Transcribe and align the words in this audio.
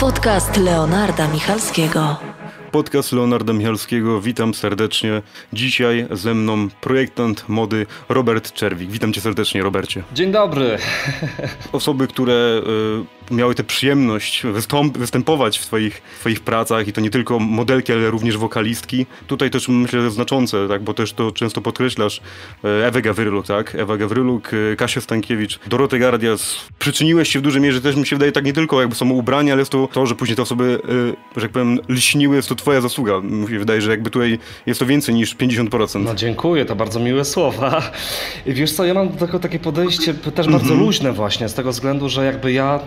Podcast 0.00 0.56
Leonarda 0.56 1.28
Michalskiego. 1.28 2.16
Podcast 2.72 3.12
Leonarda 3.12 3.52
Michalskiego. 3.52 4.20
Witam 4.20 4.54
serdecznie. 4.54 5.22
Dzisiaj 5.52 6.06
ze 6.10 6.34
mną 6.34 6.68
projektant 6.80 7.48
mody 7.48 7.86
Robert 8.08 8.52
Czerwik. 8.52 8.90
Witam 8.90 9.12
cię 9.12 9.20
serdecznie, 9.20 9.62
Robercie. 9.62 10.02
Dzień 10.12 10.32
dobry. 10.32 10.78
Osoby, 11.72 12.06
które 12.06 12.32
y, 12.32 13.19
miały 13.30 13.54
tę 13.54 13.64
przyjemność 13.64 14.42
wystąp- 14.44 14.98
występować 14.98 15.58
w 15.58 15.66
twoich, 15.66 16.02
twoich 16.20 16.40
pracach 16.40 16.88
i 16.88 16.92
to 16.92 17.00
nie 17.00 17.10
tylko 17.10 17.38
modelki, 17.38 17.92
ale 17.92 18.10
również 18.10 18.36
wokalistki. 18.36 19.06
Tutaj 19.26 19.50
też 19.50 19.68
myślę 19.68 20.10
znaczące, 20.10 20.68
tak, 20.68 20.82
bo 20.82 20.94
też 20.94 21.12
to 21.12 21.32
często 21.32 21.60
podkreślasz. 21.60 22.20
y, 22.64 22.68
Ewę 22.84 23.02
Gawryluk, 23.02 23.46
tak? 23.46 23.74
Ewa 23.74 23.96
Gawryluk, 23.96 24.52
y, 24.52 24.76
Kasia 24.78 25.00
Stankiewicz, 25.00 25.58
Dorotę 25.66 25.98
Gardias. 25.98 26.56
Przyczyniłeś 26.78 27.28
się 27.32 27.38
w 27.38 27.42
dużej 27.42 27.62
mierze 27.62 27.80
też 27.80 27.96
mi 27.96 28.06
się 28.06 28.16
wydaje 28.16 28.32
tak 28.32 28.44
nie 28.44 28.52
tylko 28.52 28.80
jakby 28.80 28.94
samo 28.96 29.14
ubrania, 29.14 29.52
ale 29.52 29.60
jest 29.60 29.72
to 29.72 29.88
to, 29.92 30.06
że 30.06 30.14
później 30.14 30.36
te 30.36 30.42
osoby, 30.42 30.80
y, 31.36 31.40
że 31.40 31.42
tak 31.42 31.50
powiem, 31.50 31.78
lśniły, 31.88 32.36
jest 32.36 32.48
to 32.48 32.54
twoja 32.54 32.80
zasługa. 32.80 33.20
Mi 33.20 33.48
się 33.48 33.58
wydaje, 33.58 33.80
że 33.80 33.90
jakby 33.90 34.10
tutaj 34.10 34.38
jest 34.66 34.80
to 34.80 34.86
więcej 34.86 35.14
niż 35.14 35.36
50%. 35.36 36.04
No 36.04 36.14
dziękuję, 36.14 36.64
to 36.64 36.76
bardzo 36.76 37.00
miłe 37.00 37.24
słowa. 37.24 37.82
Wiesz 38.46 38.72
co, 38.72 38.84
ja 38.84 38.94
mam 38.94 39.08
tego 39.08 39.38
takie 39.38 39.58
podejście 39.58 40.14
też 40.14 40.48
bardzo 40.48 40.74
luźne 40.74 41.12
właśnie, 41.12 41.48
z 41.48 41.54
tego 41.54 41.70
względu, 41.72 42.08
że 42.08 42.24
jakby 42.24 42.52
ja 42.52 42.80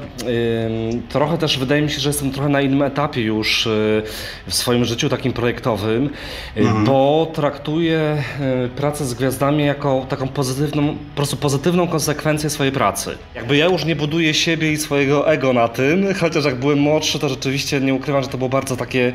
trochę 1.10 1.38
też 1.38 1.60
wydaje 1.60 1.82
mi 1.82 1.90
się, 1.90 2.00
że 2.00 2.10
jestem 2.10 2.32
trochę 2.32 2.50
na 2.50 2.62
innym 2.62 2.82
etapie 2.82 3.22
już 3.22 3.66
y, 3.66 4.04
w 4.48 4.54
swoim 4.54 4.86
życiu 4.86 5.10
takim 5.10 5.34
projektowym, 5.34 6.10
y, 6.58 6.64
bo 6.86 7.32
traktuję 7.34 8.24
y, 8.66 8.70
pracę 8.70 9.05
z 9.05 9.14
gwiazdami 9.14 9.66
jako 9.66 10.05
taką 10.10 10.27
pozytywną, 10.27 10.88
po 10.88 11.16
prostu 11.16 11.38
pozytywną 11.38 11.88
konsekwencję 11.88 12.49
swojej 12.49 12.72
pracy. 12.74 13.18
Jakby 13.35 13.57
ja 13.57 13.66
już 13.66 13.85
nie 13.85 13.96
buduję 13.96 14.34
siebie 14.34 14.72
i 14.72 14.77
swojego 14.77 15.32
ego 15.32 15.54
na 15.54 15.68
tym, 15.68 16.13
chociaż 16.13 16.46
jak 16.46 16.55
byłem 16.55 16.79
młodszy, 16.79 17.20
to 17.20 17.29
rzeczywiście 17.29 17.82
nie 17.82 17.94
ukrywam, 17.94 18.24
że 18.24 18.29
to 18.29 18.38
było 18.38 18.50
bardzo 18.50 18.77
takie 18.77 19.13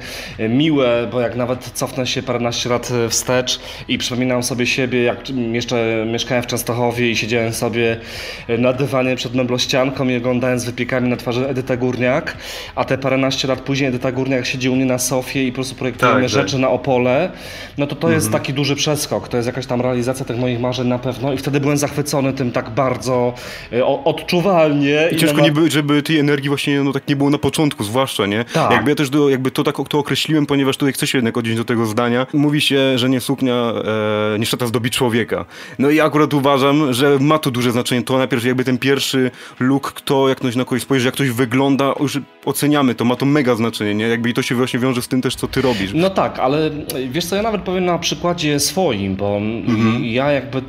miłe, 0.48 1.08
bo 1.12 1.20
jak 1.20 1.36
nawet 1.36 1.64
cofnę 1.64 2.06
się 2.06 2.22
paręnaście 2.22 2.68
lat 2.68 2.92
wstecz 3.08 3.60
i 3.88 3.98
przypominam 3.98 4.42
sobie 4.42 4.66
siebie, 4.66 5.02
jak 5.02 5.30
jeszcze 5.52 6.04
mieszkałem 6.06 6.42
w 6.42 6.46
Częstochowie 6.46 7.10
i 7.10 7.16
siedziałem 7.16 7.52
sobie 7.52 7.96
na 8.58 8.72
dywanie 8.72 9.16
przed 9.16 9.34
meblościanką 9.34 10.08
i 10.08 10.16
oglądałem 10.16 10.58
z 10.58 10.64
wypiekami 10.64 11.07
na 11.08 11.16
twarzy 11.16 11.48
Edytę 11.48 11.76
Górniak, 11.78 12.36
a 12.74 12.84
te 12.84 12.98
paręnaście 12.98 13.48
lat 13.48 13.60
później 13.60 13.88
Edyta 13.88 14.12
Górniak 14.12 14.46
siedzi 14.46 14.68
u 14.70 14.76
mnie 14.76 14.84
na 14.84 14.98
sofie 14.98 15.44
i 15.46 15.52
po 15.52 15.54
prostu 15.54 15.74
projektujemy 15.74 16.14
Tak, 16.22 16.22
tak. 16.22 16.30
rzeczy 16.30 16.58
na 16.58 16.68
Opole, 16.68 17.30
no 17.78 17.86
to 17.86 17.96
to 17.96 18.10
jest 18.10 18.32
taki 18.32 18.52
duży 18.52 18.76
przeskok, 18.76 19.28
to 19.28 19.36
jest 19.36 19.46
jakaś 19.46 19.66
tam 19.66 19.80
realizacja 19.80 20.24
tych 20.24 20.38
moich 20.38 20.60
marzeń 20.60 20.86
na 20.88 20.98
pewno 20.98 21.32
i 21.32 21.36
wtedy 21.36 21.60
byłem 21.60 21.76
zachwycony 21.78 22.32
tym 22.32 22.52
tak 22.52 22.70
bardzo 22.70 23.34
y, 23.72 23.84
o- 23.84 24.04
odczuwalnie. 24.04 25.08
I 25.12 25.16
ciężko 25.16 25.36
na- 25.36 25.42
nie 25.42 25.52
było, 25.52 25.70
żeby 25.70 26.02
tej 26.02 26.18
energii 26.18 26.48
właśnie 26.48 26.82
no, 26.82 26.92
tak 26.92 27.08
nie 27.08 27.16
było 27.16 27.30
na 27.30 27.38
początku, 27.38 27.84
zwłaszcza, 27.84 28.26
nie? 28.26 28.44
Tak. 28.44 28.70
Jakby 28.72 28.90
ja 28.90 28.94
też 28.96 29.10
do, 29.10 29.28
jakby 29.28 29.50
to 29.50 29.64
tak 29.64 29.74
to 29.88 29.98
określiłem, 29.98 30.46
ponieważ 30.46 30.76
tutaj 30.76 30.92
chcę 30.92 31.06
się 31.06 31.18
jednak 31.18 31.36
odnieść 31.36 31.56
do 31.58 31.64
tego 31.64 31.86
zdania. 31.86 32.26
Mówi 32.32 32.60
się, 32.60 32.98
że 32.98 33.08
nie 33.08 33.20
suknia, 33.20 33.54
e, 34.34 34.38
nie 34.38 34.46
szata 34.46 34.66
zdobi 34.66 34.90
człowieka. 34.90 35.44
No 35.78 35.90
i 35.90 36.00
akurat 36.00 36.34
uważam, 36.34 36.92
że 36.92 37.18
ma 37.20 37.38
to 37.38 37.50
duże 37.50 37.72
znaczenie. 37.72 38.02
To 38.02 38.18
najpierw 38.18 38.44
jakby 38.44 38.64
ten 38.64 38.78
pierwszy 38.78 39.30
look, 39.60 39.92
kto 39.92 40.28
jak 40.28 40.38
ktoś 40.38 40.56
na 40.56 40.64
kogoś 40.64 40.82
spojrzy, 40.82 40.97
jak 41.04 41.14
ktoś 41.14 41.30
wygląda, 41.30 41.94
już 42.00 42.18
oceniamy 42.44 42.94
to, 42.94 43.04
ma 43.04 43.16
to 43.16 43.26
mega 43.26 43.54
znaczenie, 43.54 43.94
nie? 43.94 44.04
Jakby 44.08 44.30
i 44.30 44.34
to 44.34 44.42
się 44.42 44.54
właśnie 44.54 44.80
wiąże 44.80 45.02
z 45.02 45.08
tym 45.08 45.22
też, 45.22 45.36
co 45.36 45.48
ty 45.48 45.60
robisz. 45.62 45.90
No 45.94 46.10
tak, 46.10 46.38
ale 46.38 46.70
wiesz 47.10 47.26
co, 47.26 47.36
ja 47.36 47.42
nawet 47.42 47.62
powiem 47.62 47.84
na 47.84 47.98
przykładzie 47.98 48.60
swoim, 48.60 49.16
bo 49.16 49.36
Mhm. 49.36 50.04
ja 50.04 50.32
jakby 50.32 50.62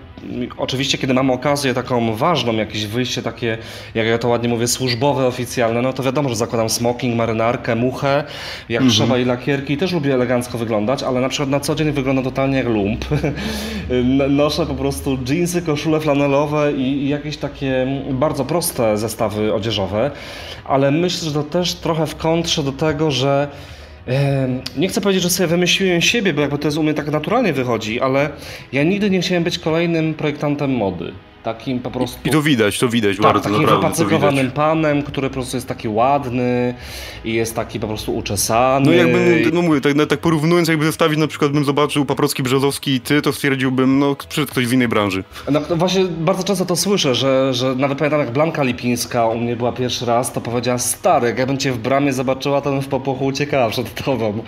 oczywiście 0.57 0.97
kiedy 0.97 1.13
mam 1.13 1.31
okazję 1.31 1.73
taką 1.73 2.15
ważną, 2.15 2.53
jakieś 2.53 2.85
wyjście 2.85 3.21
takie, 3.21 3.57
jak 3.95 4.07
ja 4.07 4.17
to 4.17 4.27
ładnie 4.27 4.49
mówię, 4.49 4.67
służbowe, 4.67 5.27
oficjalne, 5.27 5.81
no 5.81 5.93
to 5.93 6.03
wiadomo, 6.03 6.29
że 6.29 6.35
zakładam 6.35 6.69
smoking, 6.69 7.15
marynarkę, 7.15 7.75
muchę, 7.75 8.23
jak 8.69 8.81
Mhm. 8.81 8.91
trzeba 8.91 9.17
i 9.17 9.25
lakierki, 9.25 9.77
też 9.77 9.91
lubię 9.91 10.13
elegancko 10.13 10.57
wyglądać, 10.57 11.03
ale 11.03 11.21
na 11.21 11.29
przykład 11.29 11.49
na 11.49 11.59
co 11.59 11.75
dzień 11.75 11.91
wyglądam 11.91 12.23
totalnie 12.23 12.57
jak 12.57 12.67
lump. 12.67 13.05
Noszę 14.29 14.65
po 14.65 14.75
prostu 14.75 15.17
dżinsy, 15.23 15.61
koszule 15.61 15.99
flanelowe 15.99 16.73
i, 16.73 16.81
i 16.81 17.09
jakieś 17.09 17.37
takie 17.37 17.87
bardzo 18.11 18.45
proste 18.45 18.97
zestawy 18.97 19.53
odzieżowe, 19.53 20.11
ale 20.65 20.91
myślę, 20.91 21.27
że 21.29 21.33
to 21.33 21.43
też 21.43 21.73
trochę 21.73 22.07
w 22.07 22.15
kontrze 22.15 22.63
do 22.63 22.71
tego, 22.71 23.11
że 23.11 23.47
Nie 24.77 24.87
chcę 24.87 25.01
powiedzieć, 25.01 25.23
że 25.23 25.29
sobie 25.29 25.47
wymyśliłem 25.47 26.01
siebie, 26.01 26.33
bo 26.33 26.41
jakby 26.41 26.57
to 26.57 26.67
jest 26.67 26.77
u 26.77 26.83
mnie 26.83 26.93
tak 26.93 27.11
naturalnie 27.11 27.53
wychodzi, 27.53 28.01
ale 28.01 28.29
ja 28.73 28.83
nigdy 28.83 29.09
nie 29.09 29.21
chciałem 29.21 29.43
być 29.43 29.59
kolejnym 29.59 30.13
projektantem 30.13 30.71
mody. 30.71 31.13
Takim 31.43 31.79
po 31.79 31.91
prostu. 31.91 32.19
I 32.25 32.29
to 32.29 32.41
widać, 32.41 32.79
to 32.79 32.89
widać 32.89 33.17
tak, 33.17 33.23
bardzo, 33.23 33.41
takim 33.41 33.61
naprawdę 33.61 33.81
to 33.81 33.87
wypacykowanym 33.87 34.51
panem, 34.51 35.03
który 35.03 35.29
po 35.29 35.33
prostu 35.33 35.57
jest 35.57 35.67
taki 35.67 35.87
ładny 35.87 36.73
i 37.25 37.33
jest 37.33 37.55
taki 37.55 37.79
po 37.79 37.87
prostu 37.87 38.15
uczesany. 38.15 38.85
No 38.85 38.91
jakby, 38.91 39.49
no 39.53 39.61
mówię, 39.61 39.81
tak, 39.81 39.93
tak 40.09 40.19
porównując, 40.19 40.67
jakby 40.67 40.85
zestawić 40.85 41.19
na 41.19 41.27
przykład 41.27 41.51
bym 41.51 41.65
zobaczył 41.65 42.05
Paprocki, 42.05 42.43
Brzozowski 42.43 42.91
i 42.91 43.01
ty, 43.01 43.21
to 43.21 43.33
stwierdziłbym, 43.33 43.99
no 43.99 44.15
przyszedł 44.29 44.51
ktoś 44.51 44.67
z 44.67 44.73
innej 44.73 44.87
branży. 44.87 45.23
No, 45.51 45.61
no 45.69 45.75
właśnie 45.75 46.05
bardzo 46.05 46.43
często 46.43 46.65
to 46.65 46.75
słyszę, 46.75 47.15
że, 47.15 47.53
że 47.53 47.75
nawet 47.75 47.97
pamiętam 47.97 48.19
jak 48.19 48.31
Blanka 48.31 48.63
Lipińska 48.63 49.25
u 49.25 49.39
mnie 49.39 49.55
była 49.55 49.71
pierwszy 49.71 50.05
raz, 50.05 50.33
to 50.33 50.41
powiedziała 50.41 50.77
stary, 50.77 51.27
jak 51.27 51.37
ja 51.37 51.45
bym 51.45 51.57
cię 51.57 51.71
w 51.71 51.77
bramie 51.77 52.13
zobaczyła, 52.13 52.61
to 52.61 52.71
bym 52.71 52.81
w 52.81 52.87
popłochu 52.87 53.25
uciekała 53.25 53.69
przed 53.69 54.03
tobą. 54.03 54.43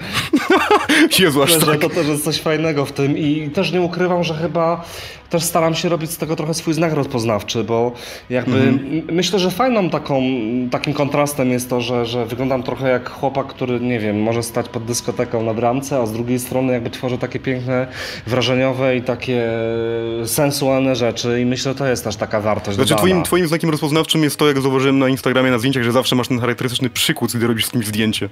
Jezu, 1.19 1.43
aż 1.43 1.57
tak. 1.57 1.79
to 1.79 1.89
też 1.89 2.07
jest 2.07 2.23
coś 2.23 2.41
fajnego 2.41 2.85
w 2.85 2.91
tym 2.91 3.17
i 3.17 3.49
też 3.49 3.71
nie 3.71 3.81
ukrywam, 3.81 4.23
że 4.23 4.33
chyba 4.33 4.83
też 5.31 5.43
staram 5.43 5.75
się 5.75 5.89
robić 5.89 6.11
z 6.11 6.17
tego 6.17 6.35
trochę 6.35 6.53
swój 6.53 6.73
znak 6.73 6.93
rozpoznawczy, 6.93 7.63
bo 7.63 7.91
jakby 8.29 8.57
m- 8.57 9.01
myślę, 9.11 9.39
że 9.39 9.51
fajną 9.51 9.89
taką, 9.89 10.21
takim 10.71 10.93
kontrastem 10.93 11.51
jest 11.51 11.69
to, 11.69 11.81
że, 11.81 12.05
że 12.05 12.25
wyglądam 12.25 12.63
trochę 12.63 12.89
jak 12.89 13.09
chłopak, 13.09 13.47
który 13.47 13.79
nie 13.79 13.99
wiem, 13.99 14.21
może 14.21 14.43
stać 14.43 14.69
pod 14.69 14.85
dyskoteką 14.85 15.43
na 15.43 15.53
bramce, 15.53 15.99
a 15.99 16.05
z 16.05 16.13
drugiej 16.13 16.39
strony 16.39 16.73
jakby 16.73 16.89
tworzy 16.89 17.17
takie 17.17 17.39
piękne, 17.39 17.87
wrażeniowe 18.27 18.97
i 18.97 19.01
takie 19.01 19.43
sensualne 20.25 20.95
rzeczy 20.95 21.41
i 21.41 21.45
myślę, 21.45 21.71
że 21.71 21.77
to 21.77 21.85
jest 21.87 22.03
też 22.03 22.15
taka 22.15 22.41
wartość 22.41 22.75
Znaczy 22.75 22.89
dodana. 22.89 23.07
twoim, 23.07 23.23
twoim 23.23 23.47
znakiem 23.47 23.69
rozpoznawczym 23.69 24.23
jest 24.23 24.37
to, 24.37 24.47
jak 24.47 24.61
zauważyłem 24.61 24.99
na 24.99 25.09
Instagramie 25.09 25.51
na 25.51 25.57
zdjęciach, 25.59 25.83
że 25.83 25.91
zawsze 25.91 26.15
masz 26.15 26.27
ten 26.27 26.39
charakterystyczny 26.39 26.89
przykuc, 26.89 27.35
gdy 27.35 27.47
robisz 27.47 27.65
z 27.65 27.71
kimś 27.71 27.85
zdjęcie. 27.85 28.29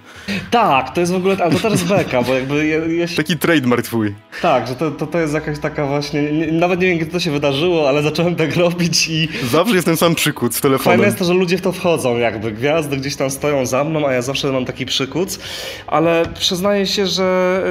Tak, 0.52 0.94
to 0.94 1.00
jest 1.00 1.12
w 1.12 1.16
ogóle, 1.16 1.38
ale 1.44 1.52
to 1.52 1.60
też 1.60 1.72
jest 1.72 1.88
beka, 1.88 2.22
bo 2.22 2.34
jakby 2.34 2.66
je, 2.66 2.78
jeśli 2.88 3.18
Taki 3.18 3.38
trademark 3.38 3.86
twój. 3.86 4.16
Tak, 4.42 4.68
że 4.68 4.76
to, 4.76 4.92
to, 4.92 5.08
to 5.08 5.20
jest 5.20 5.34
jakaś 5.34 5.60
taka 5.60 5.86
właśnie, 5.86 6.22
nie, 6.32 6.52
nawet 6.52 6.82
nie 6.82 6.88
wiem 6.90 7.00
kiedy 7.00 7.12
to 7.12 7.20
się 7.20 7.32
wydarzyło, 7.32 7.90
ale 7.90 8.02
zacząłem 8.02 8.36
tak 8.36 8.56
robić 8.56 9.08
i 9.10 9.28
Zawsze 9.52 9.76
jest 9.76 9.86
ten 9.86 9.98
sam 9.98 10.16
przykuc 10.16 10.56
z 10.56 10.60
fajne 10.60 10.78
telefonem. 10.78 11.06
jest 11.06 11.20
to, 11.20 11.26
że 11.26 11.34
ludzie 11.34 11.58
w 11.58 11.62
to 11.62 11.72
wchodzą 11.72 12.18
jakby, 12.18 12.52
gwiazdy 12.52 12.98
gdzieś 12.98 13.16
tam 13.16 13.30
stoją 13.30 13.66
za 13.66 13.84
mną, 13.84 14.08
a 14.08 14.14
ja 14.14 14.22
zawsze 14.22 14.52
mam 14.52 14.66
taki 14.66 14.86
przykuc, 14.86 15.40
ale 15.88 16.26
przyznaję 16.40 16.88
się, 16.88 17.08
że 17.08 17.62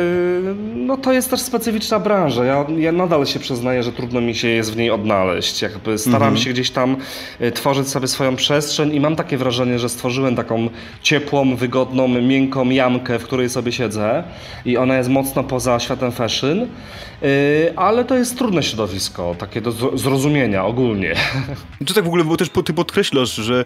yy, 0.44 0.54
no 0.74 0.96
to 0.96 1.12
jest 1.12 1.30
też 1.30 1.40
specyficzna 1.40 1.98
branża, 1.98 2.44
ja, 2.44 2.66
ja 2.78 2.92
nadal 2.92 3.26
się 3.26 3.38
przyznaję, 3.40 3.82
że 3.82 3.92
trudno 3.92 4.20
mi 4.20 4.34
się 4.34 4.48
jest 4.48 4.72
w 4.72 4.76
niej 4.76 4.90
odnaleźć, 4.90 5.62
jakby 5.62 5.98
staram 5.98 6.36
się 6.36 6.50
gdzieś 6.50 6.70
tam 6.70 6.96
y, 7.40 7.52
tworzyć 7.52 7.88
sobie 7.88 8.08
swoją 8.08 8.36
przestrzeń 8.36 8.94
i 8.94 9.00
mam 9.00 9.16
takie 9.16 9.36
wrażenie, 9.36 9.78
że 9.78 9.88
stworzyłem 9.88 10.36
taką 10.36 10.68
ciepłą, 11.02 11.56
wygodną, 11.56 12.08
miękką 12.08 12.70
jamkę, 12.70 13.18
w 13.18 13.24
której 13.24 13.48
sobie 13.50 13.72
siedzę 13.72 14.24
i 14.64 14.76
ona 14.76 14.96
jest 14.96 15.08
mocno 15.10 15.44
poza 15.44 15.80
światem 15.80 16.12
fashion, 16.12 16.66
ale 17.76 18.04
to 18.04 18.14
jest 18.14 18.38
trudne 18.38 18.62
środowisko, 18.62 19.34
takie 19.38 19.60
do 19.60 19.72
zro- 19.72 19.98
zrozumienia 19.98 20.64
ogólnie. 20.64 21.14
Czy 21.86 21.94
tak 21.94 22.04
w 22.04 22.06
ogóle, 22.06 22.24
bo 22.24 22.36
też 22.36 22.50
ty 22.64 22.72
podkreślasz, 22.74 23.34
że 23.34 23.60
e, 23.60 23.64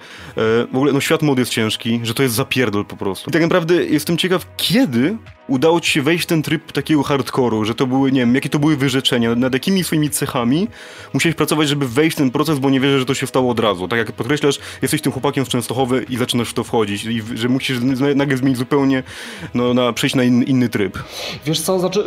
w 0.72 0.76
ogóle 0.76 0.92
no, 0.92 1.00
świat 1.00 1.22
mody 1.22 1.42
jest 1.42 1.52
ciężki, 1.52 2.00
że 2.02 2.14
to 2.14 2.22
jest 2.22 2.34
zapierdol 2.34 2.84
po 2.84 2.96
prostu. 2.96 3.30
I 3.30 3.32
tak 3.32 3.42
naprawdę 3.42 3.74
jestem 3.84 4.16
ciekaw, 4.16 4.46
kiedy 4.56 5.16
udało 5.48 5.80
ci 5.80 5.90
się 5.90 6.02
wejść 6.02 6.24
w 6.24 6.26
ten 6.26 6.42
tryb 6.42 6.72
takiego 6.72 7.02
hardkoru, 7.02 7.64
że 7.64 7.74
to 7.74 7.86
były, 7.86 8.12
nie 8.12 8.20
wiem, 8.20 8.34
jakie 8.34 8.48
to 8.48 8.58
były 8.58 8.76
wyrzeczenia, 8.76 9.34
nad 9.34 9.52
jakimi 9.52 9.84
swoimi 9.84 10.10
cechami 10.10 10.68
musiałeś 11.12 11.36
pracować, 11.36 11.68
żeby 11.68 11.88
wejść 11.88 12.16
w 12.16 12.18
ten 12.18 12.30
proces, 12.30 12.58
bo 12.58 12.70
nie 12.70 12.80
wierzę, 12.80 12.98
że 12.98 13.06
to 13.06 13.14
się 13.14 13.26
stało 13.26 13.50
od 13.50 13.60
razu. 13.60 13.88
Tak 13.88 13.98
jak 13.98 14.12
podkreślasz, 14.12 14.58
jesteś 14.82 15.00
tym 15.00 15.12
chłopakiem 15.12 15.46
z 15.46 15.48
Częstochowy 15.48 16.06
i 16.08 16.16
zaczynasz 16.16 16.48
w 16.48 16.54
to 16.54 16.64
wchodzić 16.64 17.04
i 17.04 17.22
że 17.34 17.48
musisz 17.48 17.78
nagle 18.16 18.36
zmienić 18.36 18.58
zupełnie, 18.58 19.02
no, 19.54 19.74
na, 19.74 19.92
przejść 19.92 20.16
na 20.16 20.22
in, 20.22 20.42
inny 20.42 20.68
tryb. 20.68 20.98
Wiesz 21.46 21.60
co, 21.60 21.78
znaczy... 21.80 22.04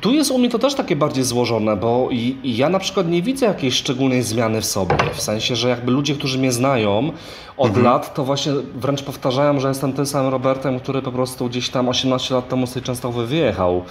Tu 0.00 0.14
jest 0.14 0.30
u 0.30 0.38
mnie 0.38 0.48
to 0.48 0.58
też 0.58 0.74
takie 0.74 0.96
bardziej 0.96 1.24
złożone, 1.24 1.76
bo 1.76 2.08
i, 2.10 2.36
i 2.42 2.56
ja 2.56 2.68
na 2.68 2.78
przykład 2.78 3.08
nie 3.08 3.22
widzę 3.22 3.46
jakiejś 3.46 3.74
szczególnej 3.74 4.22
zmiany 4.22 4.60
w 4.60 4.64
sobie. 4.64 4.96
W 5.14 5.22
sensie, 5.22 5.56
że 5.56 5.68
jakby 5.68 5.92
ludzie, 5.92 6.14
którzy 6.14 6.38
mnie 6.38 6.52
znają 6.52 7.12
od 7.56 7.76
lat, 7.76 8.14
to 8.14 8.24
właśnie 8.24 8.52
wręcz 8.74 9.02
powtarzają, 9.02 9.60
że 9.60 9.68
jestem 9.68 9.92
tym 9.92 10.06
samym 10.06 10.30
Robertem, 10.30 10.80
który 10.80 11.02
po 11.02 11.12
prostu 11.12 11.48
gdzieś 11.48 11.68
tam 11.68 11.88
18 11.88 12.34
lat 12.34 12.48
temu 12.48 12.66
z 12.66 12.72
tej 12.72 12.82
Częstochowy 12.82 13.26
wyjechał. 13.26 13.84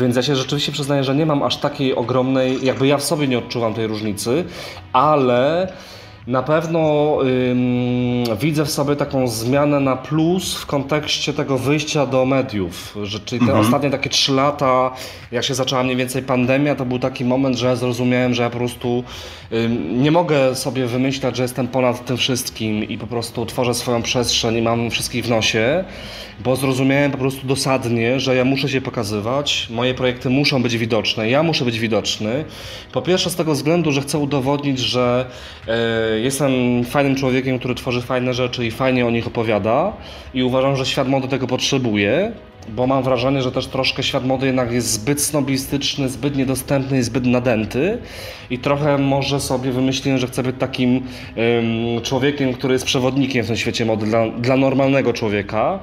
Więc 0.00 0.16
ja 0.16 0.22
się 0.22 0.36
rzeczywiście 0.36 0.72
przyznaję, 0.72 1.04
że 1.04 1.14
nie 1.14 1.26
mam 1.26 1.42
aż 1.42 1.56
takiej 1.56 1.94
ogromnej, 1.94 2.64
jakby 2.64 2.86
ja 2.86 2.98
w 2.98 3.04
sobie 3.04 3.28
nie 3.28 3.38
odczuwam 3.38 3.74
tej 3.74 3.86
różnicy, 3.86 4.44
ale 4.92 5.68
Na 6.28 6.42
pewno 6.42 7.18
ym, 7.50 8.24
widzę 8.40 8.64
w 8.64 8.70
sobie 8.70 8.96
taką 8.96 9.28
zmianę 9.28 9.80
na 9.80 9.96
plus 9.96 10.54
w 10.54 10.66
kontekście 10.66 11.32
tego 11.32 11.58
wyjścia 11.58 12.06
do 12.06 12.24
mediów. 12.24 12.96
Że, 13.02 13.20
czyli 13.20 13.46
te 13.46 13.54
ostatnie 13.58 13.90
takie 13.90 14.10
trzy 14.10 14.32
lata, 14.32 14.90
jak 15.32 15.44
się 15.44 15.54
zaczęła 15.54 15.82
mniej 15.82 15.96
więcej 15.96 16.22
pandemia, 16.22 16.74
to 16.74 16.84
był 16.84 16.98
taki 16.98 17.24
moment, 17.24 17.56
że 17.56 17.76
zrozumiałem, 17.76 18.34
że 18.34 18.42
ja 18.42 18.50
po 18.50 18.58
prostu 18.58 19.04
ym, 19.52 20.02
nie 20.02 20.10
mogę 20.10 20.54
sobie 20.54 20.86
wymyślać, 20.86 21.36
że 21.36 21.42
jestem 21.42 21.68
ponad 21.68 22.04
tym 22.04 22.16
wszystkim 22.16 22.84
i 22.84 22.98
po 22.98 23.06
prostu 23.06 23.46
tworzę 23.46 23.74
swoją 23.74 24.02
przestrzeń 24.02 24.56
i 24.56 24.62
mam 24.62 24.90
wszystkich 24.90 25.24
w 25.24 25.30
nosie, 25.30 25.84
bo 26.44 26.56
zrozumiałem 26.56 27.10
po 27.10 27.18
prostu 27.18 27.46
dosadnie, 27.46 28.20
że 28.20 28.36
ja 28.36 28.44
muszę 28.44 28.68
się 28.68 28.80
pokazywać, 28.80 29.66
moje 29.70 29.94
projekty 29.94 30.30
muszą 30.30 30.62
być 30.62 30.78
widoczne, 30.78 31.30
ja 31.30 31.42
muszę 31.42 31.64
być 31.64 31.78
widoczny. 31.78 32.44
Po 32.92 33.02
pierwsze 33.02 33.30
z 33.30 33.36
tego 33.36 33.52
względu, 33.52 33.92
że 33.92 34.00
chcę 34.00 34.18
udowodnić, 34.18 34.78
że 34.78 35.26
e, 35.68 36.17
jestem 36.20 36.84
fajnym 36.84 37.16
człowiekiem, 37.16 37.58
który 37.58 37.74
tworzy 37.74 38.02
fajne 38.02 38.34
rzeczy 38.34 38.66
i 38.66 38.70
fajnie 38.70 39.06
o 39.06 39.10
nich 39.10 39.26
opowiada 39.26 39.92
i 40.34 40.42
uważam, 40.42 40.76
że 40.76 40.86
świat 40.86 41.08
mody 41.08 41.28
tego 41.28 41.46
potrzebuje. 41.46 42.32
Bo 42.68 42.86
mam 42.86 43.02
wrażenie, 43.02 43.42
że 43.42 43.52
też 43.52 43.66
troszkę 43.66 44.02
świat 44.02 44.26
mody 44.26 44.46
jednak 44.46 44.72
jest 44.72 44.90
zbyt 44.90 45.20
snobistyczny, 45.20 46.08
zbyt 46.08 46.36
niedostępny 46.36 46.98
i 46.98 47.02
zbyt 47.02 47.26
nadęty. 47.26 47.98
I 48.50 48.58
trochę 48.58 48.98
może 48.98 49.40
sobie 49.40 49.72
wymyśliłem, 49.72 50.18
że 50.18 50.26
chcę 50.26 50.42
być 50.42 50.56
takim 50.58 50.96
ym, 50.96 52.02
człowiekiem, 52.02 52.52
który 52.52 52.72
jest 52.72 52.84
przewodnikiem 52.84 53.44
w 53.44 53.46
tym 53.46 53.56
świecie 53.56 53.84
mody 53.84 54.06
dla, 54.06 54.28
dla 54.28 54.56
normalnego 54.56 55.12
człowieka. 55.12 55.78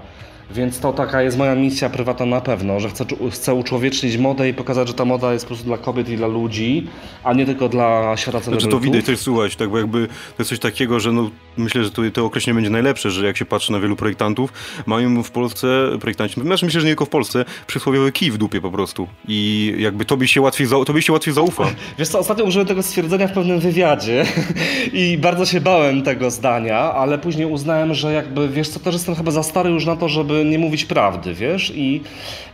Więc 0.52 0.80
to 0.80 0.94
taka 0.94 1.22
jest 1.22 1.38
moja 1.38 1.56
misja 1.56 1.90
prywatna 1.90 2.26
na 2.26 2.42
pewno, 2.42 2.80
że 2.80 2.90
chcę, 2.90 3.06
chcę 3.32 3.54
uczłowiecznić 3.54 4.18
modę 4.18 4.50
i 4.50 4.54
pokazać, 4.54 4.88
że 4.88 4.94
ta 4.94 5.06
moda 5.06 5.34
jest 5.34 5.46
po 5.46 5.48
prostu 5.48 5.66
dla 5.66 5.78
kobiet 5.78 6.10
i 6.10 6.18
dla 6.18 6.28
ludzi, 6.28 6.88
a 7.24 7.34
nie 7.34 7.46
tylko 7.46 7.70
dla 7.70 8.18
świata 8.18 8.42
celebrytów. 8.42 8.62
Znaczy 8.62 8.72
to 8.72 8.80
widać, 8.80 9.06
też 9.06 9.20
słuchać, 9.20 9.56
tak, 9.56 9.70
bo 9.70 9.78
jakby 9.78 10.08
to 10.08 10.36
jest 10.40 10.50
coś 10.50 10.60
takiego, 10.60 11.00
że 11.00 11.12
no, 11.12 11.30
myślę, 11.58 11.84
że 11.84 11.92
to, 11.92 12.02
to 12.14 12.26
określenie 12.26 12.56
będzie 12.56 12.70
najlepsze, 12.70 13.12
że 13.12 13.26
jak 13.26 13.38
się 13.38 13.46
patrzy 13.46 13.72
na 13.72 13.80
wielu 13.80 13.96
projektantów, 13.96 14.54
mają 14.86 15.24
w 15.24 15.32
Polsce 15.32 15.68
projektanci, 16.02 16.42
znaczy 16.42 16.66
myślę, 16.66 16.82
że 16.82 16.88
nie 16.88 16.92
tylko 16.92 17.06
w 17.06 17.10
Polsce, 17.10 17.46
przysłowiowy 17.68 18.12
kij 18.12 18.32
w 18.32 18.38
dupie 18.38 18.62
po 18.62 18.72
prostu 18.72 19.08
i 19.28 19.74
jakby 19.78 20.06
tobie 20.06 20.28
się 20.28 20.42
łatwiej, 20.42 20.68
za, 20.68 20.86
tobie 20.86 21.02
się 21.02 21.14
łatwiej 21.14 21.34
zaufa. 21.34 21.64
Wiesz 22.00 22.08
co, 22.08 22.20
ostatnio 22.20 22.46
użyłem 22.46 22.68
tego 22.68 22.84
stwierdzenia 22.84 23.28
w 23.28 23.32
pewnym 23.32 23.60
wywiadzie 23.60 24.26
i 24.94 25.18
bardzo 25.18 25.46
się 25.46 25.62
bałem 25.62 26.04
tego 26.04 26.32
zdania, 26.32 26.78
ale 26.78 27.18
później 27.18 27.48
uznałem, 27.48 27.94
że 27.94 28.14
jakby, 28.14 28.50
wiesz 28.50 28.70
co, 28.70 28.80
też 28.80 28.94
jestem 28.94 29.16
chyba 29.16 29.32
za 29.32 29.44
stary 29.44 29.70
już 29.70 29.86
na 29.86 29.96
to, 29.96 30.10
żeby 30.10 30.35
nie 30.44 30.60
mówić 30.60 30.86
prawdy, 30.86 31.34
wiesz? 31.34 31.74
I, 31.76 32.02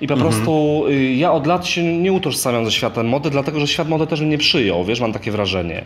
i 0.01 0.07
po 0.07 0.13
mhm. 0.13 0.31
prostu 0.31 0.83
y, 0.87 1.13
ja 1.13 1.31
od 1.31 1.47
lat 1.47 1.67
się 1.67 1.83
nie 1.83 2.13
utożsamiam 2.13 2.65
ze 2.65 2.71
światem 2.71 3.07
mody, 3.07 3.29
dlatego 3.29 3.59
że 3.59 3.67
świat 3.67 3.89
mody 3.89 4.07
też 4.07 4.21
mnie 4.21 4.29
nie 4.29 4.37
przyjął, 4.37 4.85
wiesz, 4.85 5.01
mam 5.01 5.13
takie 5.13 5.31
wrażenie. 5.31 5.85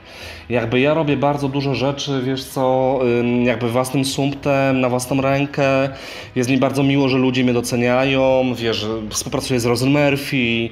Jakby 0.50 0.80
ja 0.80 0.94
robię 0.94 1.18
bardzo 1.18 1.50
dużo 1.50 1.76
rzeczy, 1.76 2.22
wiesz 2.26 2.44
co, 2.44 3.00
jakby 3.44 3.70
własnym 3.70 4.06
sumptem, 4.06 4.82
na 4.82 4.90
własną 4.90 5.22
rękę. 5.22 5.90
Jest 6.36 6.50
mi 6.50 6.58
bardzo 6.58 6.84
miło, 6.84 7.10
że 7.10 7.18
ludzie 7.18 7.44
mnie 7.44 7.54
doceniają, 7.54 8.54
wiesz, 8.56 8.86
współpracuję 9.10 9.60
z 9.60 9.66
Rosen 9.66 9.90
Murphy, 9.90 10.70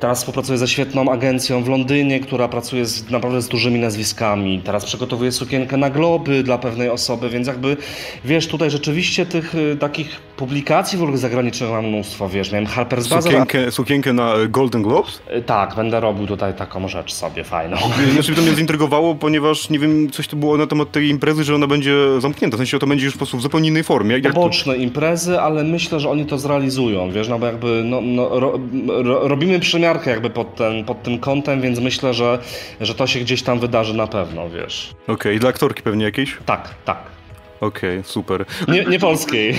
teraz 0.00 0.18
współpracuję 0.18 0.58
ze 0.58 0.68
świetną 0.68 1.12
agencją 1.12 1.62
w 1.62 1.68
Londynie, 1.68 2.20
która 2.20 2.48
pracuje 2.48 2.86
z, 2.86 3.10
naprawdę 3.10 3.42
z 3.42 3.48
dużymi 3.48 3.80
nazwiskami. 3.80 4.60
Teraz 4.64 4.84
przygotowuję 4.84 5.32
sukienkę 5.32 5.76
na 5.76 5.90
globy 5.90 6.42
dla 6.42 6.58
pewnej 6.58 6.88
osoby, 6.88 7.28
więc 7.28 7.46
jakby, 7.46 7.76
wiesz, 8.24 8.46
tutaj 8.46 8.70
rzeczywiście 8.70 9.26
tych 9.26 9.54
y, 9.54 9.76
takich 9.76 10.20
publikacji 10.42 10.98
w 10.98 11.02
ogóle 11.02 11.18
zagranicznych 11.18 11.70
mam 11.70 11.86
mnóstwo, 11.86 12.28
wiesz, 12.28 12.52
miałem 12.52 12.66
Harper's 12.66 13.08
Bazaar. 13.08 13.22
Sukienkę, 13.22 13.70
sukienkę 13.70 14.12
na 14.12 14.34
Golden 14.48 14.82
Globes? 14.82 15.22
Y, 15.36 15.42
tak, 15.42 15.74
będę 15.74 16.00
robił 16.00 16.26
tutaj 16.26 16.54
taką 16.54 16.88
rzecz 16.88 17.12
sobie 17.12 17.44
fajną. 17.44 17.76
Znaczy 18.12 18.34
to 18.34 18.42
mnie 18.42 18.54
zintrygowało, 18.62 19.14
ponieważ 19.14 19.70
nie 19.70 19.78
wiem, 19.78 20.10
coś 20.10 20.28
to 20.28 20.36
było 20.36 20.56
na 20.56 20.66
temat 20.66 20.90
tej 20.92 21.08
imprezy, 21.08 21.44
że 21.44 21.54
ona 21.54 21.66
będzie 21.66 22.20
zamknięta, 22.20 22.56
w 22.56 22.58
sensie 22.58 22.78
to 22.78 22.86
będzie 22.86 23.04
już 23.04 23.14
po 23.14 23.18
prostu 23.18 23.36
w 23.36 23.42
zupełnie 23.42 23.68
innej 23.68 23.84
formie. 23.84 24.18
Jak 24.18 24.34
Poboczne 24.34 24.74
to... 24.74 24.80
imprezy, 24.80 25.40
ale 25.40 25.64
myślę, 25.64 26.00
że 26.00 26.10
oni 26.10 26.26
to 26.26 26.38
zrealizują, 26.38 27.10
wiesz, 27.10 27.28
no 27.28 27.38
bo 27.38 27.46
jakby 27.46 27.82
no, 27.84 28.00
no, 28.00 28.40
ro, 28.40 28.58
ro, 28.88 29.28
robimy 29.28 29.60
przymiarkę 29.60 30.10
jakby 30.10 30.30
pod, 30.30 30.56
ten, 30.56 30.84
pod 30.84 31.02
tym 31.02 31.18
kątem, 31.18 31.60
więc 31.60 31.80
myślę, 31.80 32.14
że, 32.14 32.38
że 32.80 32.94
to 32.94 33.06
się 33.06 33.20
gdzieś 33.20 33.42
tam 33.42 33.58
wydarzy 33.58 33.94
na 33.94 34.06
pewno, 34.06 34.50
wiesz. 34.50 34.94
Okej, 35.02 35.14
okay. 35.14 35.38
dla 35.38 35.48
aktorki 35.48 35.82
pewnie 35.82 36.04
jakiejś? 36.04 36.36
Tak, 36.46 36.74
tak. 36.84 37.21
Okej, 37.62 37.98
okay, 37.98 38.10
super. 38.10 38.44
Nie, 38.68 38.84
nie 38.84 38.98
polskiej. 38.98 39.54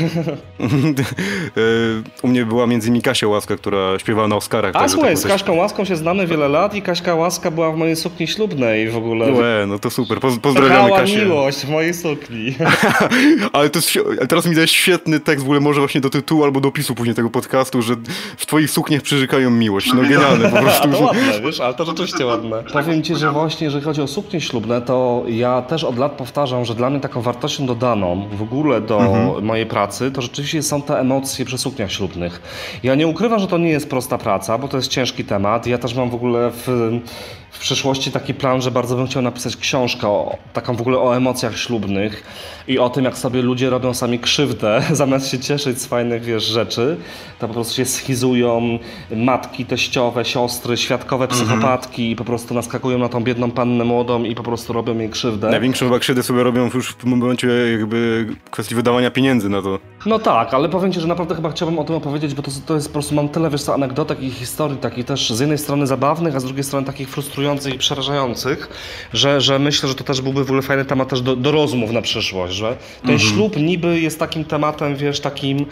U 2.24 2.28
mnie 2.28 2.46
była 2.46 2.68
między 2.68 2.88
innymi 2.88 3.02
Kasia 3.02 3.28
Łaska, 3.28 3.58
która 3.58 4.00
śpiewała 4.00 4.28
na 4.28 4.36
Oscarach. 4.36 4.76
A 4.76 4.80
tak, 4.80 4.92
słuchaj, 4.92 5.18
z 5.18 5.26
Kaśką 5.26 5.54
Łaską 5.54 5.86
się 5.86 5.96
znamy 5.96 6.28
wiele 6.28 6.48
lat 6.48 6.76
i 6.76 6.82
Kaśka 6.82 7.16
Łaska 7.16 7.52
była 7.52 7.72
w 7.72 7.78
mojej 7.78 7.96
sukni 7.96 8.28
ślubnej 8.28 8.90
w 8.90 8.98
ogóle. 8.98 9.32
Łe, 9.32 9.66
no 9.68 9.80
to 9.80 9.90
super, 9.90 10.20
Poz 10.20 10.40
pozdrawiamy 10.40 10.90
Kochała 10.90 11.00
Kasię. 11.00 11.26
miłość 11.26 11.58
w 11.58 11.70
mojej 11.70 11.94
sukni. 11.94 12.56
Ale 13.54 13.70
to 13.70 13.80
jest, 13.80 14.00
teraz 14.30 14.46
mi 14.46 14.56
dałeś 14.56 14.72
świetny 14.72 15.20
tekst, 15.20 15.44
w 15.44 15.48
ogóle 15.48 15.60
może 15.60 15.80
właśnie 15.80 16.02
do 16.02 16.10
tytułu 16.10 16.44
albo 16.44 16.62
do 16.62 16.70
opisu 16.70 16.96
później 16.96 17.16
tego 17.16 17.30
podcastu, 17.30 17.82
że 17.82 17.96
w 18.38 18.46
twoich 18.46 18.70
sukniach 18.70 19.02
przyrzekają 19.02 19.50
miłość. 19.50 19.94
No 19.94 20.02
genialne 20.02 20.50
po 20.50 20.58
prostu. 20.62 20.90
A 20.90 20.92
to 20.92 21.04
ładne, 21.04 21.42
wiesz, 21.42 21.60
ale 21.60 21.74
to 21.74 21.86
rzeczywiście 21.86 22.26
ładne. 22.26 22.64
Powiem 22.74 23.04
ci, 23.04 23.16
że 23.16 23.32
właśnie 23.32 23.66
jeżeli 23.66 23.84
chodzi 23.84 24.02
o 24.02 24.08
suknie 24.08 24.42
ślubne, 24.42 24.82
to 24.82 25.24
ja 25.28 25.62
też 25.62 25.84
od 25.84 25.98
lat 25.98 26.12
powtarzam, 26.12 26.66
że 26.66 26.76
dla 26.76 26.90
mnie 26.90 27.00
taką 27.00 27.22
wartością 27.22 27.66
dodaną 27.96 28.28
w 28.32 28.42
ogóle 28.42 28.82
do 28.82 29.02
mhm. 29.02 29.46
mojej 29.46 29.66
pracy, 29.66 30.12
to 30.12 30.22
rzeczywiście 30.22 30.64
są 30.64 30.82
te 30.82 31.00
emocje 31.00 31.46
przy 31.46 31.58
sukniach 31.58 31.92
ślubnych. 31.92 32.42
Ja 32.84 32.96
nie 32.96 33.08
ukrywam, 33.08 33.40
że 33.40 33.48
to 33.48 33.58
nie 33.58 33.70
jest 33.70 33.90
prosta 33.90 34.18
praca, 34.18 34.58
bo 34.58 34.68
to 34.68 34.78
jest 34.78 34.90
ciężki 34.90 35.26
temat. 35.26 35.68
Ja 35.68 35.78
też 35.78 35.96
mam 35.96 36.10
w 36.10 36.16
ogóle 36.16 36.52
w, 36.52 36.92
w 37.54 37.60
przyszłości 37.60 38.12
taki 38.12 38.34
plan, 38.34 38.62
że 38.62 38.72
bardzo 38.72 38.96
bym 38.96 39.08
chciał 39.08 39.22
napisać 39.22 39.58
książkę 39.58 40.08
o, 40.08 40.38
taką 40.54 40.76
w 40.76 40.82
ogóle 40.82 40.98
o 40.98 41.18
emocjach 41.18 41.58
ślubnych 41.58 42.24
i 42.68 42.80
o 42.80 42.90
tym, 42.90 43.06
jak 43.06 43.18
sobie 43.18 43.42
ludzie 43.42 43.70
robią 43.70 43.94
sami 43.94 44.20
krzywdę, 44.20 44.84
zamiast 44.92 45.32
się 45.32 45.40
cieszyć 45.40 45.82
z 45.82 45.86
fajnych, 45.86 46.24
wiesz, 46.24 46.44
rzeczy, 46.44 46.98
to 47.40 47.48
po 47.48 47.54
prostu 47.54 47.76
się 47.76 47.86
schizują 47.86 48.80
matki, 49.16 49.66
teściowe, 49.66 50.26
siostry, 50.26 50.78
świadkowe 50.78 51.26
mhm. 51.26 51.42
psychopatki 51.42 52.12
i 52.12 52.16
po 52.16 52.26
prostu 52.26 52.54
naskakują 52.54 52.98
na 52.98 53.10
tą 53.10 53.24
biedną 53.24 53.52
pannę 53.52 53.84
młodą 53.84 54.24
i 54.24 54.36
po 54.36 54.44
prostu 54.44 54.74
robią 54.74 54.98
jej 54.98 55.10
krzywdę. 55.10 55.50
Największą 55.50 55.86
chyba 55.86 56.00
krzywdę 56.00 56.24
sobie 56.24 56.44
robią 56.44 56.70
już 56.74 56.94
w 56.94 57.04
momencie 57.04 57.48
jakby 57.72 58.28
kwestii 58.52 58.76
wydawania 58.76 59.12
pieniędzy 59.12 59.50
na 59.50 59.62
to. 59.62 59.80
No 60.06 60.20
tak, 60.20 60.54
ale 60.54 60.70
powiem 60.70 60.94
Ci, 60.94 61.00
że 61.00 61.08
naprawdę 61.08 61.36
chyba 61.36 61.52
chciałbym 61.52 61.80
o 61.80 61.84
tym 61.84 61.96
opowiedzieć, 61.96 62.34
bo 62.34 62.42
to, 62.42 62.52
to 62.66 62.76
jest 62.76 62.88
po 62.88 62.94
prostu, 62.94 63.16
mam 63.16 63.30
tyle, 63.30 63.50
wiesz 63.50 63.64
co, 63.64 63.74
anegdotek 63.74 64.22
i 64.22 64.30
historii 64.30 64.78
takich 64.78 65.06
też 65.06 65.30
z 65.30 65.40
jednej 65.40 65.58
strony 65.58 65.88
zabawnych, 65.88 66.36
a 66.36 66.40
z 66.40 66.44
drugiej 66.44 66.64
strony 66.64 66.86
takich 66.86 67.10
frustrujących 67.10 67.74
i 67.74 67.78
przerażających, 67.78 68.70
że, 69.14 69.42
że 69.42 69.60
myślę, 69.60 69.90
że 69.90 69.96
to 69.96 70.04
też 70.04 70.22
byłby 70.22 70.44
w 70.44 70.48
ogóle 70.48 70.62
fajny 70.62 70.86
temat 70.86 71.10
też 71.10 71.22
do, 71.22 71.36
do 71.36 71.52
rozmów 71.52 71.92
na 71.92 72.02
przyszłość, 72.02 72.54
że 72.54 72.78
ten 73.02 73.12
mhm. 73.12 73.20
ślub 73.20 73.58
niby 73.58 74.00
jest 74.00 74.20
takim 74.20 74.46
tematem, 74.46 74.96
wiesz, 74.96 75.20
takim 75.20 75.66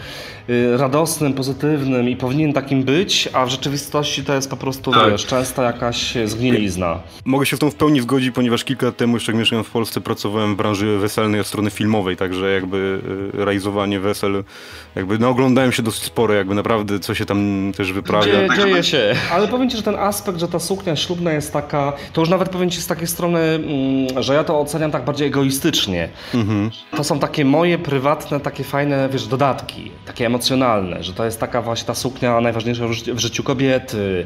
y, 0.49 0.77
radosnym, 0.77 1.33
pozytywnym 1.33 2.09
i 2.09 2.15
powinien 2.15 2.53
takim 2.53 2.83
być, 2.83 3.29
a 3.33 3.45
w 3.45 3.49
rzeczywistości 3.49 4.23
to 4.23 4.33
jest 4.33 4.49
po 4.49 4.57
prostu, 4.57 4.91
tak. 4.91 5.11
wiesz, 5.11 5.25
często 5.25 5.63
jakaś 5.63 6.17
zgnilizna. 6.25 6.99
Mogę 7.25 7.45
się 7.45 7.55
z 7.57 7.59
tą 7.59 7.71
w 7.71 7.75
pełni 7.75 8.01
zgodzić, 8.01 8.31
ponieważ 8.31 8.63
kilka 8.63 8.85
lat 8.85 8.97
temu, 8.97 9.15
jeszcze 9.15 9.31
jak 9.31 9.39
mieszkałem 9.39 9.65
w 9.65 9.71
Polsce, 9.71 10.01
pracowałem 10.01 10.53
w 10.53 10.57
branży 10.57 10.97
weselnej 10.97 11.41
od 11.41 11.47
strony 11.47 11.71
filmowej, 11.71 12.17
także 12.17 12.51
jakby 12.51 12.99
y, 13.33 13.45
realizowanie 13.45 13.99
wesel, 13.99 14.20
jakby 14.95 15.19
no 15.19 15.29
oglądałem 15.29 15.71
się 15.71 15.83
dosyć 15.83 16.03
sporo, 16.03 16.33
jakby 16.33 16.55
naprawdę 16.55 16.99
co 16.99 17.15
się 17.15 17.25
tam 17.25 17.71
też 17.77 17.93
wyprawia. 17.93 18.25
Dzieje, 18.25 18.49
dzieje 18.55 18.83
się. 18.83 19.15
Ale 19.31 19.47
powiem 19.47 19.69
Ci, 19.69 19.77
że 19.77 19.83
ten 19.83 19.95
aspekt, 19.95 20.39
że 20.39 20.47
ta 20.47 20.59
suknia 20.59 20.95
ślubna 20.95 21.31
jest 21.33 21.53
taka, 21.53 21.93
to 22.13 22.21
już 22.21 22.29
nawet 22.29 22.49
powiem 22.49 22.69
Ci 22.69 22.81
z 22.81 22.87
takiej 22.87 23.07
strony, 23.07 23.39
mm, 23.39 24.23
że 24.23 24.33
ja 24.33 24.43
to 24.43 24.59
oceniam 24.59 24.91
tak 24.91 25.05
bardziej 25.05 25.27
egoistycznie. 25.27 26.09
Mhm. 26.33 26.71
To 26.97 27.03
są 27.03 27.19
takie 27.19 27.45
moje 27.45 27.77
prywatne, 27.77 28.39
takie 28.39 28.63
fajne, 28.63 29.09
wiesz, 29.11 29.27
dodatki, 29.27 29.91
takie 30.05 30.25
emocjonalne, 30.25 31.03
że 31.03 31.13
to 31.13 31.25
jest 31.25 31.39
taka 31.39 31.61
właśnie 31.61 31.87
ta 31.87 31.95
suknia 31.95 32.41
najważniejsza 32.41 32.87
w 32.87 33.19
życiu 33.19 33.43
kobiety, 33.43 34.25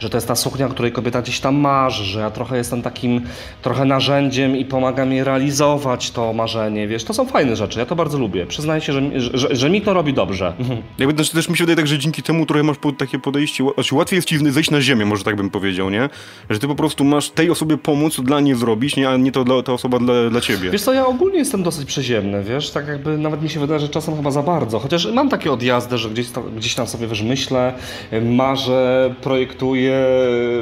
że 0.00 0.10
to 0.10 0.16
jest 0.16 0.28
ta 0.28 0.34
suknia, 0.34 0.68
której 0.68 0.92
kobieta 0.92 1.22
gdzieś 1.22 1.40
tam 1.40 1.54
marzy, 1.56 2.04
że 2.04 2.20
ja 2.20 2.30
trochę 2.30 2.56
jestem 2.56 2.82
takim 2.82 3.26
trochę 3.62 3.84
narzędziem 3.84 4.56
i 4.56 4.64
pomagam 4.64 5.12
jej 5.12 5.24
realizować 5.24 6.10
to 6.10 6.32
marzenie, 6.32 6.88
wiesz, 6.88 7.04
to 7.04 7.14
są 7.14 7.26
fajne 7.26 7.56
rzeczy, 7.56 7.78
ja 7.78 7.86
to 7.86 7.96
bardzo 7.96 8.18
lubię, 8.18 8.46
przyznaję 8.46 8.80
się, 8.80 8.92
że, 8.92 9.20
że, 9.20 9.33
że 9.34 9.70
mi 9.70 9.82
to 9.82 9.94
robi 9.94 10.12
dobrze. 10.12 10.54
Jakby 10.98 11.14
też, 11.14 11.30
też 11.30 11.48
mi 11.48 11.56
się 11.56 11.64
wydaje 11.64 11.76
tak, 11.76 11.86
że 11.86 11.98
dzięki 11.98 12.22
temu 12.22 12.46
trochę 12.46 12.62
masz 12.62 12.76
takie 12.98 13.18
podejście, 13.18 13.64
znaczy 13.74 13.94
łatwiej 13.94 14.16
jest 14.16 14.28
ci 14.28 14.50
zejść 14.52 14.70
na 14.70 14.80
ziemię, 14.80 15.06
może 15.06 15.24
tak 15.24 15.36
bym 15.36 15.50
powiedział, 15.50 15.90
nie? 15.90 16.08
Że 16.50 16.58
ty 16.58 16.66
po 16.68 16.74
prostu 16.74 17.04
masz 17.04 17.30
tej 17.30 17.50
osobie 17.50 17.76
pomóc, 17.76 18.20
dla 18.20 18.40
niej 18.40 18.54
zrobić, 18.54 18.96
nie? 18.96 19.08
a 19.08 19.16
nie 19.16 19.32
to 19.32 19.44
dla, 19.44 19.62
ta 19.62 19.72
osoba 19.72 19.98
dla, 19.98 20.30
dla 20.30 20.40
ciebie. 20.40 20.70
Wiesz 20.70 20.82
co, 20.82 20.92
ja 20.92 21.06
ogólnie 21.06 21.38
jestem 21.38 21.62
dosyć 21.62 21.84
przyziemny, 21.84 22.42
wiesz, 22.42 22.70
tak 22.70 22.88
jakby 22.88 23.18
nawet 23.18 23.42
mi 23.42 23.50
się 23.50 23.60
wydaje, 23.60 23.80
że 23.80 23.88
czasem 23.88 24.16
chyba 24.16 24.30
za 24.30 24.42
bardzo, 24.42 24.78
chociaż 24.78 25.06
mam 25.12 25.28
takie 25.28 25.52
odjazdy, 25.52 25.98
że 25.98 26.10
gdzieś, 26.10 26.30
tam, 26.30 26.44
gdzieś 26.56 26.74
tam 26.74 26.86
sobie, 26.86 27.06
wiesz, 27.06 27.22
myślę, 27.22 27.74
marzę, 28.22 29.14
projektuję 29.20 30.06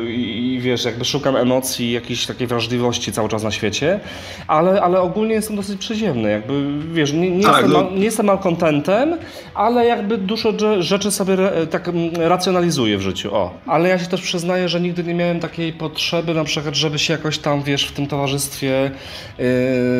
i, 0.06 0.54
i 0.54 0.60
wiesz, 0.60 0.84
jakby 0.84 1.04
szukam 1.04 1.36
emocji, 1.36 1.92
jakiejś 1.92 2.26
takiej 2.26 2.46
wrażliwości 2.46 3.12
cały 3.12 3.28
czas 3.28 3.42
na 3.42 3.50
świecie, 3.50 4.00
ale, 4.46 4.82
ale 4.82 5.00
ogólnie 5.00 5.34
jestem 5.34 5.56
dosyć 5.56 5.80
przyziemny, 5.80 6.30
jakby, 6.30 6.78
wiesz, 6.92 7.12
nie, 7.12 7.30
nie, 7.30 7.44
tak, 7.44 7.62
jestem, 7.62 7.72
no. 7.72 7.90
nie 7.90 8.04
jestem 8.04 8.30
kontentem, 8.62 9.18
ale 9.54 9.86
jakby 9.86 10.18
dużo 10.18 10.52
rzeczy 10.82 11.10
sobie 11.10 11.36
tak 11.70 11.88
mm, 11.88 12.10
racjonalizuję 12.16 12.98
w 12.98 13.00
życiu. 13.00 13.34
O. 13.34 13.54
Ale 13.66 13.88
ja 13.88 13.98
się 13.98 14.06
też 14.06 14.22
przyznaję, 14.22 14.68
że 14.68 14.80
nigdy 14.80 15.04
nie 15.04 15.14
miałem 15.14 15.40
takiej 15.40 15.72
potrzeby, 15.72 16.34
na 16.34 16.44
przykład, 16.44 16.74
żeby 16.74 16.98
się 16.98 17.12
jakoś 17.12 17.38
tam, 17.38 17.62
wiesz, 17.62 17.86
w 17.86 17.92
tym 17.92 18.06
towarzystwie 18.06 18.90
yy, 19.38 19.46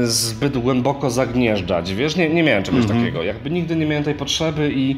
zbyt 0.07 0.59
głęboko 0.59 1.11
zagnieżdżać, 1.11 1.95
wiesz, 1.95 2.17
nie, 2.17 2.29
nie 2.29 2.43
miałem 2.43 2.63
czegoś 2.63 2.85
mm 2.85 2.97
-hmm. 2.97 3.01
takiego. 3.01 3.23
Jakby 3.23 3.51
nigdy 3.51 3.77
nie 3.77 3.87
miałem 3.87 4.05
tej 4.05 4.15
potrzeby 4.15 4.73
i, 4.75 4.97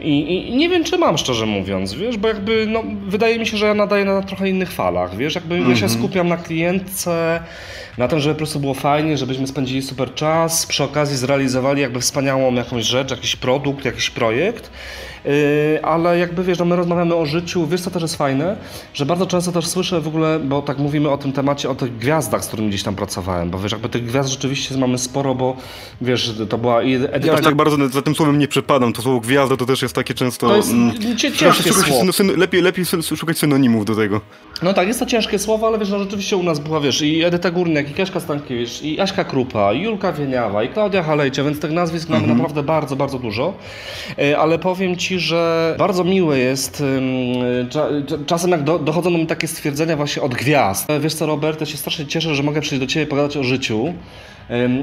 i, 0.00 0.48
i, 0.50 0.56
nie 0.56 0.68
wiem, 0.68 0.84
czy 0.84 0.98
mam, 0.98 1.18
szczerze 1.18 1.46
mówiąc, 1.46 1.94
wiesz, 1.94 2.16
bo 2.16 2.28
jakby, 2.28 2.66
no, 2.68 2.82
wydaje 3.06 3.38
mi 3.38 3.46
się, 3.46 3.56
że 3.56 3.66
ja 3.66 3.74
nadaję 3.74 4.04
na 4.04 4.22
trochę 4.22 4.48
innych 4.48 4.72
falach, 4.72 5.16
wiesz, 5.16 5.34
jakby 5.34 5.54
mm 5.54 5.66
-hmm. 5.66 5.70
ja 5.70 5.76
się 5.76 5.84
mhm. 5.84 6.00
skupiam 6.00 6.28
na 6.28 6.36
klientce, 6.36 7.40
na 7.98 8.08
tym, 8.08 8.20
żeby 8.20 8.34
po 8.34 8.38
prostu 8.38 8.60
było 8.60 8.74
fajnie, 8.74 9.18
żebyśmy 9.18 9.46
spędzili 9.46 9.82
super 9.82 10.14
czas, 10.14 10.66
przy 10.66 10.84
okazji 10.84 11.16
zrealizowali 11.16 11.82
jakby 11.82 12.00
wspaniałą 12.00 12.54
jakąś 12.54 12.84
rzecz, 12.84 13.10
jakiś 13.10 13.36
produkt, 13.36 13.84
jakiś 13.84 14.10
projekt, 14.10 14.70
yy, 15.24 15.32
ale 15.82 16.18
jakby 16.18 16.44
wiesz, 16.44 16.58
no 16.58 16.64
my 16.64 16.76
rozmawiamy 16.76 17.14
o 17.14 17.26
życiu, 17.26 17.66
wiesz 17.66 17.80
co 17.80 17.90
też 17.90 18.02
jest 18.02 18.16
fajne, 18.16 18.56
że 18.94 19.06
bardzo 19.06 19.26
często 19.26 19.52
też 19.52 19.66
słyszę 19.66 20.00
w 20.00 20.08
ogóle, 20.08 20.40
bo 20.40 20.62
tak 20.62 20.78
mówimy 20.78 21.10
o 21.10 21.18
tym 21.18 21.32
temacie, 21.32 21.70
o 21.70 21.74
tych 21.74 21.96
gwiazdach, 21.96 22.44
z 22.44 22.46
którymi 22.46 22.68
gdzieś 22.68 22.82
tam 22.82 22.94
pracowałem, 22.94 23.50
bo 23.50 23.58
wiesz, 23.58 23.72
jakby 23.72 23.88
tych 23.88 24.04
gwiazd 24.04 24.30
rzeczywiście 24.30 24.76
mamy 24.76 24.98
sporo, 24.98 25.34
bo 25.34 25.56
wiesz, 26.00 26.34
to 26.48 26.58
była 26.58 26.82
edyta... 26.82 27.32
Ja 27.32 27.40
tak 27.40 27.54
bardzo 27.54 27.88
za 27.88 28.02
tym 28.02 28.14
słowem 28.14 28.38
nie 28.38 28.48
przepadam, 28.48 28.92
to 28.92 29.02
słowo 29.02 29.20
gwiazda 29.20 29.56
to 29.56 29.66
też 29.66 29.82
jest 29.82 29.94
takie 29.94 30.14
często... 30.14 30.48
To 30.48 30.56
jest 30.56 30.70
mm, 30.70 31.16
ciężkie 31.16 31.72
słowo. 31.72 32.04
Lepiej, 32.36 32.62
lepiej 32.62 32.84
szukać 33.16 33.38
synonimów 33.38 33.84
do 33.84 33.96
tego. 33.96 34.20
No 34.62 34.74
tak, 34.74 34.88
jest 34.88 35.00
to 35.00 35.06
ciężkie 35.06 35.38
słowo, 35.38 35.66
ale 35.66 35.78
wiesz, 35.78 35.90
no 35.90 35.98
rzeczywiście 35.98 36.36
u 36.36 36.42
nas 36.42 36.58
była, 36.58 36.80
wiesz, 36.80 37.02
i 37.02 37.24
Edyta 37.24 37.50
Górniak, 37.50 37.87
i 37.90 37.94
Kaśka 37.94 38.20
Stankiewicz, 38.20 38.82
i 38.82 39.00
Aśka 39.00 39.24
Krupa, 39.24 39.72
i 39.72 39.80
Julka 39.80 40.12
Wieniawa, 40.12 40.62
i 40.62 40.68
Klaudia 40.68 41.02
Halejcie, 41.02 41.42
więc 41.42 41.60
tych 41.60 41.70
nazwisk 41.70 42.08
mamy 42.08 42.20
mhm. 42.20 42.38
naprawdę 42.38 42.62
bardzo, 42.62 42.96
bardzo 42.96 43.18
dużo. 43.18 43.54
E, 44.18 44.38
ale 44.38 44.58
powiem 44.58 44.96
Ci, 44.96 45.18
że 45.18 45.74
bardzo 45.78 46.04
miłe 46.04 46.38
jest 46.38 46.82
czasem 48.26 48.50
jak 48.50 48.62
dochodzą 48.62 49.12
do 49.12 49.18
mnie 49.18 49.26
takie 49.26 49.48
stwierdzenia 49.48 49.96
właśnie 49.96 50.22
od 50.22 50.34
gwiazd. 50.34 50.90
E, 50.90 51.00
wiesz 51.00 51.14
co, 51.14 51.26
Robert, 51.26 51.60
ja 51.60 51.66
się 51.66 51.76
strasznie 51.76 52.06
cieszę, 52.06 52.34
że 52.34 52.42
mogę 52.42 52.60
przyjść 52.60 52.80
do 52.80 52.86
Ciebie 52.86 53.04
i 53.06 53.08
pogadać 53.08 53.36
o 53.36 53.42
życiu 53.42 53.94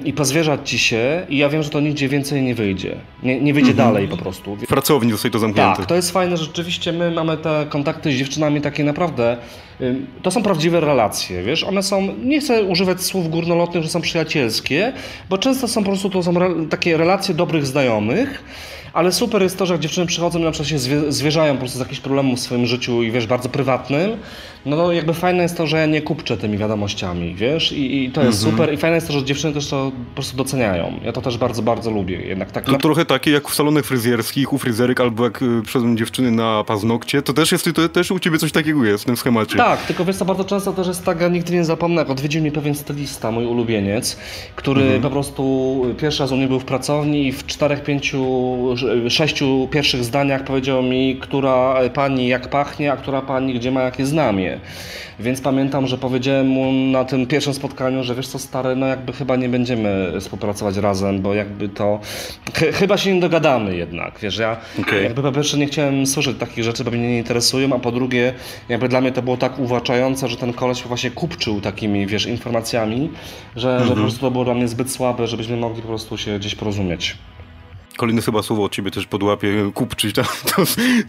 i 0.06 0.14
pozwierzać 0.14 0.70
ci 0.70 0.80
się 0.80 1.26
i 1.30 1.38
ja 1.38 1.50
wiem, 1.50 1.64
że 1.64 1.70
to 1.70 1.80
nigdzie 1.80 2.10
więcej 2.10 2.42
nie 2.42 2.56
wyjdzie. 2.56 2.96
Nie, 3.24 3.42
nie 3.42 3.54
wyjdzie 3.54 3.72
mhm. 3.72 3.90
dalej 3.90 4.08
po 4.08 4.18
prostu. 4.18 4.56
W 4.56 4.68
pracowni 4.68 5.12
zostaje 5.12 5.32
to 5.32 5.40
zamknięte. 5.40 5.78
Tak, 5.78 5.86
to 5.86 5.96
jest 5.96 6.12
fajne, 6.12 6.38
że 6.38 6.44
rzeczywiście 6.44 6.92
my 6.92 7.12
mamy 7.12 7.38
te 7.38 7.66
kontakty 7.70 8.12
z 8.12 8.16
dziewczynami 8.16 8.62
takie 8.62 8.84
naprawdę, 8.84 9.38
to 10.22 10.32
są 10.32 10.44
prawdziwe 10.44 10.80
relacje, 10.80 11.44
wiesz, 11.44 11.64
one 11.64 11.84
są, 11.84 12.16
nie 12.24 12.40
chcę 12.40 12.64
używać 12.64 13.02
słów 13.02 13.30
górnolotnych, 13.30 13.84
że 13.84 13.90
są 13.90 14.02
przyjacielskie, 14.02 14.94
bo 15.30 15.38
często 15.38 15.68
są 15.68 15.84
po 15.84 15.90
prostu 15.90 16.10
to 16.10 16.24
są 16.24 16.34
takie 16.70 16.98
relacje 16.98 17.36
dobrych 17.36 17.66
znajomych, 17.66 18.44
ale 18.96 19.12
super 19.12 19.42
jest 19.42 19.58
to, 19.58 19.66
że 19.66 19.74
jak 19.74 19.82
dziewczyny 19.82 20.06
przychodzą 20.08 20.40
i 20.40 20.44
na 20.44 20.52
przykład 20.52 20.70
się 20.70 20.80
zwierzają 21.12 21.54
po 21.54 21.60
prostu 21.60 21.78
z 21.78 21.82
jakichś 21.82 22.02
problemów 22.02 22.40
w 22.40 22.42
swoim 22.42 22.66
życiu 22.66 23.04
i 23.04 23.12
wiesz, 23.12 23.28
bardzo 23.28 23.50
prywatnym, 23.50 24.18
no, 24.66 24.76
no 24.76 24.92
jakby 24.92 25.14
fajne 25.14 25.44
jest 25.44 25.58
to, 25.58 25.68
że 25.68 25.78
ja 25.78 25.86
nie 25.86 26.02
kupczę 26.02 26.38
tymi 26.38 26.58
wiadomościami, 26.58 27.36
wiesz, 27.36 27.72
i, 27.72 28.04
i 28.04 28.12
to 28.12 28.24
jest 28.24 28.38
mhm. 28.38 28.52
super 28.52 28.74
i 28.74 28.78
fajne 28.78 28.96
jest 28.96 29.08
to, 29.08 29.14
że 29.14 29.24
dziewczyny 29.24 29.54
też 29.54 29.70
to 29.70 29.92
po 30.10 30.16
prostu 30.16 30.38
doceniają. 30.38 31.00
Ja 31.04 31.12
to 31.12 31.22
też 31.22 31.38
bardzo, 31.38 31.62
bardzo 31.62 31.92
lubię. 31.92 32.22
Jednak 32.22 32.52
tak 32.52 32.66
to 32.66 32.72
na... 32.72 32.78
trochę 32.78 33.06
takie 33.06 33.32
jak 33.32 33.50
w 33.50 33.56
salonach 33.56 33.86
fryzjerskich, 33.86 34.54
u 34.54 34.58
fryzjerek 34.58 35.00
albo 35.00 35.24
jak 35.24 35.42
y, 35.42 35.62
przychodzą 35.66 35.96
dziewczyny 35.96 36.32
na 36.32 36.64
paznokcie, 36.64 37.22
to 37.22 37.34
też 37.34 37.52
jest, 37.52 37.70
to 37.74 37.90
też 37.90 38.12
u 38.12 38.20
ciebie 38.20 38.38
coś 38.38 38.52
takiego 38.52 38.86
jest 38.86 39.04
w 39.04 39.08
tym 39.08 39.18
schemacie. 39.18 39.58
Tak, 39.58 39.86
tylko 39.86 40.06
wiesz 40.06 40.16
co, 40.16 40.26
bardzo 40.26 40.44
często 40.44 40.74
też 40.74 40.88
jest 40.88 41.06
tak, 41.06 41.22
ja 41.22 41.28
nigdy 41.28 41.54
nie 41.54 41.66
zapomnę, 41.66 42.02
jak 42.02 42.10
odwiedził 42.10 42.42
mnie 42.42 42.52
pewien 42.52 42.76
stylista, 42.76 43.32
mój 43.32 43.46
ulubieniec, 43.46 44.18
który 44.56 44.82
mhm. 44.82 45.02
po 45.02 45.10
prostu 45.10 45.82
pierwszy 45.98 46.24
raz 46.24 46.32
u 46.32 46.38
mnie 46.38 46.48
był 46.48 46.60
w 46.60 46.66
pracowni 46.66 47.28
i 47.28 47.32
w 47.32 47.46
czterech, 47.46 47.84
pięciu, 47.84 48.26
sześciu 49.10 49.68
pierwszych 49.72 50.04
zdaniach 50.04 50.44
powiedział 50.44 50.84
mi, 50.84 51.18
która 51.22 51.76
pani 51.94 52.28
jak 52.28 52.50
pachnie, 52.50 52.92
a 52.92 52.98
która 52.98 53.22
pani 53.22 53.54
gdzie 53.54 53.72
ma 53.72 53.82
jakie 53.82 54.06
znamie. 54.06 54.60
Więc 55.20 55.42
pamiętam, 55.42 55.88
że 55.88 55.98
powiedziałem 55.98 56.48
mu 56.48 56.72
na 56.72 57.06
tym 57.06 57.28
pierwszym 57.28 57.54
spotkaniu, 57.54 58.04
że 58.04 58.16
wiesz 58.16 58.28
co 58.28 58.40
stary, 58.40 58.76
no 58.76 58.88
jakby 58.88 59.14
chyba 59.14 59.36
nie 59.36 59.50
będziemy 59.50 60.14
współpracować 60.20 60.78
razem, 60.78 61.22
bo 61.22 61.34
jakby 61.34 61.70
to 61.70 62.00
ch 62.54 62.60
chyba 62.74 62.98
się 62.98 63.14
nie 63.14 63.22
dogadamy 63.22 63.76
jednak, 63.76 64.20
wiesz, 64.20 64.38
ja 64.38 64.58
okay. 64.80 65.04
jakby 65.04 65.22
po 65.22 65.32
pierwsze 65.32 65.58
nie 65.58 65.66
chciałem 65.66 66.08
słyszeć 66.08 66.38
takich 66.38 66.64
rzeczy, 66.64 66.84
bo 66.84 66.92
mnie 66.92 67.08
nie 67.08 67.18
interesują, 67.18 67.76
a 67.76 67.80
po 67.80 67.92
drugie 67.92 68.34
jakby 68.70 68.90
dla 68.90 69.02
mnie 69.02 69.12
to 69.12 69.22
było 69.22 69.38
tak 69.38 69.60
uwłaczające, 69.60 70.28
że 70.28 70.38
ten 70.38 70.54
koleś 70.54 70.84
właśnie 70.84 71.12
kupczył 71.12 71.62
takimi, 71.62 72.08
wiesz, 72.08 72.26
informacjami, 72.26 73.10
że, 73.56 73.70
mm 73.70 73.82
-hmm. 73.82 73.84
że 73.84 73.88
po 73.88 73.94
mhm. 73.94 74.08
prostu 74.08 74.22
to 74.22 74.32
było 74.32 74.46
dla 74.46 74.54
mnie 74.54 74.68
zbyt 74.68 74.92
słabe, 74.92 75.28
żebyśmy 75.28 75.58
mogli 75.58 75.82
po 75.82 75.88
prostu 75.88 76.18
się 76.18 76.40
gdzieś 76.40 76.56
porozumieć. 76.56 77.16
Kolejne 77.98 78.22
chyba 78.22 78.44
słowo 78.44 78.64
od 78.64 78.72
ciebie 78.72 78.92
też 78.92 79.06
podłapie, 79.06 79.72
kupczyć. 79.74 80.16
Tak? 80.16 80.26
To, 80.56 80.66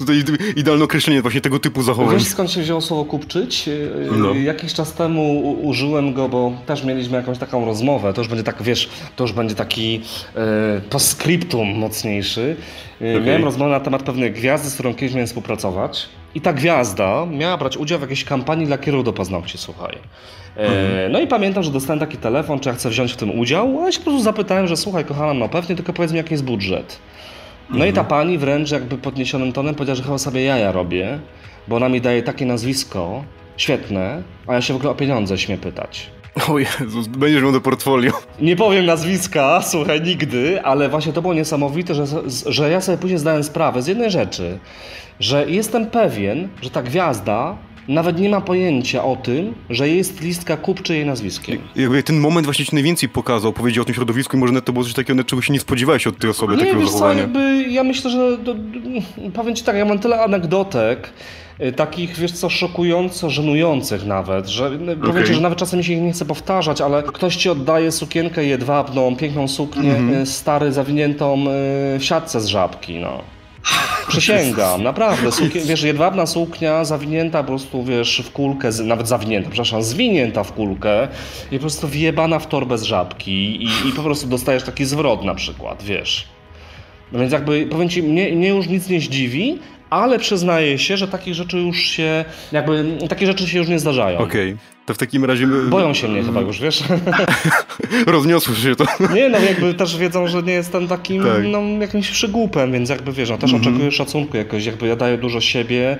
to 0.06 0.12
idealne 0.56 0.84
określenie 0.84 1.22
właśnie 1.22 1.40
tego 1.40 1.58
typu 1.58 1.82
zachowań. 1.82 2.18
Wiesz 2.18 2.28
skąd 2.28 2.50
się 2.50 2.60
wzięło 2.60 2.80
słowo 2.80 3.04
kupczyć? 3.04 3.70
No. 4.12 4.34
Jakiś 4.34 4.74
czas 4.74 4.94
temu 4.94 5.52
użyłem 5.62 6.14
go, 6.14 6.28
bo 6.28 6.52
też 6.66 6.84
mieliśmy 6.84 7.16
jakąś 7.16 7.38
taką 7.38 7.64
rozmowę. 7.64 8.12
To 8.12 8.20
już 8.20 8.28
będzie 8.28 8.44
tak, 8.44 8.62
wiesz, 8.62 8.88
to 9.16 9.24
już 9.24 9.32
będzie 9.32 9.54
taki 9.54 10.00
e, 10.36 10.80
postscriptum 10.90 11.78
mocniejszy. 11.78 12.56
E, 13.00 13.10
okay. 13.10 13.26
Miałem 13.26 13.44
rozmowę 13.44 13.70
na 13.70 13.80
temat 13.80 14.02
pewnej 14.02 14.32
gwiazdy, 14.32 14.70
z 14.70 14.74
którą 14.74 14.94
kiedyś 14.94 15.14
miałem 15.14 15.26
współpracować. 15.26 16.08
I 16.34 16.40
ta 16.40 16.52
gwiazda 16.52 17.26
miała 17.26 17.56
brać 17.56 17.76
udział 17.76 17.98
w 17.98 18.02
jakiejś 18.02 18.24
kampanii 18.24 18.66
dla 18.66 18.78
kierów 18.78 19.04
do 19.04 19.12
paznokci, 19.12 19.58
słuchaj. 19.58 19.98
E, 20.56 21.08
no 21.08 21.20
i 21.20 21.26
pamiętam, 21.26 21.62
że 21.62 21.70
dostałem 21.70 22.00
taki 22.00 22.16
telefon, 22.16 22.60
czy 22.60 22.68
ja 22.68 22.74
chcę 22.74 22.90
wziąć 22.90 23.12
w 23.12 23.16
tym 23.16 23.38
udział, 23.38 23.80
a 23.80 23.84
ja 23.84 23.92
się 23.92 23.98
po 23.98 24.04
prostu 24.04 24.22
zapytałem, 24.22 24.66
że 24.66 24.76
słuchaj 24.76 25.04
kochana, 25.04 25.34
no 25.34 25.48
pewnie, 25.48 25.76
tylko 25.76 25.92
powiedz 25.92 26.12
mi 26.12 26.18
jaki 26.18 26.34
jest 26.34 26.44
budżet. 26.44 26.98
No 27.70 27.74
mhm. 27.74 27.90
i 27.90 27.94
ta 27.94 28.04
pani 28.04 28.38
wręcz 28.38 28.70
jakby 28.70 28.98
podniesionym 28.98 29.52
tonem 29.52 29.74
powiedziała, 29.74 29.96
że 29.96 30.02
chyba 30.02 30.18
sobie 30.18 30.44
jaja 30.44 30.72
robię, 30.72 31.18
bo 31.68 31.76
ona 31.76 31.88
mi 31.88 32.00
daje 32.00 32.22
takie 32.22 32.46
nazwisko, 32.46 33.24
świetne, 33.56 34.22
a 34.46 34.54
ja 34.54 34.62
się 34.62 34.72
w 34.72 34.76
ogóle 34.76 34.90
o 34.90 34.94
pieniądze 34.94 35.38
śmie 35.38 35.58
pytać. 35.58 36.10
O 36.48 36.58
Jezus, 36.58 37.06
będziesz 37.06 37.42
miał 37.42 37.52
do 37.52 37.60
portfolio. 37.60 38.12
Nie 38.40 38.56
powiem 38.56 38.86
nazwiska, 38.86 39.62
słuchaj, 39.62 40.02
nigdy, 40.02 40.62
ale 40.62 40.88
właśnie 40.88 41.12
to 41.12 41.22
było 41.22 41.34
niesamowite, 41.34 41.94
że, 41.94 42.04
że 42.46 42.70
ja 42.70 42.80
sobie 42.80 42.98
później 42.98 43.18
zdałem 43.18 43.44
sprawę 43.44 43.82
z 43.82 43.86
jednej 43.86 44.10
rzeczy, 44.10 44.58
że 45.20 45.50
jestem 45.50 45.86
pewien, 45.86 46.48
że 46.62 46.70
ta 46.70 46.82
gwiazda 46.82 47.56
nawet 47.88 48.18
nie 48.18 48.28
ma 48.28 48.40
pojęcia 48.40 49.04
o 49.04 49.16
tym, 49.16 49.54
że 49.70 49.88
jest 49.88 50.20
listka 50.20 50.56
kupczy 50.56 50.94
jej 50.94 51.06
nazwiskiem. 51.06 51.58
Jakby 51.76 52.02
ten 52.02 52.20
moment 52.20 52.46
właśnie 52.46 52.64
ci 52.64 52.74
najwięcej 52.74 53.08
pokazał, 53.08 53.52
powiedział 53.52 53.82
o 53.82 53.84
tym 53.84 53.94
środowisku 53.94 54.36
i 54.36 54.40
może 54.40 54.62
to 54.62 54.72
było 54.72 54.84
coś 54.84 54.94
takiego, 54.94 55.24
czego 55.24 55.42
się 55.42 55.52
nie 55.52 55.60
spodziewałeś 55.60 56.06
od 56.06 56.18
tej 56.18 56.30
osoby, 56.30 56.52
nie, 56.52 56.58
takiego 56.58 56.80
wiesz 56.80 56.88
zachowania. 56.88 57.14
Co, 57.14 57.20
jakby 57.20 57.62
ja 57.70 57.84
myślę, 57.84 58.10
że 58.10 58.38
do, 58.38 58.56
powiem 59.34 59.56
ci 59.56 59.64
tak, 59.64 59.76
ja 59.76 59.84
mam 59.84 59.98
tyle 59.98 60.22
anegdotek, 60.22 61.10
y, 61.60 61.72
takich, 61.72 62.16
wiesz 62.16 62.32
co, 62.32 62.50
szokująco 62.50 63.30
żenujących 63.30 64.06
nawet, 64.06 64.46
że 64.46 64.66
okay. 64.66 64.96
powiem 64.96 65.26
ci, 65.26 65.34
że 65.34 65.40
nawet 65.40 65.58
czasem 65.58 65.78
mi 65.78 65.84
się 65.84 65.92
ich 65.92 66.02
nie 66.02 66.12
chcę 66.12 66.24
powtarzać, 66.24 66.80
ale 66.80 67.02
ktoś 67.02 67.36
ci 67.36 67.48
oddaje 67.48 67.92
sukienkę 67.92 68.44
jedwabną, 68.44 69.16
piękną 69.16 69.48
suknię, 69.48 69.96
mm 69.96 70.24
-hmm. 70.24 70.26
stary, 70.26 70.72
zawiniętą 70.72 71.40
y, 71.40 71.98
w 71.98 72.04
siatce 72.04 72.40
z 72.40 72.46
żabki, 72.46 72.98
no. 72.98 73.35
Przysięgam, 74.08 74.82
naprawdę. 74.90 75.32
Sukien, 75.32 75.66
wiesz, 75.66 75.82
jedwabna 75.82 76.26
suknia 76.26 76.84
zawinięta 76.84 77.42
po 77.42 77.48
prostu, 77.48 77.84
wiesz, 77.84 78.22
w 78.24 78.32
kulkę, 78.32 78.70
nawet 78.84 79.08
zawinięta, 79.08 79.50
przepraszam, 79.50 79.82
zwinięta 79.82 80.44
w 80.44 80.52
kulkę 80.52 81.08
i 81.52 81.56
po 81.56 81.60
prostu 81.60 81.88
wjebana 81.88 82.38
w 82.38 82.46
torbę 82.46 82.78
z 82.78 82.82
żabki 82.82 83.32
i, 83.62 83.88
i 83.88 83.92
po 83.96 84.02
prostu 84.02 84.26
dostajesz 84.26 84.62
taki 84.62 84.84
zwrot 84.84 85.24
na 85.24 85.34
przykład, 85.34 85.82
wiesz. 85.82 86.28
No 87.12 87.18
więc 87.18 87.32
jakby, 87.32 87.66
powiem 87.66 87.88
Ci, 87.88 88.02
mnie, 88.02 88.32
mnie 88.32 88.48
już 88.48 88.66
nic 88.66 88.88
nie 88.88 89.00
zdziwi, 89.00 89.58
ale 89.90 90.18
przyznaję 90.18 90.78
się, 90.78 90.96
że 90.96 91.08
takich 91.08 91.34
rzeczy 91.34 91.58
już 91.58 91.80
się, 91.80 92.24
jakby, 92.52 92.98
takie 93.08 93.26
rzeczy 93.26 93.48
się 93.48 93.58
już 93.58 93.68
nie 93.68 93.78
zdarzają. 93.78 94.18
Okej. 94.18 94.52
Okay. 94.52 94.75
To 94.86 94.94
w 94.94 94.98
takim 94.98 95.24
razie... 95.24 95.46
Boją 95.46 95.94
się 95.94 96.08
mnie 96.08 96.22
chyba 96.22 96.40
już, 96.40 96.60
wiesz? 96.60 96.84
Rozniosło 98.06 98.54
się 98.54 98.76
to. 98.76 98.84
Nie, 99.14 99.28
no 99.28 99.38
jakby 99.38 99.74
też 99.74 99.96
wiedzą, 99.96 100.28
że 100.28 100.42
nie 100.42 100.52
jestem 100.52 100.88
takim 100.88 101.24
tak. 101.24 101.44
no, 101.48 101.60
jakimś 101.80 102.10
przygłupem, 102.10 102.72
więc 102.72 102.90
jakby 102.90 103.12
wiesz, 103.12 103.30
no 103.30 103.38
też 103.38 103.50
mm 103.50 103.62
-hmm. 103.62 103.68
oczekuję 103.68 103.92
szacunku 103.92 104.36
jakoś, 104.36 104.64
jakby 104.64 104.86
ja 104.86 104.96
daję 104.96 105.18
dużo 105.18 105.40
siebie, 105.40 105.98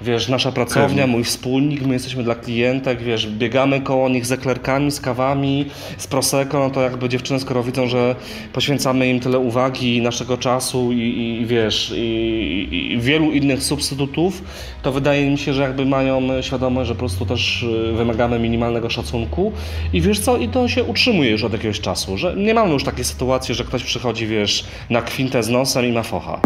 wiesz, 0.00 0.28
nasza 0.28 0.52
pracownia, 0.52 1.06
mój 1.06 1.24
wspólnik, 1.24 1.86
my 1.86 1.94
jesteśmy 1.94 2.22
dla 2.22 2.34
klientek, 2.34 3.02
wiesz, 3.02 3.26
biegamy 3.26 3.80
koło 3.80 4.08
nich 4.08 4.26
z 4.26 4.32
eklerkami, 4.32 4.90
z 4.90 5.00
kawami, 5.00 5.66
z 5.96 6.06
prosecco, 6.06 6.58
no 6.58 6.70
to 6.70 6.80
jakby 6.80 7.08
dziewczyny 7.08 7.40
skoro 7.40 7.62
widzą, 7.62 7.86
że 7.86 8.16
poświęcamy 8.52 9.08
im 9.08 9.20
tyle 9.20 9.38
uwagi, 9.38 10.02
naszego 10.02 10.36
czasu 10.36 10.92
i, 10.92 11.40
i 11.42 11.46
wiesz, 11.46 11.92
i, 11.96 12.92
i 12.92 12.98
wielu 13.00 13.32
innych 13.32 13.62
substytutów, 13.62 14.42
to 14.82 14.92
wydaje 14.92 15.30
mi 15.30 15.38
się, 15.38 15.52
że 15.52 15.62
jakby 15.62 15.86
mają 15.86 16.42
świadomość, 16.42 16.88
że 16.88 16.94
po 16.94 16.98
prostu 16.98 17.26
też 17.26 17.62
y, 17.62 17.92
minimalnego 18.36 18.90
szacunku 18.90 19.52
i 19.92 20.00
wiesz 20.00 20.20
co, 20.20 20.36
i 20.36 20.48
to 20.48 20.68
się 20.68 20.84
utrzymuje 20.84 21.30
już 21.30 21.44
od 21.44 21.52
jakiegoś 21.52 21.80
czasu, 21.80 22.18
że 22.18 22.34
nie 22.36 22.54
mamy 22.54 22.72
już 22.72 22.84
takiej 22.84 23.04
sytuacji, 23.04 23.54
że 23.54 23.64
ktoś 23.64 23.84
przychodzi, 23.84 24.26
wiesz, 24.26 24.64
na 24.90 25.02
kwintę 25.02 25.42
z 25.42 25.48
nosem 25.48 25.84
i 25.84 25.92
ma 25.92 26.02
focha. 26.02 26.40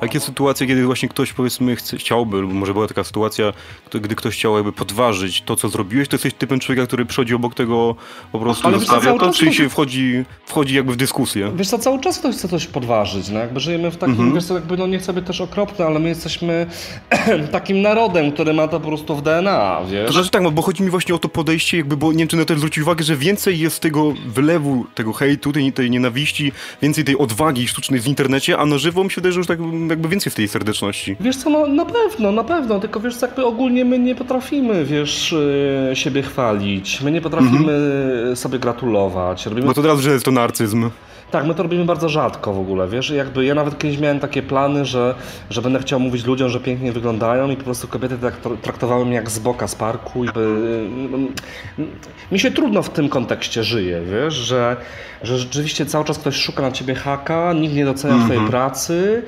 A 0.00 0.04
jakie 0.04 0.20
sytuacje, 0.20 0.66
kiedy 0.66 0.84
właśnie 0.86 1.08
ktoś 1.08 1.32
powiedzmy 1.32 1.76
chce, 1.76 1.96
chciałby, 1.96 2.40
lub 2.40 2.52
może 2.52 2.72
była 2.72 2.86
taka 2.88 3.04
sytuacja, 3.04 3.52
gdy 3.92 4.14
ktoś 4.14 4.34
chciał 4.34 4.54
jakby 4.56 4.72
podważyć 4.72 5.42
to, 5.42 5.56
co 5.56 5.68
zrobiłeś, 5.68 6.08
to 6.08 6.14
jesteś 6.14 6.34
typem 6.34 6.60
człowieka, 6.60 6.86
który 6.86 7.06
przychodzi 7.06 7.34
obok 7.34 7.54
tego, 7.54 7.94
po 8.32 8.38
prostu 8.38 8.66
Ale 8.68 8.78
zostawia 8.78 9.18
to, 9.18 9.32
czyli 9.32 9.54
się 9.54 9.68
wchodzi, 9.68 10.24
wchodzi 10.46 10.74
jakby 10.74 10.92
w 10.92 10.96
dyskusję. 10.96 11.52
Wiesz 11.56 11.68
co, 11.68 11.78
cały 11.78 12.00
czas 12.00 12.18
ktoś 12.18 12.34
chce 12.36 12.48
coś 12.48 12.66
podważyć, 12.66 13.28
no 13.28 13.38
jakby 13.38 13.60
żyjemy 13.60 13.90
w 13.90 13.96
takim, 13.96 14.14
Mhm. 14.14 14.34
wiesz 14.34 14.44
co, 14.44 14.54
jakby 14.54 14.76
no 14.76 14.86
nie 14.86 14.98
chcę 14.98 15.12
być 15.12 15.26
też 15.26 15.40
okropny, 15.40 15.84
ale 15.84 15.98
my 15.98 16.08
jesteśmy 16.08 16.66
takim 17.52 17.82
narodem, 17.82 18.32
który 18.32 18.54
ma 18.54 18.68
to 18.68 18.80
po 18.80 18.88
prostu 18.88 19.16
w 19.16 19.22
DNA, 19.22 19.80
wiesz? 19.90 20.06
To 20.06 20.12
znaczy 20.12 20.30
tak, 20.30 20.42
no, 20.42 20.50
bo 20.50 20.62
chodzi 20.62 20.82
mi 20.82 20.90
właśnie 20.90 21.14
o 21.14 21.18
to 21.18 21.28
podejście, 21.28 21.76
jakby, 21.76 21.96
bo 21.96 22.12
nie 22.12 22.18
wiem, 22.18 22.28
czy 22.28 22.36
na 22.36 22.44
to 22.44 22.54
zwrócić 22.56 22.82
uwagę, 22.82 23.04
że 23.04 23.16
więcej 23.16 23.58
jest 23.58 23.80
tego 23.80 24.14
wylewu, 24.26 24.86
tego 24.94 25.12
hejtu, 25.12 25.52
tej, 25.52 25.72
tej 25.72 25.90
nienawiści, 25.90 26.52
więcej 26.82 27.04
tej 27.04 27.18
odwagi 27.18 27.68
sztucznej 27.68 28.00
w 28.00 28.06
internecie, 28.06 28.58
a 28.58 28.66
na 28.66 28.78
żywo 28.78 29.04
mi 29.04 29.10
się 29.10 29.14
wydaje, 29.14 29.32
że 29.32 29.38
już 29.40 29.46
tak 29.46 29.58
jakby 29.90 30.08
więcej 30.08 30.28
jest 30.30 30.36
tej 30.36 30.48
serdeczności. 30.48 31.16
Wiesz 31.20 31.36
co, 31.36 31.50
no 31.50 31.66
na 31.66 31.84
pewno, 31.84 32.32
na 32.32 32.44
pewno, 32.44 32.80
tylko 32.80 33.00
wiesz 33.00 33.16
co, 33.16 33.26
jakby 33.26 33.44
ogólnie 33.46 33.84
my 33.84 33.98
nie 33.98 34.14
potrafimy, 34.14 34.84
wiesz, 34.84 35.34
yy, 35.88 35.96
siebie 35.96 36.22
chwalić, 36.22 37.00
my 37.02 37.12
nie 37.12 37.20
potrafimy 37.20 37.72
sobie 38.34 38.58
gratulować, 38.58 39.46
robimy 39.46 39.66
Bo 39.66 39.74
to 39.74 39.82
teraz, 39.82 40.00
że 40.00 40.10
jest 40.10 40.24
to 40.24 40.30
narcyzm. 40.30 40.90
Tak, 41.30 41.46
my 41.46 41.54
to 41.54 41.62
robimy 41.62 41.84
bardzo 41.84 42.08
rzadko 42.08 42.52
w 42.52 42.58
ogóle, 42.58 42.88
wiesz, 42.88 43.10
jakby 43.10 43.44
ja 43.44 43.54
nawet 43.54 43.78
kiedyś 43.78 43.98
miałem 43.98 44.20
takie 44.20 44.42
plany, 44.42 44.84
że, 44.84 45.14
że 45.50 45.62
będę 45.62 45.78
chciał 45.78 46.00
mówić 46.00 46.24
ludziom, 46.24 46.48
że 46.48 46.60
pięknie 46.60 46.92
wyglądają 46.92 47.50
i 47.50 47.56
po 47.56 47.64
prostu 47.64 47.88
kobiety 47.88 48.18
tak 48.18 48.42
tra- 48.42 48.56
traktowały 48.56 49.04
mnie 49.06 49.14
jak 49.14 49.30
z 49.30 49.38
boka 49.38 49.68
z 49.68 49.74
parku 49.74 50.24
i 50.24 50.28
by, 50.28 50.46
mi 52.32 52.38
się 52.38 52.50
trudno 52.50 52.82
w 52.82 52.90
tym 52.90 53.08
kontekście 53.08 53.64
żyje, 53.64 54.00
wiesz, 54.12 54.34
że, 54.34 54.76
że 55.22 55.38
rzeczywiście 55.38 55.86
cały 55.86 56.04
czas 56.04 56.18
ktoś 56.18 56.36
szuka 56.36 56.62
na 56.62 56.72
ciebie 56.72 56.94
haka, 56.94 57.52
nikt 57.52 57.74
nie 57.74 57.84
docenia 57.84 58.24
twojej 58.24 58.46
pracy. 58.46 59.22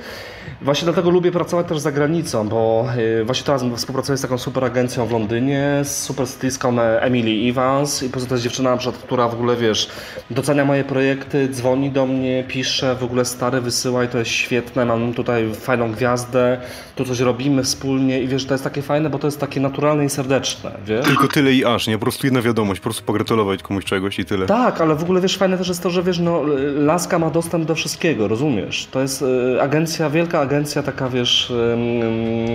Właśnie 0.61 0.85
dlatego 0.85 1.09
lubię 1.09 1.31
pracować 1.31 1.67
też 1.67 1.79
za 1.79 1.91
granicą, 1.91 2.49
bo 2.49 2.85
y, 3.21 3.25
właśnie 3.25 3.45
teraz 3.45 3.63
współpracuję 3.75 4.17
z 4.17 4.21
taką 4.21 4.37
super 4.37 4.65
agencją 4.65 5.05
w 5.05 5.11
Londynie, 5.11 5.81
z 5.83 6.03
super 6.03 6.27
stylistką 6.27 6.81
e, 6.81 7.01
Emily 7.01 7.49
Evans 7.49 8.03
i 8.03 8.05
po 8.05 8.11
prostu 8.11 8.29
to 8.29 8.35
jest 8.35 8.43
dziewczyna, 8.43 8.77
która 9.03 9.27
w 9.27 9.33
ogóle, 9.33 9.55
wiesz, 9.55 9.89
docenia 10.31 10.65
moje 10.65 10.83
projekty, 10.83 11.49
dzwoni 11.49 11.91
do 11.91 12.05
mnie, 12.05 12.43
pisze, 12.47 12.95
w 12.95 13.03
ogóle 13.03 13.25
stary 13.25 13.61
wysyłaj, 13.61 14.07
to 14.07 14.17
jest 14.17 14.31
świetne, 14.31 14.85
mam 14.85 15.13
tutaj 15.13 15.53
fajną 15.53 15.91
gwiazdę, 15.91 16.57
tu 16.95 17.05
coś 17.05 17.19
robimy 17.19 17.63
wspólnie 17.63 18.21
i 18.21 18.27
wiesz, 18.27 18.45
to 18.45 18.53
jest 18.53 18.63
takie 18.63 18.81
fajne, 18.81 19.09
bo 19.09 19.19
to 19.19 19.27
jest 19.27 19.39
takie 19.39 19.59
naturalne 19.59 20.05
i 20.05 20.09
serdeczne, 20.09 20.71
wiesz? 20.85 21.05
Tylko 21.05 21.27
tyle 21.27 21.53
i 21.53 21.65
aż, 21.65 21.87
nie? 21.87 21.97
Po 21.97 22.01
prostu 22.01 22.27
jedna 22.27 22.41
wiadomość, 22.41 22.79
po 22.79 22.83
prostu 22.83 23.03
pogratulować 23.03 23.63
komuś 23.63 23.85
czegoś 23.85 24.19
i 24.19 24.25
tyle. 24.25 24.45
Tak, 24.45 24.81
ale 24.81 24.95
w 24.95 25.03
ogóle 25.03 25.21
wiesz, 25.21 25.37
fajne 25.37 25.57
też 25.57 25.67
jest 25.67 25.83
to, 25.83 25.89
że 25.89 26.03
wiesz, 26.03 26.19
no, 26.19 26.41
Laska 26.75 27.19
ma 27.19 27.29
dostęp 27.29 27.65
do 27.65 27.75
wszystkiego, 27.75 28.27
rozumiesz? 28.27 28.87
To 28.91 29.01
jest 29.01 29.21
y, 29.21 29.61
agencja, 29.61 30.09
wielka 30.09 30.38
agencja 30.39 30.83
taka, 30.83 31.09
wiesz, 31.09 31.53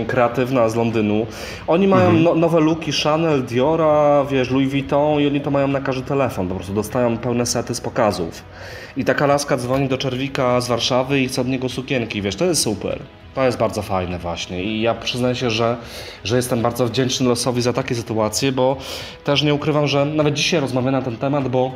kreatywna 0.07 0.69
z 0.69 0.77
Londynu. 0.77 1.27
Oni 1.67 1.89
mają 1.89 2.13
no, 2.13 2.35
nowe 2.35 2.61
looki 2.61 2.93
Chanel, 2.93 3.43
Diora, 3.43 4.25
wiesz, 4.31 4.51
Louis 4.51 4.71
Vuitton 4.71 5.21
i 5.21 5.27
oni 5.27 5.41
to 5.41 5.51
mają 5.51 5.69
na 5.69 5.81
każdy 5.81 6.03
telefon, 6.03 6.49
po 6.49 6.55
prostu 6.55 6.75
dostają 6.75 7.19
pełne 7.19 7.47
sety 7.47 7.75
z 7.75 7.81
pokazów. 7.81 8.43
I 8.97 9.05
taka 9.05 9.27
Laska 9.27 9.57
dzwoni 9.57 9.89
do 9.89 9.99
Czerwika 9.99 10.61
z 10.61 10.69
Warszawy 10.69 11.21
i 11.21 11.29
chce 11.29 11.41
od 11.41 11.49
niego 11.49 11.69
sukienki, 11.69 12.23
wiesz, 12.23 12.37
to 12.37 12.45
jest 12.45 12.63
super. 12.63 12.99
To 13.35 13.45
jest 13.45 13.59
bardzo 13.59 13.83
fajne 13.83 14.19
właśnie 14.19 14.65
i 14.65 14.81
ja 14.81 14.95
przyznaję 14.95 15.35
się, 15.35 15.51
że, 15.51 15.77
że 16.25 16.37
jestem 16.37 16.63
bardzo 16.63 16.87
wdzięczny 16.87 17.29
losowi 17.29 17.63
za 17.63 17.73
takie 17.73 17.95
sytuacje, 17.95 18.53
bo 18.53 18.77
też 19.25 19.43
nie 19.43 19.55
ukrywam, 19.55 19.87
że 19.87 20.05
nawet 20.05 20.35
dzisiaj 20.35 20.61
rozmawiam 20.61 20.93
na 20.93 21.03
ten 21.03 21.17
temat, 21.17 21.49
bo 21.49 21.73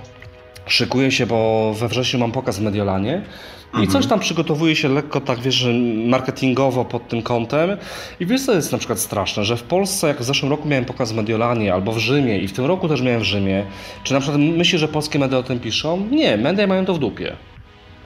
szykuję 0.68 1.10
się, 1.10 1.26
bo 1.26 1.74
we 1.74 1.88
wrześniu 1.88 2.20
mam 2.20 2.32
pokaz 2.32 2.58
w 2.58 2.62
Mediolanie 2.62 3.22
i 3.82 3.88
coś 3.88 4.06
tam 4.06 4.20
przygotowuje 4.20 4.76
się 4.76 4.88
lekko 4.88 5.20
tak, 5.20 5.40
wiesz, 5.40 5.66
marketingowo 6.06 6.84
pod 6.84 7.08
tym 7.08 7.22
kątem 7.22 7.70
i 8.20 8.26
wiesz 8.26 8.46
co 8.46 8.54
jest 8.54 8.72
na 8.72 8.78
przykład 8.78 8.98
straszne, 8.98 9.44
że 9.44 9.56
w 9.56 9.62
Polsce 9.62 10.08
jak 10.08 10.20
w 10.20 10.24
zeszłym 10.24 10.50
roku 10.50 10.68
miałem 10.68 10.84
pokaz 10.84 11.12
w 11.12 11.16
Mediolanie 11.16 11.74
albo 11.74 11.92
w 11.92 11.98
Rzymie 11.98 12.38
i 12.38 12.48
w 12.48 12.52
tym 12.52 12.64
roku 12.64 12.88
też 12.88 13.02
miałem 13.02 13.20
w 13.20 13.24
Rzymie, 13.24 13.64
czy 14.04 14.14
na 14.14 14.20
przykład 14.20 14.40
myślisz, 14.40 14.80
że 14.80 14.88
polskie 14.88 15.18
media 15.18 15.38
o 15.38 15.42
tym 15.42 15.60
piszą? 15.60 16.06
Nie, 16.10 16.36
media 16.36 16.66
mają 16.66 16.84
to 16.84 16.94
w 16.94 16.98
dupie. 16.98 17.36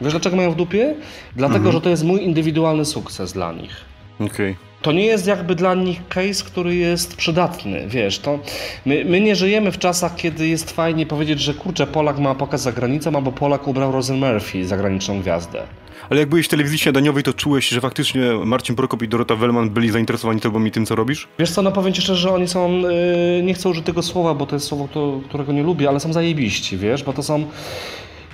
Wiesz 0.01 0.13
dlaczego 0.13 0.37
mają 0.37 0.51
w 0.51 0.57
dupie? 0.57 0.95
Dlatego, 1.37 1.73
że 1.73 1.81
to 1.81 1.91
jest 1.91 2.05
mój 2.05 2.23
indywidualny 2.23 2.85
sukces 2.85 3.33
dla 3.33 3.53
nich. 3.53 3.77
Okej. 4.21 4.72
To 4.83 4.93
nie 4.93 5.05
jest 5.05 5.27
jakby 5.27 5.55
dla 5.55 5.75
nich 5.75 6.09
case, 6.09 6.45
który 6.45 6.75
jest 6.77 7.17
przydatny, 7.17 7.85
wiesz, 7.89 8.19
to 8.19 8.39
my, 8.87 9.05
my 9.05 9.21
nie 9.21 9.37
żyjemy 9.37 9.73
w 9.73 9.79
czasach, 9.79 10.17
kiedy 10.17 10.49
jest 10.49 10.71
fajnie 10.71 11.07
powiedzieć, 11.07 11.41
że 11.41 11.55
kurczę, 11.55 11.87
Polak 11.87 12.19
ma 12.19 12.35
pokaz 12.35 12.63
za 12.63 12.73
granicą, 12.73 13.17
albo 13.17 13.33
Polak 13.33 13.69
ubrał 13.69 13.93
Rosen 13.93 14.17
Murphy, 14.19 14.67
zagraniczną 14.67 15.21
gwiazdę. 15.21 15.63
Ale 16.11 16.21
jak 16.21 16.29
byłeś 16.29 16.47
w 16.47 16.49
telewizji 16.49 16.79
śniadaniowej, 16.79 17.23
to 17.23 17.33
czułeś, 17.33 17.69
że 17.69 17.81
faktycznie 17.81 18.21
Marcin 18.45 18.77
Prokop 18.77 19.03
i 19.03 19.09
Dorota 19.09 19.37
Wellman 19.37 19.71
byli 19.71 19.91
zainteresowani 19.91 20.41
tobą 20.41 20.65
i 20.65 20.71
tym, 20.71 20.87
co 20.87 20.95
robisz? 20.95 21.29
Wiesz 21.39 21.51
co, 21.51 21.63
no 21.63 21.73
powiem 21.73 21.93
Ci 21.93 22.03
szczerze, 22.03 22.21
że 22.21 22.35
oni 22.35 22.49
są, 22.49 22.79
yy, 22.79 23.43
nie 23.43 23.55
chcę 23.55 23.69
użyć 23.69 23.87
tego 23.87 24.03
słowa, 24.03 24.35
bo 24.35 24.47
to 24.47 24.57
jest 24.57 24.67
słowo, 24.67 24.89
to, 24.93 25.21
którego 25.29 25.53
nie 25.53 25.63
lubię, 25.63 25.89
ale 25.89 26.01
są 26.01 26.13
zajebiści, 26.13 26.77
wiesz, 26.77 27.05
bo 27.05 27.13
to 27.13 27.23
są... 27.23 27.45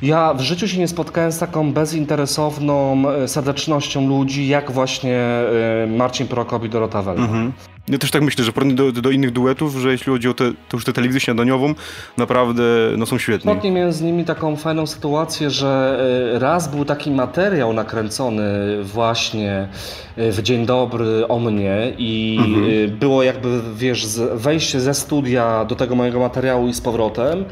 Ja 0.02 0.34
w 0.34 0.40
życiu 0.40 0.68
się 0.68 0.78
nie 0.78 0.88
spotkałem 0.88 1.32
z 1.32 1.38
taką 1.38 1.72
bezinteresowną 1.72 3.04
e, 3.10 3.28
serdecznością 3.28 4.08
ludzi, 4.08 4.48
jak 4.48 4.70
właśnie 4.70 5.16
e, 5.16 5.86
Marcin 5.86 6.26
Prokop 6.26 6.64
i 6.64 6.68
Dorota 6.68 7.02
Wellman. 7.02 7.52
Ja 7.90 7.98
też 7.98 8.10
tak 8.10 8.22
myślę, 8.22 8.44
że 8.44 8.52
porównanie 8.52 8.92
do, 8.92 9.02
do 9.02 9.10
innych 9.10 9.30
duetów, 9.32 9.74
że 9.74 9.92
jeśli 9.92 10.12
chodzi 10.12 10.28
o 10.28 10.34
te, 10.34 10.44
to 10.68 10.76
już 10.76 10.84
tę 10.84 10.92
telewizję 10.92 11.20
śniadaniową, 11.20 11.74
naprawdę 12.16 12.62
no, 12.96 13.06
są 13.06 13.18
świetni. 13.18 13.50
Ostatnio 13.50 13.72
miałem 13.72 13.92
z 13.92 14.00
nimi 14.00 14.24
taką 14.24 14.56
fajną 14.56 14.86
sytuację, 14.86 15.50
że 15.50 16.00
e, 16.34 16.38
raz 16.38 16.68
był 16.68 16.84
taki 16.84 17.10
materiał 17.10 17.72
nakręcony 17.72 18.44
właśnie 18.84 19.68
e, 20.16 20.32
w 20.32 20.42
Dzień 20.42 20.66
Dobry 20.66 21.28
o 21.28 21.38
mnie 21.38 21.92
i 21.98 22.38
e, 22.84 22.88
było 22.88 23.22
jakby, 23.22 23.60
wiesz, 23.76 24.06
wejście 24.34 24.80
ze 24.80 24.94
studia 24.94 25.64
do 25.64 25.76
tego 25.76 25.94
mojego 25.94 26.20
materiału 26.20 26.68
i 26.68 26.74
z 26.74 26.80
powrotem. 26.80 27.44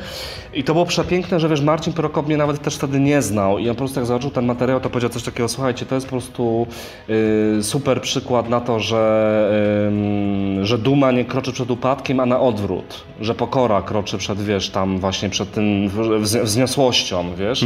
I 0.54 0.64
to 0.64 0.72
było 0.72 0.86
przepiękne, 0.86 1.40
że 1.40 1.48
wiesz, 1.48 1.60
Marcin 1.60 1.92
Prokop 1.92 2.26
mnie 2.26 2.36
nawet 2.36 2.62
też 2.62 2.76
wtedy 2.76 3.00
nie 3.00 3.22
znał 3.22 3.58
i 3.58 3.68
on 3.68 3.74
po 3.74 3.78
prostu 3.78 4.00
jak 4.00 4.06
zobaczył 4.06 4.30
ten 4.30 4.46
materiał, 4.46 4.80
to 4.80 4.90
powiedział 4.90 5.10
coś 5.10 5.22
takiego, 5.22 5.48
słuchajcie, 5.48 5.86
to 5.86 5.94
jest 5.94 6.06
po 6.06 6.10
prostu 6.10 6.66
y, 7.10 7.62
super 7.62 8.00
przykład 8.00 8.48
na 8.48 8.60
to, 8.60 8.80
że, 8.80 9.86
ym, 9.88 10.25
że 10.62 10.78
duma 10.78 11.12
nie 11.12 11.24
kroczy 11.24 11.52
przed 11.52 11.70
upadkiem, 11.70 12.20
a 12.20 12.26
na 12.26 12.40
odwrót, 12.40 13.04
że 13.20 13.34
pokora 13.34 13.82
kroczy 13.82 14.18
przed, 14.18 14.42
wiesz, 14.42 14.70
tam 14.70 14.98
właśnie 14.98 15.30
przed 15.30 15.50
tym 15.52 15.88
wz- 15.88 16.42
wzniosłością, 16.42 17.24
wiesz. 17.38 17.64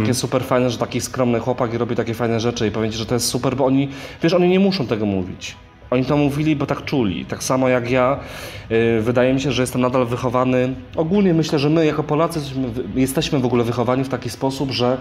Takie 0.00 0.14
super 0.14 0.44
fajne, 0.44 0.70
że 0.70 0.78
taki 0.78 1.00
skromny 1.00 1.40
chłopak 1.40 1.74
i 1.74 1.78
robi 1.78 1.96
takie 1.96 2.14
fajne 2.14 2.40
rzeczy 2.40 2.66
i 2.68 2.70
powiem 2.70 2.92
ci, 2.92 2.98
że 2.98 3.06
to 3.06 3.14
jest 3.14 3.26
super, 3.28 3.56
bo 3.56 3.64
oni, 3.64 3.88
wiesz, 4.22 4.32
oni 4.34 4.48
nie 4.48 4.60
muszą 4.60 4.86
tego 4.86 5.06
mówić. 5.06 5.56
Oni 5.90 6.04
to 6.04 6.16
mówili, 6.16 6.56
bo 6.56 6.66
tak 6.66 6.84
czuli. 6.84 7.24
Tak 7.24 7.42
samo 7.42 7.68
jak 7.68 7.90
ja, 7.90 8.20
y, 8.70 9.00
wydaje 9.00 9.34
mi 9.34 9.40
się, 9.40 9.52
że 9.52 9.62
jestem 9.62 9.80
nadal 9.80 10.06
wychowany. 10.06 10.74
Ogólnie 10.96 11.34
myślę, 11.34 11.58
że 11.58 11.70
my 11.70 11.86
jako 11.86 12.02
Polacy 12.02 12.40
jesteśmy 12.94 13.38
w 13.38 13.44
ogóle 13.46 13.64
wychowani 13.64 14.04
w 14.04 14.08
taki 14.08 14.30
sposób, 14.30 14.70
że 14.70 14.96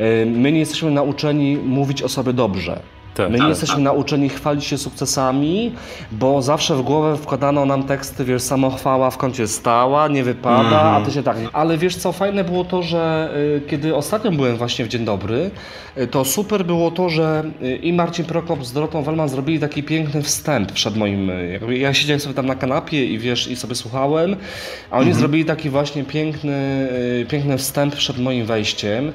y, 0.00 0.26
my 0.26 0.52
nie 0.52 0.58
jesteśmy 0.58 0.90
nauczeni 0.90 1.56
mówić 1.56 2.02
o 2.02 2.08
sobie 2.08 2.32
dobrze. 2.32 2.80
Tak, 3.14 3.26
My 3.30 3.32
nie 3.32 3.38
tak. 3.38 3.48
jesteśmy 3.48 3.82
nauczeni 3.82 4.28
chwalić 4.28 4.64
się 4.64 4.78
sukcesami, 4.78 5.72
bo 6.12 6.42
zawsze 6.42 6.76
w 6.76 6.82
głowę 6.82 7.16
wkładano 7.16 7.66
nam 7.66 7.82
teksty, 7.82 8.24
wiesz, 8.24 8.42
samochwała 8.42 9.10
w 9.10 9.16
kącie 9.16 9.48
stała, 9.48 10.08
nie 10.08 10.24
wypada, 10.24 10.80
a 10.80 11.00
ty 11.00 11.10
się 11.10 11.22
tak. 11.22 11.36
Ale 11.52 11.78
wiesz 11.78 11.96
co, 11.96 12.12
fajne 12.12 12.44
było 12.44 12.64
to, 12.64 12.82
że 12.82 13.30
y, 13.56 13.60
kiedy 13.68 13.96
ostatnio 13.96 14.30
byłem 14.30 14.56
właśnie 14.56 14.84
w 14.84 14.88
Dzień 14.88 15.04
Dobry, 15.04 15.50
y, 15.98 16.06
to 16.06 16.24
super 16.24 16.64
było 16.64 16.90
to, 16.90 17.08
że 17.08 17.44
y, 17.62 17.76
i 17.76 17.92
Marcin 17.92 18.24
Prokop 18.24 18.64
z 18.64 18.72
Dorotą 18.72 19.02
Wellman 19.02 19.28
zrobili 19.28 19.60
taki 19.60 19.82
piękny 19.82 20.22
wstęp 20.22 20.72
przed 20.72 20.96
moim. 20.96 21.30
Ja 21.70 21.94
siedziałem 21.94 22.20
sobie 22.20 22.34
tam 22.34 22.46
na 22.46 22.54
kanapie 22.54 23.06
i 23.06 23.18
wiesz, 23.18 23.48
i 23.48 23.56
sobie 23.56 23.74
słuchałem, 23.74 24.36
a 24.90 24.98
oni 24.98 25.12
zrobili 25.12 25.44
taki 25.44 25.70
właśnie 25.70 26.04
piękny, 26.04 26.88
piękny 27.28 27.58
wstęp 27.58 27.96
przed 27.96 28.18
moim 28.18 28.46
wejściem. 28.46 29.12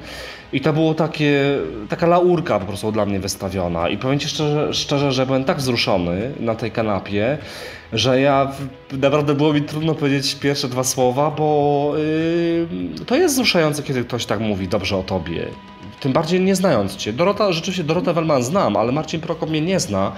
I 0.52 0.60
to 0.60 0.72
było 0.72 0.94
takie, 0.94 1.58
taka 1.88 2.06
laurka 2.06 2.58
po 2.58 2.66
prostu 2.66 2.92
dla 2.92 3.06
mnie 3.06 3.20
wystawiona. 3.20 3.87
I 3.88 3.98
powiem 3.98 4.18
Ci 4.18 4.28
szczerze, 4.28 4.74
szczerze, 4.74 5.12
że 5.12 5.26
byłem 5.26 5.44
tak 5.44 5.58
wzruszony 5.58 6.32
na 6.40 6.54
tej 6.54 6.70
kanapie, 6.70 7.38
że 7.92 8.20
ja 8.20 8.52
naprawdę 8.92 9.34
było 9.34 9.52
mi 9.52 9.62
trudno 9.62 9.94
powiedzieć 9.94 10.34
pierwsze 10.34 10.68
dwa 10.68 10.84
słowa, 10.84 11.30
bo 11.30 11.92
yy, 12.98 13.04
to 13.06 13.16
jest 13.16 13.34
wzruszające, 13.34 13.82
kiedy 13.82 14.04
ktoś 14.04 14.26
tak 14.26 14.40
mówi 14.40 14.68
dobrze 14.68 14.96
o 14.96 15.02
tobie. 15.02 15.46
Tym 16.00 16.12
bardziej 16.12 16.40
nie 16.40 16.54
znając 16.54 16.96
cię. 16.96 17.12
Dorota, 17.12 17.52
rzeczywiście 17.52 17.84
Dorotę 17.84 18.14
Wellman 18.14 18.42
znam, 18.42 18.76
ale 18.76 18.92
Marcin 18.92 19.20
Prokop 19.20 19.50
mnie 19.50 19.60
nie 19.60 19.80
zna, 19.80 20.12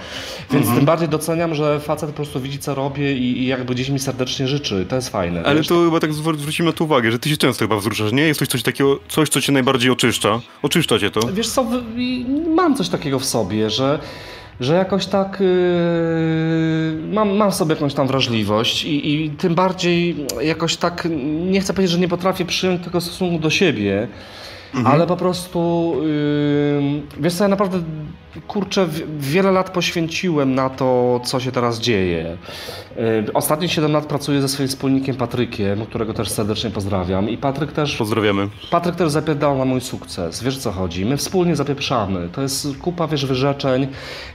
więc 0.51 0.67
tym 0.75 0.85
bardziej 0.85 1.09
doceniam, 1.09 1.55
że 1.55 1.79
facet 1.79 2.09
po 2.09 2.15
prostu 2.15 2.39
widzi 2.39 2.59
co 2.59 2.75
robię 2.75 3.13
i, 3.17 3.37
i 3.41 3.45
jakby 3.47 3.75
gdzieś 3.75 3.89
mi 3.89 3.99
serdecznie 3.99 4.47
życzy. 4.47 4.85
To 4.89 4.95
jest 4.95 5.09
fajne. 5.09 5.43
Ale 5.43 5.55
wiesz? 5.55 5.67
to 5.67 5.83
chyba 5.85 5.99
tak 5.99 6.11
zwr- 6.11 6.37
zwrócimy 6.37 6.69
na 6.69 6.73
to 6.73 6.83
uwagę, 6.83 7.11
że 7.11 7.19
ty 7.19 7.29
się 7.29 7.37
często 7.37 7.65
chyba 7.65 7.77
wzruszasz, 7.77 8.11
nie? 8.11 8.23
Jest 8.23 8.39
coś, 8.39 8.47
coś 8.47 8.63
takiego, 8.63 8.99
coś, 9.09 9.29
co 9.29 9.41
cię 9.41 9.51
najbardziej 9.51 9.91
oczyszcza. 9.91 10.39
Oczyszcza 10.63 10.99
cię 10.99 11.11
to. 11.11 11.19
Wiesz 11.33 11.49
co, 11.49 11.65
mam 12.55 12.75
coś 12.75 12.89
takiego 12.89 13.19
w 13.19 13.25
sobie, 13.25 13.69
że, 13.69 13.99
że 14.59 14.73
jakoś 14.75 15.05
tak 15.05 15.37
yy, 15.39 15.47
mam, 17.13 17.35
mam 17.35 17.51
sobie 17.51 17.73
jakąś 17.73 17.93
tam 17.93 18.07
wrażliwość 18.07 18.83
i, 18.85 19.13
i 19.25 19.29
tym 19.29 19.55
bardziej 19.55 20.15
jakoś 20.41 20.77
tak, 20.77 21.07
nie 21.49 21.61
chcę 21.61 21.73
powiedzieć, 21.73 21.91
że 21.91 21.99
nie 21.99 22.07
potrafię 22.07 22.45
przyjąć 22.45 22.83
tego 22.83 23.01
stosunku 23.01 23.39
do 23.39 23.49
siebie, 23.49 24.07
ale 24.85 25.07
po 25.07 25.17
prostu 25.17 25.93
yy, 26.01 27.01
wiesz 27.19 27.33
co, 27.33 27.43
ja 27.43 27.47
naprawdę 27.47 27.81
kurczę, 28.47 28.87
wiele 29.19 29.51
lat 29.51 29.69
poświęciłem 29.69 30.55
na 30.55 30.69
to, 30.69 31.19
co 31.23 31.39
się 31.39 31.51
teraz 31.51 31.79
dzieje. 31.79 32.37
Y, 33.27 33.33
ostatnie 33.33 33.69
7 33.69 33.91
lat 33.91 34.05
pracuję 34.05 34.41
ze 34.41 34.47
swoim 34.47 34.69
wspólnikiem 34.69 35.15
Patrykiem, 35.15 35.85
którego 35.85 36.13
też 36.13 36.29
serdecznie 36.29 36.69
pozdrawiam. 36.69 37.29
I 37.29 37.37
Patryk 37.37 37.71
też. 37.71 37.95
Pozdrawiamy. 37.97 38.49
Patryk 38.71 38.95
też 38.95 39.11
zapierdał 39.11 39.57
na 39.57 39.65
mój 39.65 39.81
sukces. 39.81 40.43
Wiesz 40.43 40.57
co 40.57 40.71
chodzi? 40.71 41.05
My 41.05 41.17
wspólnie 41.17 41.55
zapieprzamy. 41.55 42.29
To 42.29 42.41
jest 42.41 42.67
kupa, 42.77 43.07
wiesz, 43.07 43.25
wyrzeczeń. 43.25 43.87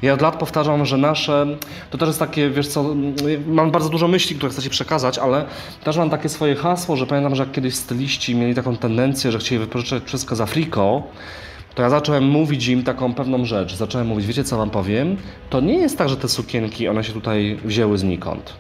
Ja 0.03 0.15
od 0.15 0.23
lat 0.23 0.37
powtarzam, 0.37 0.85
że 0.85 0.97
nasze. 0.97 1.47
To 1.91 1.99
też 1.99 2.07
jest 2.07 2.19
takie, 2.19 2.51
wiesz 2.51 2.69
co, 2.69 2.95
mam 3.47 3.71
bardzo 3.71 3.89
dużo 3.89 4.09
myśli, 4.09 4.37
które 4.37 4.53
chcę 4.53 4.63
Ci 4.63 4.71
przekazać, 4.71 5.19
ale 5.19 5.45
też 5.85 5.97
mam 5.97 6.11
takie 6.11 6.29
swoje 6.29 6.57
hasło, 6.57 6.97
że 6.97 7.07
pamiętam, 7.07 7.35
że 7.35 7.43
jak 7.43 7.53
kiedyś 7.53 7.75
styliści 7.75 8.35
mieli 8.35 8.55
taką 8.55 8.77
tendencję, 8.77 9.33
że 9.33 9.39
chcieli 9.39 9.59
wypożyczać 9.59 10.03
wszystko 10.05 10.37
za 10.37 10.47
friko 10.47 11.03
to 11.77 11.83
ja 11.83 11.91
zacząłem 11.91 12.25
mówić 12.25 12.69
im 12.69 12.83
taką 12.83 13.15
pewną 13.15 13.45
rzecz. 13.45 13.75
Zacząłem 13.75 14.07
mówić, 14.07 14.27
wiecie 14.27 14.45
co 14.45 14.57
wam 14.57 14.71
powiem? 14.71 15.17
To 15.51 15.61
nie 15.61 15.75
jest 15.75 15.99
tak, 15.99 16.09
że 16.09 16.17
te 16.17 16.29
sukienki, 16.29 16.89
one 16.89 17.05
się 17.05 17.12
tutaj 17.12 17.59
wzięły 17.65 17.99
znikąd. 17.99 18.57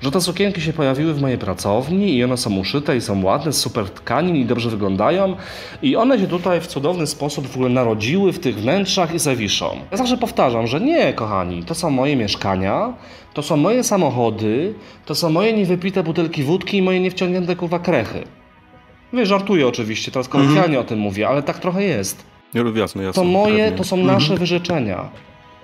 Że 0.00 0.10
te 0.10 0.20
sukienki 0.20 0.60
się 0.60 0.72
pojawiły 0.72 1.14
w 1.14 1.20
mojej 1.20 1.38
pracowni 1.38 2.16
i 2.16 2.24
one 2.24 2.36
są 2.36 2.56
uszyte 2.56 2.96
i 2.96 3.00
są 3.00 3.24
ładne, 3.24 3.52
z 3.52 3.60
super 3.60 3.90
tkanin 3.90 4.36
i 4.36 4.44
dobrze 4.44 4.70
wyglądają 4.70 5.36
i 5.82 5.96
one 5.96 6.18
się 6.18 6.26
tutaj 6.26 6.60
w 6.60 6.66
cudowny 6.66 7.06
sposób 7.06 7.46
w 7.46 7.54
ogóle 7.54 7.70
narodziły 7.70 8.32
w 8.32 8.38
tych 8.38 8.56
wnętrzach 8.56 9.14
i 9.14 9.18
zawiszą. 9.18 9.76
Ja 9.90 9.96
zawsze 9.96 10.16
powtarzam, 10.16 10.66
że 10.66 10.80
nie, 10.80 11.12
kochani, 11.12 11.62
to 11.62 11.74
są 11.74 11.90
moje 11.90 12.16
mieszkania, 12.16 12.94
to 13.34 13.42
są 13.42 13.56
moje 13.56 13.84
samochody, 13.84 14.74
to 15.06 15.14
są 15.14 15.30
moje 15.30 15.52
niewypite 15.52 16.02
butelki 16.02 16.42
wódki 16.42 16.76
i 16.76 16.82
moje 16.82 17.00
niewciągnięte 17.00 17.56
kurwa 17.56 17.78
krechy. 17.78 18.24
Wiesz, 19.12 19.28
żartuję 19.28 19.68
oczywiście, 19.68 20.12
teraz 20.12 20.28
kolokwialnie 20.28 20.64
mm 20.64 20.76
-hmm. 20.76 20.86
o 20.86 20.88
tym 20.88 20.98
mówię, 20.98 21.28
ale 21.28 21.42
tak 21.42 21.58
trochę 21.58 21.82
jest. 21.82 22.33
Jasne, 22.54 23.02
jasne. 23.02 23.22
To 23.22 23.24
moje, 23.24 23.72
to 23.72 23.84
są 23.84 23.96
nasze 23.96 24.36
wyrzeczenia. 24.36 25.08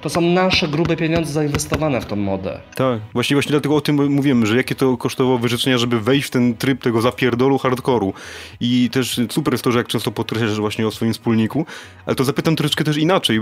To 0.01 0.09
są 0.09 0.21
nasze 0.21 0.69
grube 0.69 0.97
pieniądze 0.97 1.33
zainwestowane 1.33 2.01
w 2.01 2.07
tą 2.07 2.17
modę. 2.17 2.61
Tak, 2.75 3.01
właśnie 3.13 3.37
właśnie 3.37 3.51
dlatego 3.51 3.77
o 3.77 3.81
tym 3.81 4.15
mówimy, 4.15 4.47
że 4.47 4.57
jakie 4.57 4.75
to 4.75 4.97
kosztowało 4.97 5.39
wyrzeczenia, 5.39 5.79
żeby 5.79 6.01
wejść 6.01 6.29
w 6.29 6.31
ten 6.31 6.55
tryb 6.55 6.83
tego 6.83 7.01
zapierdolu 7.01 7.59
hardkoru. 7.59 8.13
I 8.61 8.91
też 8.93 9.21
super 9.31 9.55
jest 9.55 9.65
to, 9.65 9.73
że 9.73 9.79
jak 9.79 9.89
często 9.89 10.11
podkreślasz 10.11 10.61
właśnie 10.61 10.87
o 10.87 10.91
swoim 10.91 11.13
wspólniku, 11.13 11.67
ale 12.07 12.17
to 12.17 12.25
zapytam 12.25 12.57
troszeczkę 12.57 12.85
też 12.85 12.97
inaczej. 12.97 13.41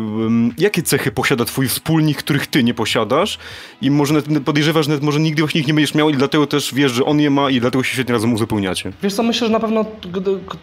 Jakie 0.58 0.82
cechy 0.82 1.10
posiada 1.10 1.44
twój 1.44 1.68
wspólnik, 1.68 2.18
których 2.18 2.46
ty 2.46 2.64
nie 2.64 2.74
posiadasz 2.74 3.38
i 3.82 3.90
może 3.90 4.14
nawet 4.14 4.42
podejrzewasz, 4.44 4.86
że 4.86 4.90
nawet 4.90 5.04
może 5.04 5.20
nigdy 5.20 5.42
właśnie 5.42 5.60
ich 5.60 5.66
nie 5.66 5.74
będziesz 5.74 5.94
miał 5.94 6.10
i 6.10 6.16
dlatego 6.16 6.46
też 6.46 6.74
wiesz, 6.74 6.92
że 6.92 7.04
on 7.04 7.20
je 7.20 7.30
ma 7.30 7.50
i 7.50 7.60
dlatego 7.60 7.84
się 7.84 7.92
świetnie 7.92 8.12
razem 8.12 8.32
uzupełniacie. 8.34 8.92
Wiesz 9.02 9.14
co, 9.14 9.22
myślę, 9.22 9.46
że 9.46 9.52
na 9.52 9.60
pewno 9.60 9.84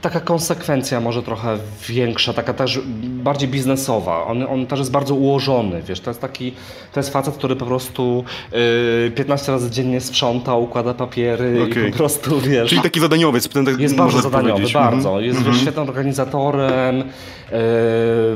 taka 0.02 0.20
konsekwencja 0.20 1.02
może 1.02 1.24
trochę 1.24 1.58
większa, 1.90 2.34
taka 2.34 2.54
też 2.54 2.80
bardziej 3.04 3.50
biznesowa. 3.50 4.26
On, 4.26 4.44
on 4.44 4.68
też 4.68 4.80
jest 4.80 4.92
bardzo 4.92 5.16
ułożony 5.16 5.85
wiesz, 5.86 6.00
to 6.00 6.10
jest 6.10 6.22
taki, 6.22 6.52
to 6.94 7.00
jest 7.00 7.14
facet, 7.14 7.36
który 7.36 7.56
po 7.56 7.66
prostu 7.66 8.24
yy, 8.52 9.12
15 9.16 9.52
razy 9.52 9.72
dziennie 9.72 10.02
sprząta, 10.02 10.56
układa 10.56 10.94
papiery 10.94 11.64
okay. 11.72 11.88
i 11.88 11.92
po 11.92 11.98
prostu, 11.98 12.40
wiesz... 12.42 12.70
Czyli 12.70 12.82
taki 12.82 13.00
zadaniowiec. 13.00 13.50
Tak 13.50 13.80
jest 13.80 13.96
bardzo 13.96 14.22
zadaniowy, 14.22 14.64
bardzo. 14.74 15.10
Mhm. 15.10 15.26
Jest 15.26 15.40
mm 15.40 15.54
-hmm. 15.54 15.62
świetnym 15.62 15.90
organizatorem, 15.90 16.98
yy, 16.98 17.06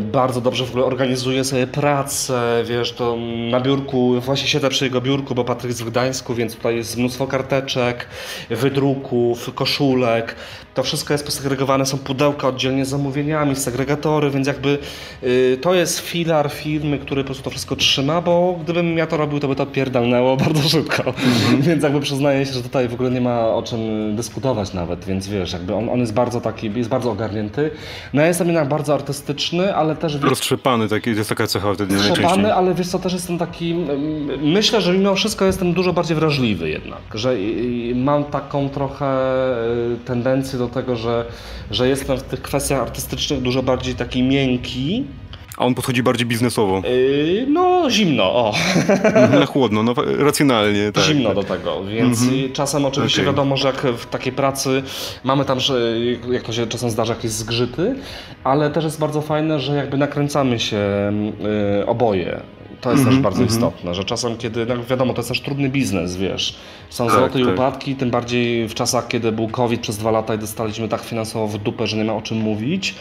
bardzo 0.02 0.42
dobrze 0.42 0.66
w 0.66 0.70
ogóle 0.70 0.86
organizuje 0.86 1.44
sobie 1.44 1.68
pracę, 1.68 2.64
wiesz, 2.66 2.92
to 2.92 3.18
na 3.52 3.60
biurku, 3.60 4.22
właśnie 4.22 4.48
siedzę 4.48 4.70
przy 4.70 4.86
jego 4.86 5.02
biurku, 5.02 5.36
bo 5.36 5.44
Patryk 5.44 5.70
jest 5.70 5.84
w 5.84 5.90
Gdańsku, 5.90 6.34
więc 6.34 6.56
tutaj 6.56 6.76
jest 6.76 6.98
mnóstwo 6.98 7.28
karteczek, 7.28 8.08
wydruków, 8.50 9.54
koszulek, 9.56 10.36
to 10.80 10.84
wszystko 10.84 11.14
jest 11.14 11.26
posegregowane, 11.26 11.86
są 11.86 11.98
pudełka 11.98 12.48
oddzielnie 12.48 12.86
z 12.86 12.90
zamówieniami, 12.90 13.56
segregatory, 13.56 14.30
więc 14.30 14.48
jakby 14.48 14.78
yy, 15.22 15.58
to 15.62 15.74
jest 15.74 16.00
filar 16.00 16.52
firmy, 16.52 17.00
który 17.00 17.24
po 17.24 17.26
prostu 17.26 17.44
to 17.44 17.50
wszystko 17.50 17.76
trzyma, 17.76 18.22
bo 18.22 18.60
gdybym 18.64 18.98
ja 18.98 19.08
to 19.08 19.18
robił, 19.18 19.40
to 19.40 19.48
by 19.48 19.56
to 19.56 19.66
pierdalnęło 19.66 20.38
bardzo 20.46 20.70
szybko. 20.70 21.04
Mm-hmm. 21.04 21.62
więc 21.62 21.84
jakby 21.84 22.00
przyznaję 22.00 22.46
się, 22.46 22.54
że 22.54 22.62
tutaj 22.62 22.88
w 22.88 22.94
ogóle 22.94 23.12
nie 23.12 23.22
ma 23.22 23.48
o 23.48 23.64
czym 23.64 23.80
dyskutować 24.16 24.74
nawet, 24.74 25.06
więc 25.06 25.28
wiesz, 25.28 25.54
jakby 25.54 25.76
on, 25.76 25.90
on 25.90 26.00
jest 26.00 26.14
bardzo 26.14 26.42
taki, 26.42 26.72
jest 26.76 26.90
bardzo 26.90 27.12
ogarnięty. 27.12 27.72
No 28.14 28.22
ja 28.22 28.28
jestem 28.28 28.48
jednak 28.48 28.68
bardzo 28.68 28.94
artystyczny, 28.94 29.76
ale 29.76 29.96
też... 29.96 30.16
Roztrzepany, 30.22 30.88
taki, 30.88 31.10
jest 31.10 31.30
taka 31.30 31.48
cecha 31.48 31.74
wtedy 31.74 31.96
Roztrzepany, 31.96 32.54
ale 32.54 32.74
wiesz 32.74 32.88
co, 32.88 33.00
też 33.00 33.14
jestem 33.14 33.38
taki, 33.38 33.76
myślę, 34.42 34.82
że 34.82 34.94
mimo 34.94 35.16
wszystko 35.16 35.46
jestem 35.46 35.74
dużo 35.74 35.94
bardziej 35.94 36.16
wrażliwy 36.16 36.70
jednak, 36.70 37.02
że 37.14 37.36
mam 37.96 38.24
taką 38.24 38.70
trochę 38.70 39.10
y, 39.94 40.06
tendencję 40.06 40.60
do 40.60 40.69
tego, 40.70 40.96
że, 40.96 41.26
że 41.72 41.88
jestem 41.88 42.18
w 42.18 42.24
tych 42.24 42.42
kwestiach 42.42 42.82
artystycznych 42.82 43.42
dużo 43.42 43.64
bardziej 43.64 43.96
taki 43.96 44.24
miękki. 44.24 45.04
A 45.58 45.66
on 45.66 45.76
podchodzi 45.76 46.04
bardziej 46.04 46.28
biznesowo. 46.28 46.82
Yy, 46.86 47.46
no, 47.50 47.90
zimno, 47.90 48.24
o. 48.24 48.54
Na 49.40 49.46
chłodno, 49.46 49.84
no 49.84 49.94
racjonalnie. 50.18 50.92
Tak, 50.92 51.04
zimno 51.04 51.30
tak. 51.30 51.36
do 51.36 51.44
tego, 51.44 51.84
więc 51.84 52.20
mm-hmm. 52.20 52.52
czasem 52.52 52.86
oczywiście 52.86 53.22
okay. 53.22 53.34
wiadomo, 53.34 53.58
że 53.58 53.68
jak 53.68 53.82
w 53.82 54.06
takiej 54.06 54.34
pracy 54.34 54.84
mamy 55.24 55.46
tam, 55.46 55.60
że 55.60 55.80
jak 56.32 56.44
to 56.44 56.54
się 56.54 56.68
czasem 56.68 56.90
zdarza, 56.90 57.14
jakieś 57.14 57.32
zgrzyty, 57.32 57.96
ale 58.44 58.70
też 58.70 58.84
jest 58.84 59.00
bardzo 59.00 59.22
fajne, 59.22 59.60
że 59.60 59.76
jakby 59.76 59.98
nakręcamy 59.98 60.60
się 60.60 60.78
yy, 61.78 61.86
oboje. 61.86 62.42
To 62.82 62.92
jest 62.92 63.04
mm 63.04 63.14
-hmm, 63.14 63.18
też 63.18 63.24
bardzo 63.24 63.40
mm 63.40 63.50
-hmm. 63.50 63.56
istotne, 63.56 63.96
że 63.96 64.04
czasem, 64.04 64.38
kiedy, 64.38 64.66
no 64.66 64.84
wiadomo, 64.90 65.14
to 65.14 65.20
jest 65.20 65.30
też 65.30 65.42
trudny 65.42 65.70
biznes, 65.70 66.18
wiesz. 66.18 66.56
Są 66.90 67.06
tak, 67.06 67.16
zaloty 67.16 67.42
i 67.42 67.46
tak. 67.46 67.54
upadki, 67.54 67.96
tym 67.96 68.12
bardziej 68.12 68.68
w 68.68 68.74
czasach, 68.74 69.08
kiedy 69.08 69.32
był 69.32 69.48
COVID 69.48 69.82
przez 69.82 69.98
dwa 69.98 70.12
lata 70.12 70.36
i 70.36 70.38
dostaliśmy 70.38 70.88
tak 70.88 71.02
finansowo 71.02 71.48
w 71.48 71.58
dupę, 71.58 71.88
że 71.88 71.98
nie 71.98 72.04
ma 72.04 72.14
o 72.14 72.22
czym 72.22 72.38
mówić, 72.38 72.96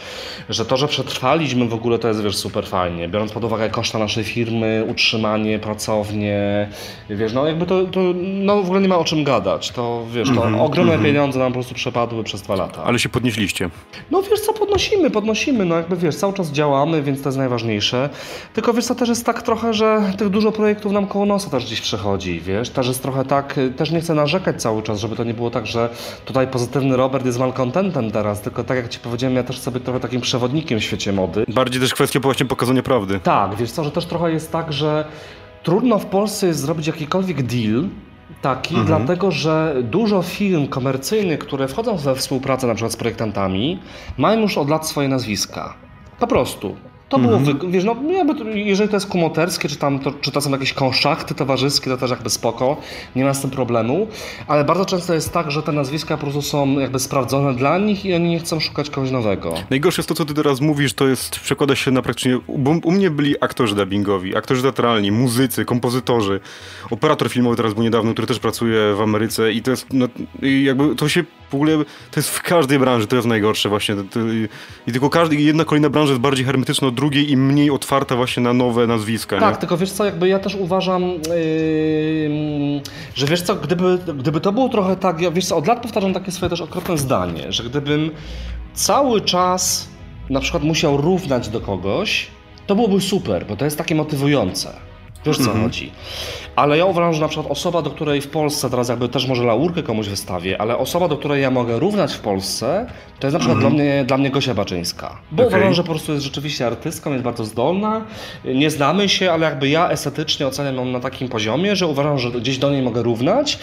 że 0.49 0.65
to, 0.65 0.77
że 0.77 0.87
przetrwaliśmy 0.87 1.67
w 1.67 1.73
ogóle, 1.73 1.99
to 1.99 2.07
jest, 2.07 2.23
wiesz, 2.23 2.37
super 2.37 2.67
fajnie. 2.67 3.09
Biorąc 3.09 3.31
pod 3.31 3.43
uwagę 3.43 3.69
koszta 3.69 3.99
naszej 3.99 4.23
firmy, 4.23 4.85
utrzymanie, 4.89 5.59
pracownie, 5.59 6.69
wiesz, 7.09 7.33
no 7.33 7.47
jakby 7.47 7.65
to, 7.65 7.85
to 7.85 7.99
no 8.15 8.55
w 8.55 8.65
ogóle 8.65 8.81
nie 8.81 8.87
ma 8.87 8.97
o 8.97 9.03
czym 9.03 9.23
gadać. 9.23 9.71
To, 9.71 10.05
wiesz, 10.13 10.27
to 10.27 10.45
mm 10.45 10.59
-hmm, 10.59 10.65
ogromne 10.65 10.97
-hmm. 10.97 11.03
pieniądze 11.03 11.39
nam 11.39 11.51
po 11.51 11.53
prostu 11.53 11.75
przepadły 11.75 12.23
przez 12.23 12.41
dwa 12.41 12.55
lata. 12.55 12.83
Ale 12.83 12.99
się 12.99 13.09
podnieśliście. 13.09 13.69
No 14.11 14.21
wiesz 14.21 14.39
co, 14.39 14.53
podnosimy, 14.53 15.09
podnosimy, 15.09 15.65
no 15.65 15.75
jakby, 15.75 15.95
wiesz, 15.95 16.15
cały 16.15 16.33
czas 16.33 16.51
działamy, 16.51 17.03
więc 17.03 17.21
to 17.21 17.29
jest 17.29 17.37
najważniejsze. 17.37 18.09
Tylko, 18.53 18.73
wiesz 18.73 18.85
co, 18.85 18.95
też 18.95 19.09
jest 19.09 19.25
tak 19.25 19.41
trochę, 19.41 19.68
że 19.73 20.13
tych 20.17 20.29
dużo 20.29 20.51
projektów 20.51 20.91
nam 20.91 21.07
koło 21.07 21.25
nosa 21.25 21.49
też 21.49 21.65
gdzieś 21.65 21.81
przechodzi, 21.81 22.41
wiesz, 22.41 22.69
też 22.69 22.87
jest 22.87 23.01
trochę 23.01 23.25
tak, 23.25 23.59
też 23.77 23.91
nie 23.91 24.01
chcę 24.01 24.13
narzekać 24.13 24.61
cały 24.61 24.83
czas, 24.83 24.99
żeby 24.99 25.15
to 25.15 25.23
nie 25.23 25.33
było 25.33 25.51
tak, 25.51 25.67
że 25.67 25.89
tutaj 26.25 26.47
pozytywny 26.47 26.97
Robert 26.97 27.25
jest 27.25 27.39
malcontentem 27.39 28.11
teraz, 28.11 28.41
tylko 28.41 28.63
tak 28.63 28.77
jak 28.77 28.89
Ci 28.89 28.99
powiedziałem, 28.99 29.35
ja 29.35 29.43
też 29.43 29.59
sobie 29.59 29.79
trochę 29.79 29.99
takim 29.99 30.21
przewodnikiem 30.21 30.79
w 30.79 30.83
świecie 30.83 31.13
mody. 31.13 31.45
Bardziej 31.47 31.81
też 31.81 31.93
kwestia 31.93 32.19
właśnie 32.19 32.45
pokazania 32.45 32.83
prawdy. 32.83 33.19
Tak, 33.19 33.55
wiesz 33.55 33.71
co, 33.71 33.83
że 33.83 33.91
też 33.91 34.05
trochę 34.05 34.31
jest 34.31 34.51
tak, 34.51 34.73
że 34.73 35.05
trudno 35.63 35.99
w 35.99 36.05
Polsce 36.05 36.47
jest 36.47 36.59
zrobić 36.59 36.87
jakikolwiek 36.87 37.43
deal, 37.43 37.83
taki, 38.41 38.75
mhm. 38.75 38.87
dlatego 38.87 39.31
że 39.31 39.75
dużo 39.83 40.21
firm 40.21 40.67
komercyjnych, 40.67 41.39
które 41.39 41.67
wchodzą 41.67 41.97
we 41.97 42.15
współpracę 42.15 42.67
na 42.67 42.75
przykład 42.75 42.91
z 42.91 42.97
projektantami, 42.97 43.79
mają 44.17 44.39
już 44.39 44.57
od 44.57 44.69
lat 44.69 44.87
swoje 44.87 45.07
nazwiska. 45.07 45.73
Po 46.19 46.27
prostu. 46.27 46.75
To 47.09 47.19
było, 47.19 47.37
mm-hmm. 47.37 47.71
wiesz, 47.71 47.83
no 47.83 47.95
jeżeli 48.53 48.89
to 48.89 48.95
jest 48.95 49.07
kumoterskie, 49.07 49.69
czy 49.69 49.75
tam 49.75 49.99
to, 49.99 50.11
czy 50.11 50.31
to 50.31 50.41
są 50.41 50.51
jakieś 50.51 50.73
konszachty 50.73 51.35
towarzyskie, 51.35 51.89
to 51.89 51.97
też 51.97 52.09
jakby 52.09 52.29
spoko, 52.29 52.77
nie 53.15 53.23
ma 53.23 53.33
z 53.33 53.41
tym 53.41 53.49
problemu, 53.49 54.07
ale 54.47 54.63
bardzo 54.63 54.85
często 54.85 55.13
jest 55.13 55.33
tak, 55.33 55.51
że 55.51 55.63
te 55.63 55.71
nazwiska 55.71 56.17
po 56.17 56.23
prostu 56.23 56.41
są 56.41 56.79
jakby 56.79 56.99
sprawdzone 56.99 57.53
dla 57.53 57.77
nich 57.77 58.05
i 58.05 58.13
oni 58.13 58.29
nie 58.29 58.39
chcą 58.39 58.59
szukać 58.59 58.89
kogoś 58.89 59.11
nowego. 59.11 59.53
Najgorsze 59.69 59.99
jest 59.99 60.09
to, 60.09 60.15
co 60.15 60.25
ty 60.25 60.33
teraz 60.33 60.61
mówisz, 60.61 60.93
to 60.93 61.07
jest, 61.07 61.39
przekłada 61.39 61.75
się 61.75 61.91
na 61.91 62.01
praktycznie, 62.01 62.39
bo 62.57 62.71
u 62.83 62.91
mnie 62.91 63.11
byli 63.11 63.35
aktorzy 63.41 63.75
dubbingowi, 63.75 64.35
aktorzy 64.37 64.61
teatralni, 64.61 65.11
muzycy, 65.11 65.65
kompozytorzy, 65.65 66.39
operator 66.89 67.29
filmowy 67.29 67.55
teraz 67.55 67.73
był 67.73 67.83
niedawno, 67.83 68.13
który 68.13 68.27
też 68.27 68.39
pracuje 68.39 68.93
w 68.95 69.01
Ameryce 69.01 69.51
i 69.51 69.61
to 69.61 69.71
jest, 69.71 69.87
no, 69.93 70.07
jakby 70.41 70.95
to 70.95 71.09
się 71.09 71.23
w 71.49 71.55
ogóle, 71.55 71.77
to 72.11 72.19
jest 72.19 72.29
w 72.29 72.41
każdej 72.41 72.79
branży, 72.79 73.07
to 73.07 73.15
jest 73.15 73.27
najgorsze 73.27 73.69
właśnie. 73.69 73.95
I 74.87 74.91
tylko 74.91 75.09
każdy, 75.09 75.35
jedna 75.35 75.65
kolejna 75.65 75.89
branża 75.89 76.09
jest 76.09 76.21
bardziej 76.21 76.45
hermetyczna 76.45 76.87
od 76.87 76.95
drugiej 76.95 77.31
i 77.31 77.37
mniej 77.37 77.71
otwarta 77.71 78.15
właśnie 78.15 78.43
na 78.43 78.53
nowe 78.53 78.87
nazwiska. 78.87 79.39
Tak, 79.39 79.53
nie? 79.53 79.59
tylko 79.59 79.77
wiesz 79.77 79.91
co, 79.91 80.05
jakby 80.05 80.27
ja 80.27 80.39
też 80.39 80.55
uważam, 80.55 81.01
yy, 81.01 82.81
że 83.15 83.27
wiesz 83.27 83.41
co, 83.41 83.55
gdyby, 83.55 83.99
gdyby 84.17 84.41
to 84.41 84.51
było 84.51 84.69
trochę 84.69 84.95
tak, 84.95 85.21
ja 85.21 85.31
wiesz 85.31 85.45
co, 85.45 85.57
od 85.57 85.67
lat 85.67 85.81
powtarzam 85.81 86.13
takie 86.13 86.31
swoje 86.31 86.49
też 86.49 86.61
okropne 86.61 86.97
zdanie, 86.97 87.51
że 87.51 87.63
gdybym 87.63 88.11
cały 88.73 89.21
czas 89.21 89.89
na 90.29 90.39
przykład 90.39 90.63
musiał 90.63 90.97
równać 90.97 91.49
do 91.49 91.61
kogoś, 91.61 92.27
to 92.67 92.75
byłoby 92.75 93.01
super, 93.01 93.45
bo 93.45 93.55
to 93.55 93.65
jest 93.65 93.77
takie 93.77 93.95
motywujące. 93.95 94.88
Wiesz 95.25 95.37
co 95.37 95.43
-hmm. 95.43 95.63
chodzi. 95.63 95.91
Ale 96.55 96.77
ja 96.77 96.85
uważam, 96.85 97.13
że 97.13 97.21
na 97.21 97.27
przykład 97.27 97.51
osoba, 97.51 97.81
do 97.81 97.89
której 97.89 98.21
w 98.21 98.27
Polsce, 98.27 98.69
teraz 98.69 98.89
jakby 98.89 99.09
też 99.09 99.27
może 99.27 99.43
laurkę 99.43 99.83
komuś 99.83 100.07
wystawię, 100.07 100.61
ale 100.61 100.77
osoba, 100.77 101.07
do 101.07 101.17
której 101.17 101.41
ja 101.41 101.51
mogę 101.51 101.79
równać 101.79 102.13
w 102.13 102.19
Polsce, 102.19 102.87
to 103.19 103.27
jest 103.27 103.33
na 103.33 103.39
przykład 103.39 103.57
-hmm. 103.57 103.61
dla, 103.61 103.69
mnie, 103.69 104.03
dla 104.07 104.17
mnie 104.17 104.29
Gosia 104.29 104.53
Baczyńska. 104.53 105.17
Bo 105.31 105.43
okay. 105.43 105.57
uważam, 105.57 105.73
że 105.73 105.83
po 105.83 105.89
prostu 105.89 106.11
jest 106.11 106.25
rzeczywiście 106.25 106.67
artystką, 106.67 107.11
jest 107.11 107.23
bardzo 107.23 107.45
zdolna, 107.45 108.01
nie 108.45 108.69
znamy 108.69 109.09
się, 109.09 109.31
ale 109.31 109.45
jakby 109.45 109.69
ja 109.69 109.89
estetycznie 109.89 110.47
oceniam 110.47 110.75
ją 110.75 110.85
na 110.85 110.99
takim 110.99 111.29
poziomie, 111.29 111.75
że 111.75 111.87
uważam, 111.87 112.19
że 112.19 112.31
gdzieś 112.31 112.57
do 112.57 112.71
niej 112.71 112.81
mogę 112.81 113.03
równać, 113.03 113.59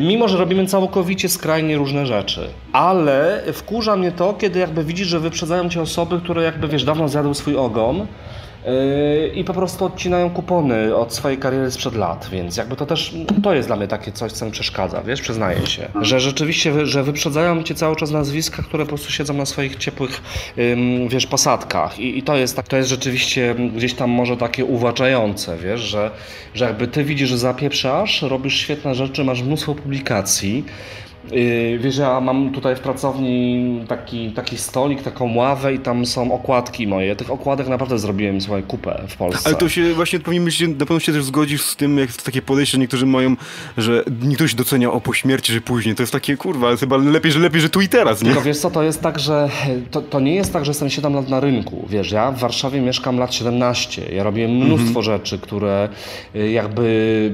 mimo 0.00 0.28
że 0.28 0.38
robimy 0.38 0.66
całkowicie 0.66 1.28
skrajnie 1.28 1.76
różne 1.76 2.06
rzeczy. 2.06 2.48
Ale 2.72 3.42
wkurza 3.52 3.96
mnie 3.96 4.12
to, 4.12 4.34
kiedy 4.34 4.58
jakby 4.58 4.84
widzisz, 4.84 5.08
że 5.08 5.20
wyprzedzają 5.20 5.68
cię 5.68 5.82
osoby, 5.82 6.20
które 6.20 6.42
jakby 6.42 6.68
wiesz, 6.68 6.84
dawno 6.84 7.08
zjadły 7.08 7.34
swój 7.34 7.56
ogon, 7.56 8.06
i 9.34 9.44
po 9.44 9.54
prostu 9.54 9.84
odcinają 9.84 10.30
kupony 10.30 10.96
od 10.96 11.14
swojej 11.14 11.38
kariery 11.38 11.70
sprzed 11.70 11.94
lat, 11.94 12.28
więc 12.32 12.56
jakby 12.56 12.76
to 12.76 12.86
też, 12.86 13.14
to 13.42 13.54
jest 13.54 13.68
dla 13.68 13.76
mnie 13.76 13.88
takie 13.88 14.12
coś, 14.12 14.32
co 14.32 14.46
mi 14.46 14.52
przeszkadza, 14.52 15.02
wiesz, 15.02 15.20
przyznaję 15.20 15.66
się, 15.66 15.88
że 16.00 16.20
rzeczywiście, 16.20 16.86
że 16.86 17.02
wyprzedzają 17.02 17.62
cię 17.62 17.74
cały 17.74 17.96
czas 17.96 18.10
nazwiska, 18.10 18.62
które 18.62 18.84
po 18.84 18.88
prostu 18.88 19.12
siedzą 19.12 19.34
na 19.34 19.46
swoich 19.46 19.76
ciepłych, 19.76 20.22
wiesz, 21.08 21.26
posadkach. 21.26 21.98
I, 21.98 22.18
i 22.18 22.22
to 22.22 22.36
jest 22.36 22.56
tak, 22.56 22.68
to 22.68 22.76
jest 22.76 22.88
rzeczywiście 22.88 23.54
gdzieś 23.76 23.94
tam 23.94 24.10
może 24.10 24.36
takie 24.36 24.64
uwłaczające, 24.64 25.56
wiesz, 25.58 25.80
że, 25.80 26.10
że 26.54 26.64
jakby 26.64 26.88
ty 26.88 27.04
widzisz, 27.04 27.28
że 27.28 27.38
zapieprzasz, 27.38 28.22
robisz 28.22 28.56
świetne 28.56 28.94
rzeczy, 28.94 29.24
masz 29.24 29.42
mnóstwo 29.42 29.74
publikacji, 29.74 30.64
Yy, 30.64 31.01
wiesz, 31.78 31.96
ja 31.96 32.20
mam 32.20 32.52
tutaj 32.52 32.76
w 32.76 32.80
pracowni 32.80 33.84
taki, 33.88 34.30
taki 34.30 34.58
stolik, 34.58 35.02
taką 35.02 35.34
ławę 35.34 35.74
i 35.74 35.78
tam 35.78 36.06
są 36.06 36.32
okładki 36.32 36.86
moje. 36.86 37.16
Tych 37.16 37.30
okładek 37.30 37.68
naprawdę 37.68 37.98
zrobiłem 37.98 38.40
swoją 38.40 38.62
kupę 38.62 39.02
w 39.08 39.16
Polsce. 39.16 39.42
Ale 39.44 39.54
to 39.54 39.68
się 39.68 39.94
właśnie 39.94 40.20
powinien 40.20 40.44
być, 40.44 40.60
na 40.60 40.86
pewno 40.86 41.00
się 41.00 41.12
też 41.12 41.24
zgodzisz 41.24 41.62
z 41.62 41.76
tym, 41.76 41.98
jak 41.98 42.08
jest 42.08 42.24
takie 42.24 42.42
podejście, 42.42 42.78
niektórzy 42.78 43.06
mają, 43.06 43.36
że 43.76 44.04
niektórzy 44.22 44.56
docenia 44.56 44.92
o 44.92 45.00
po 45.00 45.14
śmierci, 45.14 45.52
że 45.52 45.60
później. 45.60 45.94
To 45.94 46.02
jest 46.02 46.12
takie, 46.12 46.36
kurwa, 46.36 46.68
ale 46.68 46.76
chyba 46.76 46.96
lepiej, 46.96 47.32
że 47.32 47.38
lepiej, 47.38 47.60
że 47.60 47.70
tu 47.70 47.80
i 47.80 47.88
teraz, 47.88 48.22
nie? 48.22 48.26
Tylko 48.26 48.42
wiesz 48.42 48.58
co, 48.58 48.70
to 48.70 48.82
jest 48.82 49.02
tak, 49.02 49.18
że 49.18 49.50
to, 49.90 50.02
to 50.02 50.20
nie 50.20 50.34
jest 50.34 50.52
tak, 50.52 50.64
że 50.64 50.70
jestem 50.70 50.90
7 50.90 51.14
lat 51.14 51.28
na 51.28 51.40
rynku. 51.40 51.86
Wiesz, 51.90 52.12
ja 52.12 52.32
w 52.32 52.38
Warszawie 52.38 52.80
mieszkam 52.80 53.18
lat 53.18 53.34
17. 53.34 54.14
Ja 54.14 54.22
robię 54.22 54.48
mnóstwo 54.48 55.00
mhm. 55.00 55.04
rzeczy, 55.04 55.38
które 55.38 55.88
y, 56.36 56.50
jakby 56.50 57.32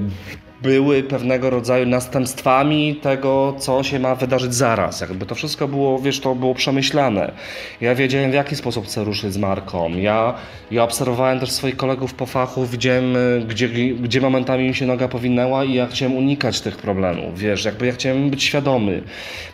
były 0.62 1.02
pewnego 1.02 1.50
rodzaju 1.50 1.86
następstwami 1.86 2.96
tego, 2.96 3.54
co 3.58 3.82
się 3.82 3.98
ma 3.98 4.14
wydarzyć 4.14 4.54
zaraz. 4.54 5.00
Jakby 5.00 5.26
to 5.26 5.34
wszystko 5.34 5.68
było, 5.68 5.98
wiesz, 5.98 6.20
to 6.20 6.34
było 6.34 6.54
przemyślane. 6.54 7.32
Ja 7.80 7.94
wiedziałem, 7.94 8.30
w 8.30 8.34
jaki 8.34 8.56
sposób 8.56 8.86
chcę 8.86 9.04
ruszyć 9.04 9.32
z 9.32 9.36
marką. 9.36 9.90
Ja, 9.96 10.34
ja 10.70 10.82
obserwowałem 10.82 11.40
też 11.40 11.50
swoich 11.50 11.76
kolegów 11.76 12.14
po 12.14 12.26
fachu, 12.26 12.66
widziałem, 12.66 13.16
gdzie, 13.48 13.68
gdzie 13.94 14.20
momentami 14.20 14.68
mi 14.68 14.74
się 14.74 14.86
noga 14.86 15.08
powinęła 15.08 15.64
i 15.64 15.74
ja 15.74 15.86
chciałem 15.86 16.16
unikać 16.16 16.60
tych 16.60 16.76
problemów, 16.76 17.38
wiesz, 17.38 17.64
jakby 17.64 17.86
ja 17.86 17.92
chciałem 17.92 18.30
być 18.30 18.42
świadomy. 18.42 19.02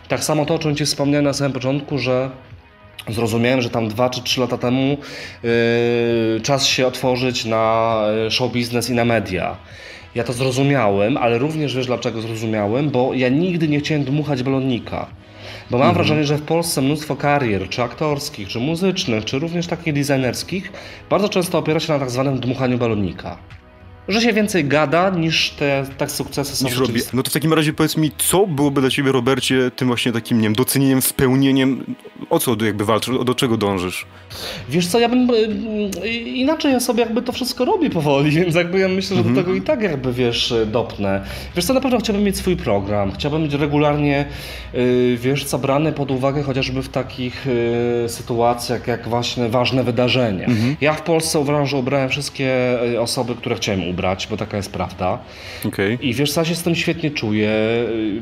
Tak 0.07 0.23
samo 0.23 0.45
to, 0.45 0.53
o 0.55 0.59
czym 0.59 0.75
Ci 0.75 0.85
wspomniałem 0.85 1.25
na 1.25 1.33
samym 1.33 1.53
początku, 1.53 1.97
że 1.97 2.29
Zrozumiałem, 3.09 3.61
że 3.61 3.69
tam 3.69 3.87
dwa 3.87 4.09
czy 4.09 4.23
trzy 4.23 4.41
lata 4.41 4.57
temu 4.57 4.97
yy, 5.43 6.41
czas 6.43 6.65
się 6.65 6.87
otworzyć 6.87 7.45
na 7.45 7.95
yy, 8.23 8.31
show 8.31 8.51
biznes 8.51 8.89
i 8.89 8.93
na 8.93 9.05
media. 9.05 9.57
Ja 10.15 10.23
to 10.23 10.33
zrozumiałem, 10.33 11.17
ale 11.17 11.37
również 11.37 11.75
wiesz 11.75 11.85
dlaczego 11.85 12.21
zrozumiałem, 12.21 12.89
bo 12.89 13.13
ja 13.13 13.29
nigdy 13.29 13.67
nie 13.67 13.79
chciałem 13.79 14.03
dmuchać 14.03 14.43
balonnika. 14.43 15.07
Bo 15.71 15.77
mam 15.77 15.87
mhm. 15.87 15.95
wrażenie, 15.95 16.23
że 16.23 16.37
w 16.37 16.41
Polsce 16.41 16.81
mnóstwo 16.81 17.15
karier, 17.15 17.69
czy 17.69 17.83
aktorskich, 17.83 18.47
czy 18.47 18.59
muzycznych, 18.59 19.25
czy 19.25 19.39
również 19.39 19.67
takich 19.67 19.93
designerskich, 19.93 20.71
bardzo 21.09 21.29
często 21.29 21.57
opiera 21.57 21.79
się 21.79 21.93
na 21.93 21.99
tak 21.99 22.09
zwanym 22.09 22.39
dmuchaniu 22.39 22.77
balonnika 22.77 23.37
że 24.07 24.21
się 24.21 24.33
więcej 24.33 24.65
gada 24.65 25.09
niż 25.09 25.49
te 25.49 25.85
tak 25.97 26.11
sukcesy 26.11 26.55
są 26.55 26.79
robi. 26.79 27.01
No 27.13 27.23
to 27.23 27.29
w 27.29 27.33
takim 27.33 27.53
razie 27.53 27.73
powiedz 27.73 27.97
mi, 27.97 28.11
co 28.17 28.47
byłoby 28.47 28.81
dla 28.81 28.89
ciebie, 28.89 29.11
Robercie, 29.11 29.71
tym 29.75 29.87
właśnie 29.87 30.11
takim, 30.11 30.37
nie 30.37 30.43
wiem, 30.43 30.55
docenieniem, 30.55 31.01
spełnieniem? 31.01 31.95
O 32.29 32.39
co 32.39 32.55
jakby 32.65 32.85
walczysz, 32.85 33.25
do 33.25 33.35
czego 33.35 33.57
dążysz? 33.57 34.05
Wiesz 34.69 34.87
co, 34.87 34.99
ja 34.99 35.09
bym 35.09 35.29
y, 35.29 36.07
inaczej 36.17 36.71
ja 36.71 36.79
sobie 36.79 37.03
jakby 37.03 37.21
to 37.21 37.31
wszystko 37.31 37.65
robię 37.65 37.89
powoli, 37.89 38.31
więc 38.41 38.55
jakby 38.55 38.79
ja 38.79 38.87
myślę, 38.87 39.17
że 39.17 39.23
do 39.23 39.29
mhm. 39.29 39.45
tego 39.45 39.57
i 39.57 39.61
tak 39.61 39.81
jakby, 39.81 40.13
wiesz, 40.13 40.53
dopnę. 40.65 41.21
Wiesz 41.55 41.65
co, 41.65 41.73
na 41.73 41.81
pewno 41.81 41.99
chciałbym 41.99 42.23
mieć 42.23 42.37
swój 42.37 42.57
program, 42.57 43.11
chciałbym 43.11 43.43
mieć 43.43 43.53
regularnie, 43.53 44.25
y, 44.75 45.17
wiesz 45.21 45.45
co, 45.45 45.59
brany 45.59 45.93
pod 45.93 46.11
uwagę 46.11 46.43
chociażby 46.43 46.81
w 46.81 46.89
takich 46.89 47.47
y, 47.47 48.09
sytuacjach 48.09 48.87
jak 48.87 49.07
właśnie 49.09 49.49
ważne 49.49 49.83
wydarzenia. 49.83 50.45
Mhm. 50.45 50.75
Ja 50.81 50.93
w 50.93 51.01
Polsce 51.01 51.39
uważam, 51.39 51.65
że 51.65 51.77
ubrałem 51.77 52.09
wszystkie 52.09 52.55
osoby, 52.99 53.35
które 53.35 53.55
chciałem 53.55 53.87
ubrać 53.89 53.94
ubrać, 53.95 54.27
bo 54.27 54.37
taka 54.37 54.57
jest 54.57 54.71
prawda. 54.71 55.19
Okay. 55.65 55.97
I 56.01 56.13
wiesz, 56.13 56.35
ja 56.35 56.45
się 56.45 56.55
z 56.55 56.63
tym 56.63 56.75
świetnie 56.75 57.11
czuję. 57.11 57.51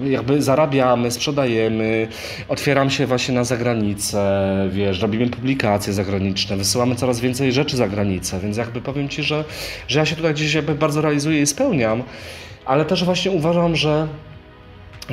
Jakby 0.09 0.41
zarabiamy, 0.41 1.11
sprzedajemy, 1.11 2.07
otwieram 2.47 2.89
się 2.89 3.05
właśnie 3.05 3.35
na 3.35 3.43
zagranicę, 3.43 4.21
wiesz, 4.71 5.01
robimy 5.01 5.29
publikacje 5.29 5.93
zagraniczne, 5.93 6.57
wysyłamy 6.57 6.95
coraz 6.95 7.19
więcej 7.19 7.51
rzeczy 7.51 7.77
za 7.77 7.87
granicę, 7.87 8.39
więc 8.39 8.57
jakby 8.57 8.81
powiem 8.81 9.09
Ci, 9.09 9.23
że, 9.23 9.43
że 9.87 9.99
ja 9.99 10.05
się 10.05 10.15
tutaj 10.15 10.33
gdzieś 10.33 10.53
jakby 10.53 10.75
bardzo 10.75 11.01
realizuję 11.01 11.41
i 11.41 11.45
spełniam, 11.45 12.03
ale 12.65 12.85
też 12.85 13.03
właśnie 13.03 13.31
uważam, 13.31 13.75
że 13.75 14.07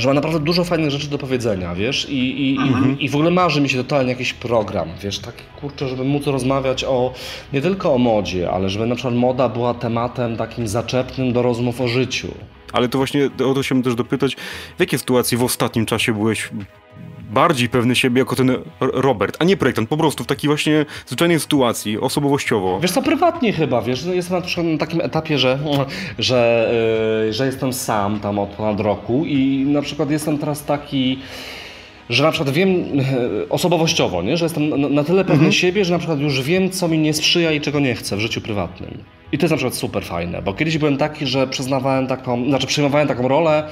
że 0.00 0.08
ma 0.08 0.14
naprawdę 0.14 0.40
dużo 0.40 0.64
fajnych 0.64 0.90
rzeczy 0.90 1.10
do 1.10 1.18
powiedzenia, 1.18 1.74
wiesz, 1.74 2.08
i, 2.08 2.50
i, 2.50 2.58
mhm. 2.58 3.00
i, 3.00 3.08
w 3.08 3.14
ogóle 3.14 3.30
marzy 3.30 3.60
mi 3.60 3.68
się 3.68 3.76
totalnie 3.76 4.10
jakiś 4.10 4.32
program, 4.32 4.88
wiesz, 5.02 5.18
taki 5.18 5.42
kurczę, 5.60 5.88
żeby 5.88 6.04
móc 6.04 6.26
rozmawiać 6.26 6.84
o, 6.84 7.12
nie 7.52 7.60
tylko 7.60 7.94
o 7.94 7.98
modzie, 7.98 8.50
ale 8.50 8.68
żeby 8.68 8.86
na 8.86 8.94
przykład 8.94 9.14
moda 9.14 9.48
była 9.48 9.74
tematem 9.74 10.36
takim 10.36 10.68
zaczepnym 10.68 11.32
do 11.32 11.42
rozmów 11.42 11.80
o 11.80 11.88
życiu. 11.88 12.28
Ale 12.72 12.88
to 12.88 12.98
właśnie 12.98 13.26
o 13.26 13.54
to 13.54 13.60
chciałbym 13.62 13.82
też 13.82 13.94
dopytać, 13.94 14.36
w 14.76 14.80
jakiej 14.80 14.98
sytuacji 14.98 15.36
w 15.36 15.42
ostatnim 15.42 15.86
czasie 15.86 16.12
byłeś 16.12 16.50
bardziej 17.30 17.68
pewny 17.68 17.96
siebie 17.96 18.18
jako 18.18 18.36
ten 18.36 18.56
Robert, 18.80 19.36
a 19.38 19.44
nie 19.44 19.56
projektant, 19.56 19.88
po 19.88 19.96
prostu 19.96 20.24
w 20.24 20.26
takiej 20.26 20.48
właśnie 20.48 20.86
zwyczajnej 21.06 21.40
sytuacji, 21.40 21.98
osobowościowo. 21.98 22.80
Wiesz 22.80 22.92
co, 22.92 23.02
prywatnie 23.02 23.52
chyba, 23.52 23.82
wiesz, 23.82 24.04
jestem 24.04 24.36
na 24.36 24.42
przykład 24.42 24.66
na 24.66 24.78
takim 24.78 25.00
etapie, 25.00 25.38
że, 25.38 25.58
że, 26.18 26.70
yy, 27.26 27.32
że 27.32 27.46
jestem 27.46 27.72
sam 27.72 28.20
tam 28.20 28.38
od 28.38 28.48
ponad 28.48 28.80
roku 28.80 29.24
i 29.26 29.64
na 29.68 29.82
przykład 29.82 30.10
jestem 30.10 30.38
teraz 30.38 30.64
taki 30.64 31.18
że 32.10 32.22
na 32.22 32.30
przykład 32.30 32.54
wiem 32.54 32.68
e, 32.68 33.48
osobowościowo, 33.48 34.22
nie? 34.22 34.36
że 34.36 34.44
jestem 34.44 34.94
na, 34.94 35.04
tyle 35.04 35.24
pewny 35.24 35.34
mhm. 35.34 35.52
siebie, 35.52 35.84
że 35.84 35.92
na 35.92 35.98
przykład 35.98 36.20
już 36.20 36.42
wiem, 36.42 36.70
co 36.70 36.88
mi 36.88 36.98
nie 36.98 37.14
sprzyja 37.14 37.52
i 37.52 37.60
czego 37.60 37.80
nie 37.80 37.94
chcę 37.94 38.16
w 38.16 38.20
życiu 38.20 38.40
prywatnym. 38.40 38.98
I 39.32 39.38
to 39.38 39.44
jest 39.44 39.50
na 39.50 39.56
przykład 39.56 39.74
super 39.74 40.04
fajne, 40.04 40.42
bo 40.42 40.54
kiedyś 40.54 40.78
byłem 40.78 40.96
taki, 40.96 41.26
że 41.26 41.46
przyznawałem 41.46 42.06
taką, 42.06 42.44
znaczy 42.44 42.66
przyjmowałem 42.66 43.08
taką 43.08 43.28
rolę 43.28 43.68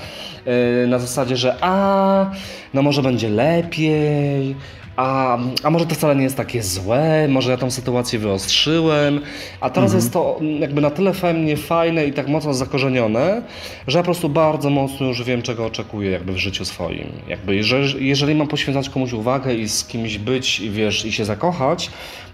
yy, 0.47 0.87
na 0.87 0.99
zasadzie, 0.99 1.37
że 1.37 1.57
a, 1.61 2.31
no 2.75 2.83
może 2.83 3.03
będzie 3.03 3.29
lepiej, 3.29 4.57
a, 4.99 5.39
a 5.63 5.71
może 5.71 5.87
to 5.87 5.95
wcale 5.95 6.17
nie 6.17 6.23
jest 6.23 6.37
takie 6.37 6.63
złe, 6.63 7.29
może 7.29 7.51
ja 7.51 7.57
tą 7.57 7.71
sytuację 7.71 8.19
wyostrzyłem, 8.19 9.21
a 9.61 9.71
teraz 9.71 9.95
mhm. 9.95 10.03
jest 10.03 10.13
to 10.13 10.41
jakby 10.61 10.81
na 10.81 10.91
tyle 10.91 11.13
fajnie, 11.13 11.57
fajne 11.57 12.07
i 12.07 12.13
tak 12.13 12.29
mocno 12.29 12.55
zakorzenione, 12.55 13.43
że 13.87 13.99
ja 13.99 14.03
po 14.03 14.07
prostu 14.07 14.29
bardzo 14.29 14.71
mocno 14.71 15.07
już 15.07 15.23
wiem, 15.23 15.43
czego 15.43 15.67
oczekuję 15.67 16.11
jakby 16.11 16.33
w 16.33 16.37
życiu 16.37 16.65
swoim. 16.65 17.13
Jakby 17.29 17.57
jeżeli, 17.57 18.09
jeżeli 18.09 18.35
mam 18.35 18.49
poświęcać 18.49 18.89
komuś 18.89 19.13
uwagę 19.13 19.55
i 19.55 19.69
z 19.69 19.85
kimś 19.85 20.19
być, 20.19 20.61
i 20.61 20.71
wiesz, 20.71 21.05
i 21.05 21.13
się 21.13 21.25
zakochać, 21.25 21.91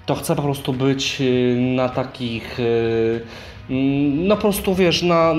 to 0.06 0.14
chcę 0.14 0.36
po 0.36 0.42
prostu 0.42 0.72
być 0.72 1.20
y, 1.20 1.56
na 1.60 1.88
takich 1.88 2.60
y, 2.60 3.20
Mm, 3.20 3.53
no 3.68 4.36
po 4.36 4.42
prostu 4.42 4.74
wiesz, 4.74 5.02
na, 5.02 5.34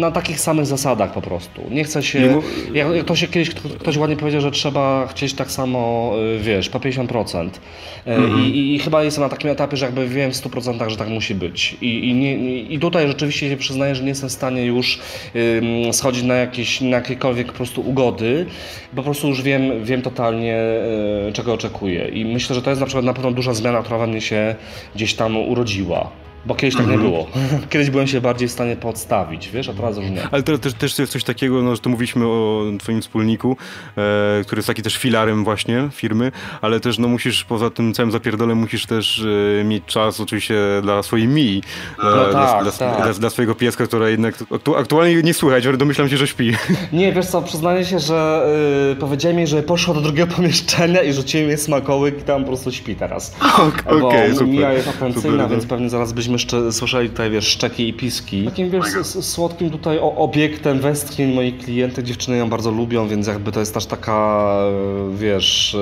na 0.00 0.10
takich 0.10 0.40
samych 0.40 0.66
zasadach 0.66 1.12
po 1.12 1.22
prostu. 1.22 1.62
Nie 1.70 1.84
chcę 1.84 2.02
się. 2.02 2.42
Jak, 2.74 2.94
jak 2.94 3.06
to 3.06 3.16
się 3.16 3.28
kiedyś 3.28 3.50
ktoś 3.50 3.96
ładnie 3.96 4.16
powiedział, 4.16 4.40
że 4.40 4.50
trzeba 4.50 5.06
chcieć 5.06 5.34
tak 5.34 5.50
samo, 5.50 6.12
y, 6.36 6.38
wiesz, 6.38 6.68
po 6.68 6.78
50%. 6.78 7.48
E, 8.06 8.16
mhm. 8.16 8.44
I, 8.44 8.74
I, 8.74 8.78
chyba 8.78 9.02
jestem 9.02 9.24
na 9.24 9.28
takim 9.28 9.50
etapie, 9.50 9.76
że 9.76 9.86
jakby 9.86 10.08
wiem 10.08 10.32
w 10.32 10.34
100%, 10.34 10.88
że 10.88 10.96
tak 10.96 11.08
musi 11.08 11.34
być. 11.34 11.76
I, 11.80 12.08
i, 12.08 12.14
nie, 12.14 12.60
i 12.60 12.78
tutaj 12.78 13.08
rzeczywiście 13.08 13.48
się 13.48 13.56
przyznaję, 13.56 13.94
że 13.94 14.02
nie 14.02 14.08
jestem 14.08 14.28
w 14.28 14.32
stanie 14.32 14.64
już 14.64 14.98
um, 15.34 15.92
schodzić 15.92 16.24
na, 16.24 16.34
jakieś, 16.34 16.80
na 16.80 16.96
jakiekolwiek 16.96 17.46
po 17.46 17.52
prostu 17.52 17.88
ugody, 17.88 18.46
bo 18.92 18.96
po 18.96 19.02
prostu 19.02 19.28
już 19.28 19.42
wiem, 19.42 19.84
wiem 19.84 20.02
totalnie, 20.02 20.58
y, 21.28 21.32
czego 21.32 21.52
oczekuję. 21.52 22.08
I 22.08 22.24
myślę, 22.24 22.54
że 22.54 22.62
to 22.62 22.70
jest 22.70 22.80
na 22.80 22.86
przykład 22.86 23.04
na 23.04 23.14
pewno 23.14 23.32
duża 23.32 23.54
zmiana, 23.54 23.82
która 23.82 23.98
we 23.98 24.06
mnie 24.06 24.20
się 24.20 24.54
gdzieś 24.94 25.14
tam 25.14 25.36
urodziła. 25.36 26.25
Bo 26.46 26.54
kiedyś 26.54 26.76
tak 26.76 26.86
nie 26.86 26.94
mhm. 26.94 27.10
było. 27.10 27.26
Kiedyś 27.70 27.90
byłem 27.90 28.06
się 28.06 28.20
bardziej 28.20 28.48
w 28.48 28.52
stanie 28.52 28.76
podstawić, 28.76 29.48
wiesz, 29.48 29.68
a 29.68 29.74
teraz 29.74 29.96
już 29.96 30.10
nie. 30.10 30.28
Ale 30.30 30.42
teraz 30.42 30.60
też, 30.60 30.74
też 30.74 30.98
jest 30.98 31.12
coś 31.12 31.24
takiego, 31.24 31.62
no, 31.62 31.74
że 31.74 31.82
tu 31.82 31.90
mówiliśmy 31.90 32.26
o 32.26 32.62
twoim 32.78 33.02
wspólniku, 33.02 33.56
e, 33.96 34.44
który 34.44 34.58
jest 34.58 34.66
taki 34.66 34.82
też 34.82 34.96
filarem 34.96 35.44
właśnie 35.44 35.88
firmy, 35.92 36.32
ale 36.60 36.80
też 36.80 36.98
no 36.98 37.08
musisz 37.08 37.44
poza 37.44 37.70
tym 37.70 37.94
całym 37.94 38.12
zapierdolem 38.12 38.58
musisz 38.58 38.86
też 38.86 39.24
e, 39.60 39.64
mieć 39.64 39.84
czas 39.84 40.20
oczywiście 40.20 40.54
dla 40.82 41.02
swojej 41.02 41.28
Mii, 41.28 41.62
e, 41.98 42.04
no 42.04 42.10
dla, 42.10 42.32
tak, 42.32 42.62
dla, 42.62 42.72
tak. 42.72 43.02
Dla, 43.02 43.12
dla, 43.12 43.30
swojego 43.30 43.54
pieska, 43.54 43.86
która 43.86 44.08
jednak 44.08 44.34
aktu, 44.54 44.76
aktualnie 44.76 45.22
nie 45.22 45.34
słychać, 45.34 45.66
ale 45.66 45.76
domyślam 45.76 46.08
się, 46.08 46.16
że 46.16 46.26
śpi. 46.26 46.52
Nie, 46.92 47.12
wiesz 47.12 47.26
co, 47.26 47.42
przyznaję 47.42 47.84
się, 47.84 47.98
że 47.98 48.46
yy, 48.88 48.96
powiedziałem 48.96 49.38
jej, 49.38 49.46
że 49.46 49.62
poszła 49.62 49.94
do 49.94 50.00
drugiego 50.00 50.32
pomieszczenia 50.36 51.02
i 51.02 51.12
rzuciłem 51.12 51.48
jej 51.48 51.58
smakołyk 51.58 52.20
i 52.20 52.22
tam 52.22 52.40
po 52.40 52.46
prostu 52.46 52.72
śpi 52.72 52.96
teraz. 52.96 53.36
Okej, 53.54 54.02
okay, 54.02 54.32
super. 54.32 54.48
Mija 54.48 54.72
jest 54.72 54.88
atencyjna, 54.88 55.48
więc 55.48 55.66
pewnie 55.66 55.90
zaraz 55.90 56.12
byśmy 56.12 56.35
jeszcze 56.36 56.72
słyszeli 56.72 57.10
tutaj, 57.10 57.30
wiesz, 57.30 57.46
szczeki 57.46 57.88
i 57.88 57.92
piski. 57.92 58.44
Takim, 58.44 58.70
wiesz, 58.70 58.84
słodkim 59.04 59.70
tutaj 59.70 59.98
obiektem 60.00 60.80
westchnień 60.80 61.34
moich 61.34 61.58
klientek, 61.58 62.04
dziewczyny 62.04 62.36
ją 62.36 62.48
bardzo 62.48 62.70
lubią, 62.70 63.08
więc 63.08 63.26
jakby 63.26 63.52
to 63.52 63.60
jest 63.60 63.74
też 63.74 63.86
taka, 63.86 64.46
wiesz, 65.14 65.76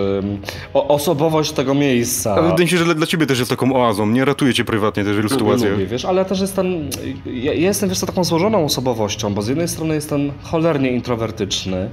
osobowość 0.75 1.53
tego 1.53 1.75
miejsca. 1.75 2.33
Ale 2.33 2.43
wydaje 2.43 2.65
mi 2.65 2.69
się, 2.69 2.77
że 2.77 2.95
dla, 2.95 3.07
ciebie 3.07 3.27
też 3.27 3.39
jest 3.39 3.51
taką 3.51 3.77
oazą, 3.77 4.07
nie? 4.07 4.25
Ratuje 4.25 4.55
cię 4.55 4.65
prywatnie 4.65 5.05
też 5.05 5.17
wielu 5.17 5.29
sytuacjach. 5.29 5.73
Lubię, 5.73 5.87
wiesz, 5.87 6.05
ale 6.05 6.19
ja 6.19 6.25
też 6.25 6.41
jestem, 6.41 6.67
ja 7.27 7.53
jestem, 7.53 7.89
wiesz, 7.89 8.01
taką 8.01 8.25
złożoną 8.25 8.65
osobowością, 8.65 9.35
bo 9.35 9.43
z 9.43 9.49
jednej 9.49 9.69
strony 9.69 9.95
jestem 9.95 10.33
cholernie 10.43 10.91
introwertyczny, 10.91 11.89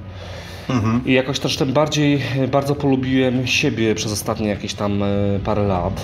Mhm. 0.69 1.01
I 1.05 1.13
jakoś 1.13 1.39
też 1.39 1.57
tym 1.57 1.73
bardziej 1.73 2.21
bardzo 2.51 2.75
polubiłem 2.75 3.47
siebie 3.47 3.95
przez 3.95 4.11
ostatnie 4.11 4.47
jakieś 4.47 4.73
tam 4.73 5.03
e, 5.03 5.07
parę 5.45 5.63
lat, 5.63 6.01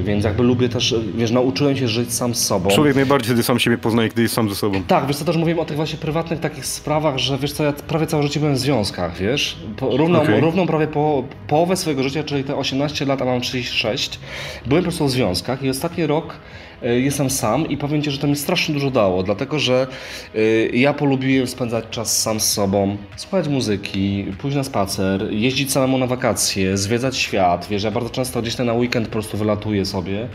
e, 0.00 0.02
więc 0.02 0.24
jakby 0.24 0.42
lubię 0.42 0.68
też, 0.68 0.94
wiesz, 1.14 1.30
nauczyłem 1.30 1.76
się 1.76 1.88
żyć 1.88 2.14
sam 2.14 2.34
z 2.34 2.46
sobą. 2.46 2.70
Człowiek 2.70 2.94
najbardziej 2.94 3.26
wtedy 3.26 3.42
sam 3.42 3.58
siebie 3.58 3.78
poznaje, 3.78 4.08
gdy 4.08 4.22
jest 4.22 4.34
sam 4.34 4.48
ze 4.48 4.54
sobą. 4.54 4.82
Tak, 4.82 5.06
wiesz 5.06 5.16
co, 5.16 5.24
też 5.24 5.36
mówiłem 5.36 5.58
o 5.58 5.64
tych 5.64 5.76
właśnie 5.76 5.98
prywatnych 5.98 6.40
takich 6.40 6.66
sprawach, 6.66 7.18
że 7.18 7.38
wiesz 7.38 7.52
co, 7.52 7.64
ja 7.64 7.72
prawie 7.72 8.06
całe 8.06 8.22
życie 8.22 8.40
byłem 8.40 8.54
w 8.54 8.58
związkach, 8.58 9.16
wiesz, 9.16 9.56
po, 9.76 9.96
równą, 9.96 10.22
okay. 10.22 10.40
równą 10.40 10.66
prawie 10.66 10.86
po, 10.86 11.24
połowę 11.48 11.76
swojego 11.76 12.02
życia, 12.02 12.24
czyli 12.24 12.44
te 12.44 12.56
18 12.56 13.04
lat, 13.04 13.22
a 13.22 13.24
mam 13.24 13.40
36, 13.40 14.20
byłem 14.66 14.84
po 14.84 14.88
prostu 14.88 15.06
w 15.06 15.10
związkach 15.10 15.62
i 15.62 15.70
ostatni 15.70 16.06
rok 16.06 16.34
E, 16.34 16.57
jestem 16.82 17.30
sam 17.30 17.68
i 17.68 17.76
powiem 17.76 18.02
Ci, 18.02 18.10
że 18.10 18.18
to 18.18 18.26
mi 18.26 18.36
strasznie 18.36 18.74
dużo 18.74 18.90
dało, 18.90 19.22
dlatego 19.22 19.58
że 19.58 19.86
e, 20.34 20.40
ja 20.66 20.94
polubiłem 20.94 21.46
spędzać 21.46 21.84
czas 21.90 22.22
sam 22.22 22.40
z 22.40 22.52
sobą, 22.52 22.96
słuchać 23.16 23.48
muzyki, 23.48 24.26
pójść 24.38 24.56
na 24.56 24.64
spacer, 24.64 25.32
jeździć 25.32 25.72
samemu 25.72 25.98
na 25.98 26.06
wakacje, 26.06 26.76
zwiedzać 26.76 27.16
świat. 27.16 27.66
Wiesz, 27.70 27.82
ja 27.82 27.90
bardzo 27.90 28.10
często 28.10 28.42
gdzieś 28.42 28.58
na 28.58 28.72
weekend 28.72 29.06
po 29.06 29.12
prostu 29.12 29.36
wylatuję 29.36 29.84
sobie, 29.84 30.28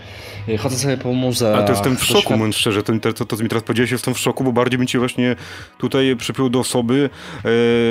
e, 0.50 0.58
chodzę 0.58 0.78
sobie 0.78 0.98
po 0.98 1.14
muzeach. 1.14 1.56
Ale 1.56 1.66
to 1.66 1.72
jestem 1.72 1.98
w 1.98 2.04
szoku, 2.04 2.22
świat... 2.22 2.38
mówiąc 2.38 2.56
szczerze, 2.56 2.84
to, 2.84 2.94
to, 3.14 3.26
to, 3.26 3.38
co 3.38 3.44
mi 3.44 3.50
teraz 3.50 3.64
powiedziałeś, 3.64 3.92
jestem 3.92 4.14
w 4.14 4.20
szoku, 4.20 4.44
bo 4.44 4.52
bardziej 4.52 4.78
bym 4.78 4.88
Cię 4.88 5.00
właśnie 5.00 5.36
tutaj 5.78 6.16
przypiął 6.16 6.50
do 6.50 6.60
osoby 6.60 7.10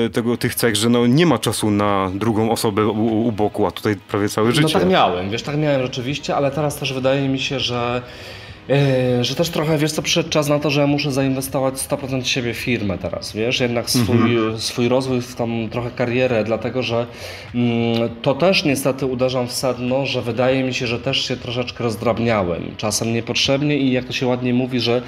e, 0.06 0.10
tego, 0.10 0.36
tych 0.36 0.54
cech, 0.54 0.76
że 0.76 0.88
no, 0.88 1.06
nie 1.06 1.26
ma 1.26 1.38
czasu 1.38 1.70
na 1.70 2.10
drugą 2.14 2.50
osobę 2.50 2.86
u, 2.86 3.26
u 3.26 3.32
boku, 3.32 3.66
a 3.66 3.70
tutaj 3.70 3.96
prawie 3.96 4.28
całe 4.28 4.52
życie. 4.52 4.74
No 4.74 4.80
tak 4.80 4.88
miałem, 4.88 5.30
wiesz, 5.30 5.42
tak 5.42 5.56
miałem 5.56 5.82
rzeczywiście, 5.82 6.36
ale 6.36 6.50
teraz 6.50 6.76
też 6.76 6.92
wydaje 6.92 7.28
mi 7.28 7.38
się, 7.38 7.60
że 7.60 8.02
Yy, 8.68 9.24
że 9.24 9.34
też 9.34 9.50
trochę, 9.50 9.78
wiesz 9.78 9.92
co, 9.92 10.02
przyszedł 10.02 10.28
czas 10.28 10.48
na 10.48 10.58
to, 10.58 10.70
że 10.70 10.80
ja 10.80 10.86
muszę 10.86 11.12
zainwestować 11.12 11.74
100% 11.74 12.24
siebie 12.24 12.54
w 12.54 12.56
firmę 12.56 12.98
teraz, 12.98 13.32
wiesz, 13.32 13.60
jednak 13.60 13.90
swój, 13.90 14.16
mhm. 14.16 14.60
swój 14.60 14.88
rozwój, 14.88 15.20
w 15.20 15.34
tą 15.34 15.68
trochę 15.70 15.90
karierę, 15.90 16.44
dlatego 16.44 16.82
że 16.82 17.06
mm, 17.54 18.10
to 18.22 18.34
też 18.34 18.64
niestety 18.64 19.06
uderzam 19.06 19.48
w 19.48 19.52
sedno, 19.52 20.06
że 20.06 20.22
wydaje 20.22 20.64
mi 20.64 20.74
się, 20.74 20.86
że 20.86 20.98
też 20.98 21.28
się 21.28 21.36
troszeczkę 21.36 21.84
rozdrabniałem, 21.84 22.74
czasem 22.76 23.14
niepotrzebnie 23.14 23.78
i 23.78 23.92
jak 23.92 24.04
to 24.04 24.12
się 24.12 24.26
ładnie 24.26 24.54
mówi, 24.54 24.80
że 24.80 25.02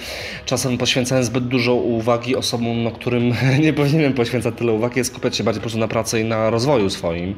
czasem 0.45 0.79
poświęcałem 0.79 1.25
zbyt 1.25 1.49
dużo 1.49 1.75
uwagi 1.75 2.37
osobom, 2.37 2.83
no, 2.83 2.91
którym 2.91 3.35
nie 3.65 3.73
powinienem 3.73 4.13
poświęcać 4.13 4.55
tyle 4.59 4.73
uwagi, 4.73 4.99
jest 4.99 5.11
skupiać 5.11 5.37
się 5.37 5.45
bardziej 5.45 5.61
po 5.61 5.63
prostu 5.63 5.79
na 5.79 5.89
pracy 5.89 6.21
i 6.21 6.25
na 6.25 6.51
rozwoju 6.51 6.91
swoim, 6.91 7.35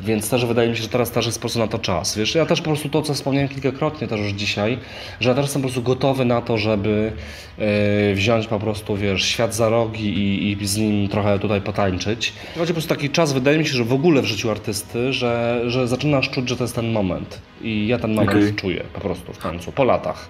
więc 0.00 0.30
też 0.30 0.44
wydaje 0.44 0.70
mi 0.70 0.76
się, 0.76 0.82
że 0.82 0.88
teraz 0.88 1.10
też 1.10 1.26
jest 1.26 1.38
po 1.38 1.40
prostu 1.40 1.58
na 1.58 1.68
to 1.68 1.78
czas, 1.78 2.16
wiesz, 2.16 2.34
ja 2.34 2.46
też 2.46 2.60
po 2.60 2.70
prostu 2.70 2.88
to, 2.88 3.02
co 3.02 3.14
wspomniałem 3.14 3.48
kilkakrotnie 3.48 4.08
też 4.08 4.20
już 4.20 4.32
dzisiaj, 4.32 4.78
że 5.20 5.28
ja 5.28 5.34
też 5.34 5.49
jestem 5.50 5.62
po 5.62 5.68
prostu 5.68 5.82
gotowy 5.82 6.24
na 6.24 6.42
to, 6.42 6.58
żeby 6.58 7.12
e, 7.58 8.14
wziąć 8.14 8.46
po 8.46 8.58
prostu, 8.58 8.96
wiesz, 8.96 9.24
świat 9.24 9.54
za 9.54 9.68
rogi 9.68 10.08
i, 10.08 10.52
i 10.62 10.66
z 10.66 10.76
nim 10.76 11.08
trochę 11.08 11.38
tutaj 11.38 11.60
potańczyć. 11.60 12.32
Chodzi 12.54 12.72
po 12.72 12.74
prostu 12.74 12.94
taki 12.94 13.10
czas, 13.10 13.32
wydaje 13.32 13.58
mi 13.58 13.66
się, 13.66 13.72
że 13.72 13.84
w 13.84 13.92
ogóle 13.92 14.22
w 14.22 14.24
życiu 14.24 14.50
artysty, 14.50 15.12
że, 15.12 15.62
że 15.66 15.88
zaczynasz 15.88 16.30
czuć, 16.30 16.48
że 16.48 16.56
to 16.56 16.64
jest 16.64 16.74
ten 16.74 16.92
moment. 16.92 17.40
I 17.62 17.86
ja 17.86 17.98
ten 17.98 18.14
moment 18.14 18.30
okay. 18.30 18.52
czuję 18.52 18.84
po 18.92 19.00
prostu 19.00 19.32
w 19.32 19.38
końcu, 19.38 19.72
po 19.72 19.84
latach. 19.84 20.28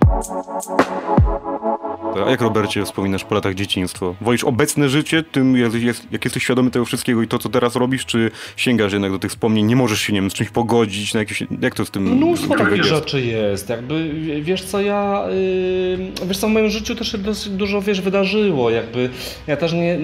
A 2.26 2.30
jak 2.30 2.40
Robercie 2.40 2.84
wspominasz 2.84 3.24
po 3.24 3.34
latach 3.34 3.54
dzieciństwo? 3.54 4.14
Wolisz 4.20 4.44
obecne 4.44 4.88
życie, 4.88 5.22
tym 5.22 5.56
jest, 5.56 5.74
jest, 5.74 6.12
jak 6.12 6.24
jesteś 6.24 6.42
świadomy 6.42 6.70
tego 6.70 6.84
wszystkiego 6.84 7.22
i 7.22 7.28
to, 7.28 7.38
co 7.38 7.48
teraz 7.48 7.76
robisz, 7.76 8.06
czy 8.06 8.30
sięgasz 8.56 8.92
jednak 8.92 9.12
do 9.12 9.18
tych 9.18 9.30
wspomnień, 9.30 9.66
nie 9.66 9.76
możesz 9.76 10.00
się, 10.00 10.12
nie 10.12 10.20
wiem, 10.20 10.30
z 10.30 10.34
czymś 10.34 10.50
pogodzić, 10.50 11.14
na 11.14 11.20
jakieś, 11.20 11.42
jak 11.60 11.74
to 11.74 11.84
z 11.84 11.90
tym 11.90 12.02
Mnóstwo 12.02 12.56
takich 12.56 12.76
jest? 12.76 12.88
rzeczy 12.88 13.20
jest, 13.20 13.68
jakby, 13.68 14.10
wiesz 14.42 14.62
co, 14.62 14.80
ja, 14.80 15.24
yy, 15.98 16.26
wiesz 16.26 16.38
co, 16.38 16.48
w 16.48 16.50
moim 16.50 16.70
życiu 16.70 16.94
też 16.94 17.12
się 17.12 17.18
dosyć 17.18 17.52
dużo, 17.52 17.82
wiesz, 17.82 18.00
wydarzyło, 18.00 18.70
jakby, 18.70 19.10
ja 19.46 19.56
też 19.56 19.72
nie, 19.72 19.98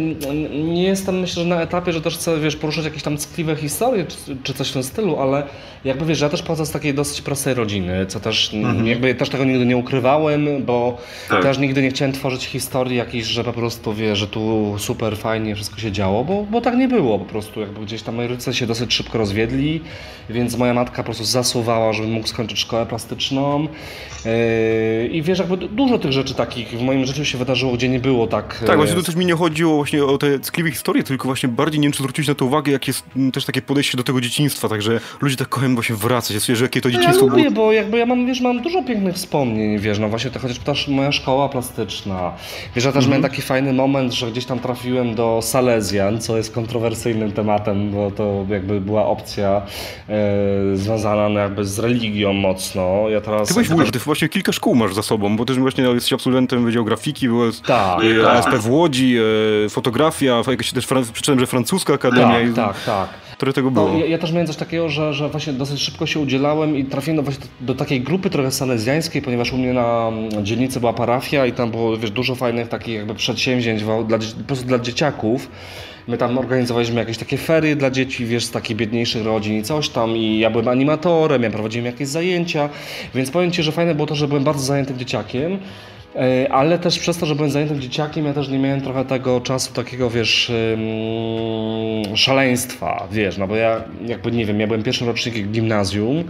nie 0.65 0.83
jestem, 0.83 1.21
myślę, 1.21 1.43
że 1.43 1.49
na 1.49 1.63
etapie, 1.63 1.93
że 1.93 2.01
też 2.01 2.15
chcę, 2.17 2.41
wiesz, 2.41 2.57
poruszać 2.57 2.85
jakieś 2.85 3.03
tam 3.03 3.17
ckliwe 3.17 3.57
historie, 3.57 4.07
czy, 4.07 4.37
czy 4.43 4.55
coś 4.55 4.71
w 4.71 4.73
tym 4.73 4.83
stylu, 4.83 5.21
ale 5.21 5.43
jakby, 5.85 6.05
wiesz, 6.05 6.21
ja 6.21 6.29
też 6.29 6.43
pochodzę 6.43 6.67
z 6.67 6.71
takiej 6.71 6.95
dosyć 6.95 7.21
prostej 7.21 7.55
rodziny, 7.55 8.07
co 8.09 8.21
też, 8.21 8.55
mhm. 8.55 8.87
jakby, 8.87 9.15
też 9.15 9.29
tego 9.29 9.45
nigdy 9.45 9.67
nie 9.67 9.77
ukrywałem, 9.77 10.65
bo 10.65 10.99
tak. 11.29 11.43
też 11.43 11.59
nigdy 11.59 11.83
nie 11.83 11.93
chciałem 11.97 12.13
tworzyć 12.13 12.45
historii 12.45 12.97
jakiejś, 12.97 13.27
że 13.27 13.45
po 13.45 13.53
prostu 13.53 13.95
wie, 13.95 14.17
że 14.17 14.27
tu 14.27 14.75
super 14.79 15.17
fajnie 15.17 15.55
wszystko 15.55 15.81
się 15.81 15.93
działo, 15.93 16.25
bo, 16.25 16.47
bo 16.51 16.61
tak 16.61 16.77
nie 16.77 16.89
było 16.89 17.19
po 17.19 17.25
prostu. 17.25 17.61
Jakby 17.61 17.81
gdzieś 17.81 18.03
tam 18.03 18.15
moi 18.15 18.27
rodzice 18.27 18.55
się 18.55 18.67
dosyć 18.67 18.95
szybko 18.95 19.19
rozwiedli, 19.19 19.81
więc 20.31 20.57
moja 20.57 20.75
matka 20.75 20.97
po 20.97 21.05
prostu 21.05 21.25
zasuwała, 21.25 21.93
żebym 21.93 22.13
mógł 22.13 22.27
skończyć 22.27 22.59
szkołę 22.59 22.87
plastyczną. 22.87 23.69
Yy, 24.25 25.07
I 25.07 25.23
wiesz, 25.23 25.39
jakby 25.39 25.57
dużo 25.57 25.99
tych 25.99 26.13
rzeczy 26.13 26.35
takich 26.35 26.69
w 26.69 26.83
moim 26.83 27.07
życiu 27.07 27.25
się 27.25 27.39
wydarzyło, 27.39 27.73
gdzie 27.73 27.89
nie 27.89 28.01
było 28.01 28.27
tak. 28.27 28.65
Tak, 28.67 28.77
właśnie 28.77 28.97
to 28.97 29.03
też 29.03 29.17
mi 29.17 29.27
nie 29.27 29.35
chodziło 29.35 29.77
właśnie 29.77 30.05
o 30.05 30.19
te 30.19 30.39
ckliwe 30.39 30.71
historie, 30.71 31.03
tylko 31.03 31.29
właśnie 31.29 31.49
bardziej 31.49 31.81
nie 31.81 31.85
wiem, 31.85 31.93
czy 31.93 31.99
zwrócić 31.99 32.29
na 32.29 32.35
to 32.35 32.45
uwagę, 32.45 32.73
jak 32.73 32.89
jest 32.89 33.05
też 33.33 33.45
takie 33.45 33.63
podejście 33.63 33.97
do 33.97 34.03
tego 34.03 34.21
dzieciństwa, 34.21 34.69
także 34.69 35.01
ludzie 35.21 35.37
tak 35.37 35.49
kochają 35.49 35.75
właśnie 35.75 35.97
wracać, 35.97 36.47
że 36.47 36.65
jakie 36.65 36.81
to 36.81 36.91
dzieciństwo 36.91 37.27
ja 37.27 37.31
lubię, 37.31 37.51
było... 37.51 37.67
bo 37.67 37.73
jakby 37.73 37.99
ja 37.99 38.07
mam, 38.07 38.27
wiesz, 38.27 38.41
mam 38.41 38.63
dużo 38.63 38.83
pięknych 38.83 39.15
wspomnień, 39.15 39.79
wiesz, 39.79 39.99
no 39.99 40.09
właśnie 40.09 40.31
to 40.31 40.39
chociaż 40.39 40.59
też 40.59 40.89
moja 40.89 41.13
szkoła 41.13 41.49
plastyczna, 41.49 41.86
Wiesz, 42.75 42.85
ja 42.85 42.93
też 42.93 43.05
mm 43.05 43.07
-hmm. 43.07 43.09
miałem 43.09 43.23
taki 43.23 43.43
fajny 43.43 43.73
moment, 43.73 44.13
że 44.13 44.31
gdzieś 44.31 44.45
tam 44.45 44.59
trafiłem 44.59 45.15
do 45.15 45.41
Salezjan, 45.43 46.21
co 46.21 46.37
jest 46.37 46.55
kontrowersyjnym 46.55 47.33
tematem, 47.33 47.91
bo 47.91 48.11
to 48.11 48.47
jakby 48.49 48.81
była 48.81 49.07
opcja 49.07 49.63
e, 50.09 50.77
związana 50.77 51.29
no 51.29 51.41
jakby 51.41 51.65
z 51.65 51.79
religią 51.79 52.33
mocno. 52.33 53.09
Ja 53.09 53.21
teraz... 53.21 53.49
Ty 53.49 53.55
byłeś 53.55 53.69
w 53.69 53.73
ogóle, 53.73 53.91
ty 53.91 53.99
właśnie 53.99 54.29
kilka 54.29 54.53
szkół 54.53 54.75
masz 54.75 54.95
za 54.95 55.03
sobą, 55.03 55.37
bo 55.37 55.45
też 55.45 55.59
właśnie 55.59 55.85
jesteś 55.85 56.13
absolwentem 56.13 56.65
Wydziału 56.65 56.87
Grafiki, 56.87 57.29
byłeś 57.29 57.61
tak, 57.61 57.99
e, 58.05 58.23
tak. 58.23 58.37
ASP 58.37 58.55
w 58.55 58.71
Łodzi, 58.71 59.17
e, 59.67 59.69
fotografia, 59.69 60.43
jakaś 60.47 60.73
też, 60.73 60.87
przeczytałem, 60.87 61.41
że 61.41 61.47
francuska 61.47 61.95
akademia. 61.95 62.29
Tak, 62.29 62.49
i... 62.49 62.53
tak, 62.53 62.85
tak 62.85 63.26
które 63.37 63.53
tego 63.53 63.71
było. 63.71 63.89
No, 63.89 63.99
ja, 63.99 64.07
ja, 64.07 64.19
też 64.19 64.33
miałem 64.33 64.47
coś 64.47 64.57
takiego, 64.57 64.89
że, 64.89 65.15
że 65.15 65.29
właśnie 65.29 65.53
dosyć 65.53 65.81
szybko 65.81 66.07
się 66.07 66.21
udzielałem 66.21 66.77
i 66.77 66.85
trafiłem 66.85 67.17
do, 67.17 67.23
właśnie 67.23 67.47
do, 67.61 67.75
takiej 67.75 68.01
grupy 68.01 68.31
trochę 68.31 68.51
salezjańskiej, 68.51 69.23
ponieważ 69.23 69.53
u 69.53 69.59
mnie 69.59 69.73
na 69.73 70.13
dzielnicy 70.43 70.81
była 70.81 70.93
parafia 70.93 71.47
i 71.47 71.53
tam 71.53 71.71
było 71.71 71.97
wiesz, 71.97 72.11
dużo 72.11 72.35
fajnych 72.35 72.69
takich 72.69 72.95
jakby 72.95 73.15
przedsięwzięć 73.15 73.83
dla, 73.83 74.19
po 74.19 74.45
prostu 74.47 74.67
dla 74.67 74.79
dzieciaków. 74.79 75.51
My 76.09 76.19
tam 76.19 76.39
organizowaliśmy 76.39 76.97
jakieś 77.01 77.19
takie 77.19 77.37
ferie 77.37 77.77
dla 77.77 77.91
dzieci, 77.91 78.27
wiesz, 78.27 78.45
z 78.45 78.51
takich 78.51 78.77
biedniejszych 78.77 79.25
rodzin 79.25 79.59
i 79.59 79.63
coś 79.63 79.89
tam 79.89 80.17
i 80.17 80.39
ja 80.39 80.51
byłem 80.51 80.69
animatorem, 80.69 81.43
ja 81.43 81.51
prowadziłem 81.51 81.87
jakieś 81.87 82.09
zajęcia, 82.09 82.69
więc 83.15 83.31
powiem 83.31 83.51
Ci, 83.51 83.63
że 83.63 83.73
fajne 83.73 83.95
było 83.95 84.07
to, 84.07 84.15
że 84.15 84.29
byłem 84.29 84.45
bardzo 84.45 84.63
zajętym 84.63 84.99
dzieciakiem. 84.99 85.59
E, 86.17 86.53
ale 86.53 86.79
też 86.79 86.99
przez 86.99 87.19
to, 87.19 87.27
że 87.27 87.35
byłem 87.35 87.51
zajętym 87.51 87.81
dzieciakiem, 87.81 88.27
ja 88.27 88.35
też 88.35 88.49
nie 88.49 88.59
miałem 88.59 88.81
trochę 88.81 89.05
tego 89.05 89.41
czasu 89.41 89.75
takiego, 89.75 90.11
wiesz, 90.11 90.53
szaleństwa, 92.15 93.09
wiesz, 93.13 93.39
no 93.39 93.47
bo 93.47 93.57
ja 93.57 93.85
jakby, 94.07 94.33
nie 94.33 94.47
wiem, 94.47 94.61
ja 94.61 94.67
byłem 94.67 94.83
pierwszym 94.83 95.07
rocznikiem 95.07 95.53
gimnazjum, 95.53 96.25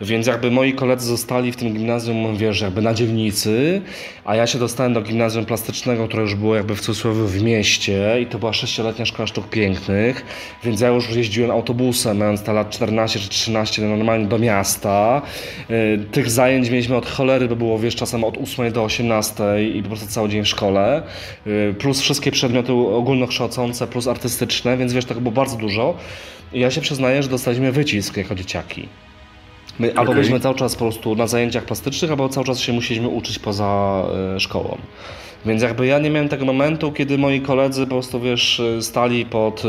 więc 0.00 0.26
jakby 0.26 0.50
moi 0.50 0.72
koledzy 0.72 1.06
zostali 1.06 1.52
w 1.52 1.56
tym 1.56 1.74
gimnazjum, 1.74 2.36
wiesz, 2.36 2.60
jakby 2.60 2.82
na 2.82 2.94
dzielnicy, 2.94 3.82
a 4.24 4.36
ja 4.36 4.46
się 4.46 4.58
dostałem 4.58 4.92
do 4.92 5.02
gimnazjum 5.02 5.44
plastycznego, 5.44 6.08
które 6.08 6.22
już 6.22 6.34
było 6.34 6.56
jakby 6.56 6.76
w 6.76 6.80
cudzysłowie 6.80 7.22
w 7.22 7.42
mieście 7.42 8.20
i 8.20 8.26
to 8.26 8.38
była 8.38 8.52
sześcioletnia 8.52 9.06
szkoła 9.06 9.26
sztuk 9.26 9.48
pięknych, 9.48 10.24
więc 10.64 10.80
ja 10.80 10.88
już 10.88 11.10
jeździłem 11.10 11.50
autobusem, 11.50 12.16
mając 12.16 12.42
te 12.42 12.52
lat 12.52 12.70
14 12.70 13.18
czy 13.20 13.28
13 13.28 13.82
normalnie 13.82 14.26
do 14.26 14.38
miasta. 14.38 15.22
E, 15.70 15.98
tych 15.98 16.30
zajęć 16.30 16.70
mieliśmy 16.70 16.96
od 16.96 17.06
cholery, 17.06 17.48
bo 17.48 17.56
było, 17.56 17.78
wiesz, 17.78 17.96
czasem 17.96 18.24
od 18.24 18.38
8 18.38 18.72
do 18.72 18.84
18 18.84 19.19
12 19.20 19.64
i 19.74 19.82
po 19.82 19.88
prostu 19.88 20.06
cały 20.06 20.28
dzień 20.28 20.44
w 20.44 20.48
szkole, 20.48 21.02
y, 21.46 21.74
plus 21.78 22.00
wszystkie 22.00 22.30
przedmioty 22.30 22.72
ogólnokształcące, 22.72 23.86
plus 23.86 24.06
artystyczne, 24.06 24.76
więc 24.76 24.92
wiesz, 24.92 25.04
tego 25.04 25.20
było 25.20 25.32
bardzo 25.32 25.56
dużo. 25.56 25.94
I 26.52 26.60
ja 26.60 26.70
się 26.70 26.80
przyznaję, 26.80 27.22
że 27.22 27.28
dostaliśmy 27.28 27.72
wycisk 27.72 28.16
jako 28.16 28.34
dzieciaki. 28.34 28.88
My 29.78 29.90
okay. 29.90 30.00
albo 30.00 30.14
byliśmy 30.14 30.40
cały 30.40 30.54
czas 30.54 30.76
po 30.76 30.78
prostu 30.78 31.14
na 31.14 31.26
zajęciach 31.26 31.64
plastycznych, 31.64 32.10
albo 32.10 32.28
cały 32.28 32.46
czas 32.46 32.60
się 32.60 32.72
musieliśmy 32.72 33.08
uczyć 33.08 33.38
poza 33.38 34.02
y, 34.36 34.40
szkołą. 34.40 34.78
Więc 35.46 35.62
jakby 35.62 35.86
ja 35.86 35.98
nie 35.98 36.10
miałem 36.10 36.28
tego 36.28 36.44
momentu, 36.44 36.92
kiedy 36.92 37.18
moi 37.18 37.40
koledzy 37.40 37.82
po 37.82 37.90
prostu, 37.90 38.20
wiesz, 38.20 38.62
stali 38.80 39.26
pod 39.26 39.62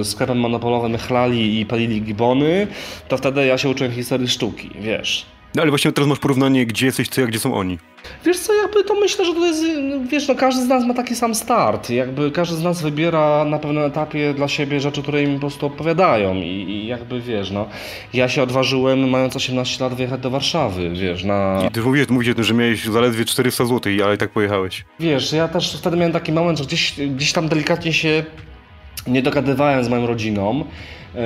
y, 0.00 0.04
sklepem 0.04 0.38
monopolowym, 0.40 0.98
chlali 0.98 1.60
i 1.60 1.66
palili 1.66 2.02
gibony, 2.02 2.66
to 3.08 3.16
wtedy 3.16 3.46
ja 3.46 3.58
się 3.58 3.68
uczyłem 3.68 3.92
historii 3.92 4.28
sztuki, 4.28 4.70
wiesz. 4.80 5.33
No 5.54 5.62
ale 5.62 5.70
właśnie 5.70 5.92
teraz 5.92 6.08
masz 6.08 6.18
porównanie, 6.18 6.66
gdzie 6.66 6.86
jesteś 6.86 7.08
ty, 7.08 7.22
a 7.22 7.26
gdzie 7.26 7.38
są 7.38 7.54
oni. 7.54 7.78
Wiesz 8.24 8.38
co, 8.38 8.54
jakby 8.54 8.84
to 8.84 8.94
myślę, 8.94 9.24
że 9.24 9.34
to 9.34 9.46
jest, 9.46 9.64
wiesz, 10.10 10.28
no 10.28 10.34
każdy 10.34 10.62
z 10.64 10.68
nas 10.68 10.84
ma 10.84 10.94
taki 10.94 11.16
sam 11.16 11.34
start. 11.34 11.90
Jakby 11.90 12.30
każdy 12.30 12.56
z 12.56 12.62
nas 12.62 12.82
wybiera 12.82 13.44
na 13.44 13.58
pewnym 13.58 13.82
etapie 13.82 14.34
dla 14.34 14.48
siebie 14.48 14.80
rzeczy, 14.80 15.02
które 15.02 15.22
im 15.22 15.34
po 15.34 15.40
prostu 15.40 15.66
odpowiadają 15.66 16.34
i, 16.34 16.46
i 16.48 16.86
jakby, 16.86 17.20
wiesz, 17.20 17.50
no, 17.50 17.68
ja 18.14 18.28
się 18.28 18.42
odważyłem 18.42 19.10
mając 19.10 19.36
18 19.36 19.84
lat 19.84 19.94
wyjechać 19.94 20.20
do 20.20 20.30
Warszawy, 20.30 20.90
wiesz, 20.90 21.24
na... 21.24 21.62
I 21.68 21.70
ty 21.70 21.80
mówisz, 21.80 22.08
mówisz, 22.08 22.34
że 22.38 22.54
miałeś 22.54 22.84
zaledwie 22.84 23.24
400 23.24 23.64
zł, 23.64 23.92
ale 24.04 24.14
i 24.14 24.18
tak 24.18 24.30
pojechałeś. 24.30 24.84
Wiesz, 25.00 25.32
ja 25.32 25.48
też 25.48 25.76
wtedy 25.76 25.96
miałem 25.96 26.12
taki 26.12 26.32
moment, 26.32 26.58
że 26.58 26.64
gdzieś, 26.64 26.94
gdzieś 27.16 27.32
tam 27.32 27.48
delikatnie 27.48 27.92
się 27.92 28.24
nie 29.06 29.22
dogadywałem 29.22 29.84
z 29.84 29.88
moją 29.88 30.06
rodziną, 30.06 30.64
Yy, 31.14 31.20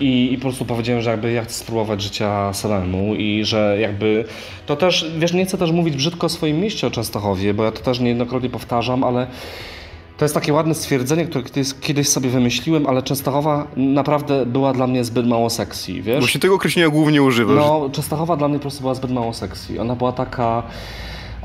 I, 0.00 0.32
I 0.32 0.36
po 0.36 0.42
prostu 0.42 0.64
powiedziałem, 0.64 1.02
że 1.02 1.10
jakby 1.10 1.32
ja 1.32 1.42
chcę 1.42 1.54
spróbować 1.54 2.02
życia 2.02 2.52
samemu 2.52 3.14
i 3.14 3.44
że 3.44 3.76
jakby 3.80 4.24
to 4.66 4.76
też, 4.76 5.10
wiesz, 5.18 5.32
nie 5.32 5.46
chcę 5.46 5.58
też 5.58 5.70
mówić 5.70 5.96
brzydko 5.96 6.26
o 6.26 6.28
swoim 6.28 6.60
mieście 6.60 6.86
o 6.86 6.90
Częstochowie, 6.90 7.54
bo 7.54 7.64
ja 7.64 7.72
to 7.72 7.82
też 7.82 8.00
niejednokrotnie 8.00 8.50
powtarzam, 8.50 9.04
ale 9.04 9.26
To 10.16 10.24
jest 10.24 10.34
takie 10.34 10.52
ładne 10.52 10.74
stwierdzenie, 10.74 11.24
które 11.24 11.44
kiedyś, 11.44 11.68
kiedyś 11.80 12.08
sobie 12.08 12.30
wymyśliłem, 12.30 12.86
ale 12.86 13.02
Częstochowa 13.02 13.66
naprawdę 13.76 14.46
była 14.46 14.72
dla 14.72 14.86
mnie 14.86 15.04
zbyt 15.04 15.26
mało 15.26 15.50
sexy, 15.50 15.92
wiesz? 15.92 16.18
Właśnie 16.18 16.40
tego 16.40 16.54
określenia 16.54 16.88
głównie 16.88 17.22
używasz. 17.22 17.56
No, 17.56 17.90
Częstochowa 17.92 18.36
dla 18.36 18.48
mnie 18.48 18.58
po 18.58 18.62
prostu 18.62 18.80
była 18.80 18.94
zbyt 18.94 19.10
mało 19.10 19.32
sexy. 19.32 19.80
Ona 19.80 19.94
była 19.94 20.12
taka... 20.12 20.62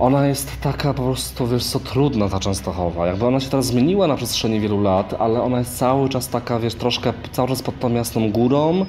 Ona 0.01 0.27
jest 0.27 0.61
taka 0.61 0.93
po 0.93 1.03
prostu, 1.03 1.47
wiesz 1.47 1.63
co, 1.63 1.79
trudna 1.79 2.29
ta 2.29 2.39
Częstochowa. 2.39 3.07
Jakby 3.07 3.25
ona 3.25 3.39
się 3.39 3.49
teraz 3.49 3.65
zmieniła 3.65 4.07
na 4.07 4.15
przestrzeni 4.15 4.59
wielu 4.59 4.81
lat, 4.81 5.15
ale 5.19 5.41
ona 5.41 5.59
jest 5.59 5.77
cały 5.77 6.09
czas 6.09 6.29
taka, 6.29 6.59
wiesz, 6.59 6.75
troszkę 6.75 7.13
cały 7.31 7.47
czas 7.47 7.61
pod 7.61 7.79
tą 7.79 7.93
jasną 7.93 8.31
górą 8.31 8.85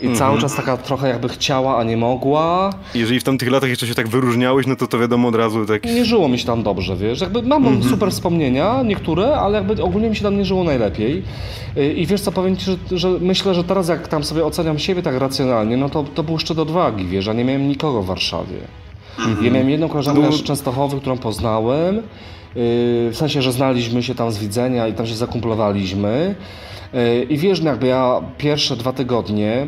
i 0.00 0.12
cały 0.12 0.38
czas 0.38 0.56
taka 0.56 0.76
trochę 0.76 1.08
jakby 1.08 1.28
chciała, 1.28 1.78
a 1.78 1.84
nie 1.84 1.96
mogła. 1.96 2.70
Jeżeli 2.94 3.20
w 3.20 3.24
tamtych 3.24 3.50
latach 3.50 3.70
jeszcze 3.70 3.86
się 3.86 3.94
tak 3.94 4.08
wyróżniałeś, 4.08 4.66
no 4.66 4.76
to 4.76 4.86
to 4.86 4.98
wiadomo 4.98 5.28
od 5.28 5.34
razu 5.34 5.66
tak... 5.66 5.84
Nie 5.84 6.04
żyło 6.04 6.28
mi 6.28 6.38
się 6.38 6.46
tam 6.46 6.62
dobrze, 6.62 6.96
wiesz, 6.96 7.20
jakby 7.20 7.42
mam 7.42 7.82
super 7.82 8.10
wspomnienia, 8.10 8.82
niektóre, 8.82 9.36
ale 9.36 9.58
jakby 9.58 9.82
ogólnie 9.82 10.10
mi 10.10 10.16
się 10.16 10.22
tam 10.22 10.38
nie 10.38 10.44
żyło 10.44 10.64
najlepiej. 10.64 11.22
Y, 11.76 11.92
I 11.92 12.06
wiesz 12.06 12.20
co, 12.20 12.32
powiem 12.32 12.56
Ci, 12.56 12.64
że, 12.64 12.76
że 12.98 13.08
myślę, 13.20 13.54
że 13.54 13.64
teraz 13.64 13.88
jak 13.88 14.08
tam 14.08 14.24
sobie 14.24 14.44
oceniam 14.44 14.78
siebie 14.78 15.02
tak 15.02 15.18
racjonalnie, 15.18 15.76
no 15.76 15.88
to, 15.88 16.04
to 16.14 16.22
był 16.22 16.38
szczyt 16.38 16.58
odwagi, 16.58 17.06
wiesz, 17.06 17.28
a 17.28 17.32
nie 17.32 17.44
miałem 17.44 17.68
nikogo 17.68 18.02
w 18.02 18.06
Warszawie. 18.06 18.85
Ja 19.42 19.50
miałem 19.50 19.70
jedną 19.70 19.88
koleżankę 19.88 20.32
z 20.32 20.42
Częstochowy, 20.42 21.00
którą 21.00 21.18
poznałem, 21.18 21.96
yy, 21.96 22.02
w 23.10 23.14
sensie, 23.14 23.42
że 23.42 23.52
znaliśmy 23.52 24.02
się 24.02 24.14
tam 24.14 24.32
z 24.32 24.38
widzenia 24.38 24.88
i 24.88 24.92
tam 24.92 25.06
się 25.06 25.14
zakumplowaliśmy. 25.14 26.34
Yy, 26.92 27.22
I 27.22 27.38
wiesz, 27.38 27.60
no 27.60 27.70
jakby 27.70 27.86
ja 27.86 28.20
pierwsze 28.38 28.76
dwa 28.76 28.92
tygodnie 28.92 29.66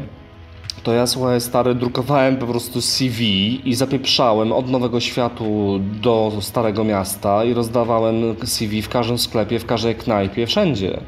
to 0.83 0.93
ja, 0.93 1.07
słuchaj, 1.07 1.41
stary, 1.41 1.75
drukowałem 1.75 2.37
po 2.37 2.47
prostu 2.47 2.81
CV 2.81 3.23
i 3.69 3.75
zapieprzałem 3.75 4.53
od 4.53 4.71
Nowego 4.71 5.01
Światu 5.01 5.81
do 6.03 6.33
Starego 6.41 6.85
Miasta 6.85 7.45
i 7.45 7.55
rozdawałem 7.55 8.37
CV 8.45 8.83
w 8.83 8.89
każdym 8.89 9.19
sklepie, 9.19 9.59
w 9.59 9.67
każdej 9.67 9.95
knajpie, 9.95 10.47
wszędzie. 10.47 11.01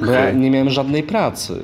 Bo 0.00 0.12
ja 0.12 0.20
Okej. 0.20 0.36
nie 0.36 0.50
miałem 0.50 0.70
żadnej 0.70 1.02
pracy. 1.02 1.62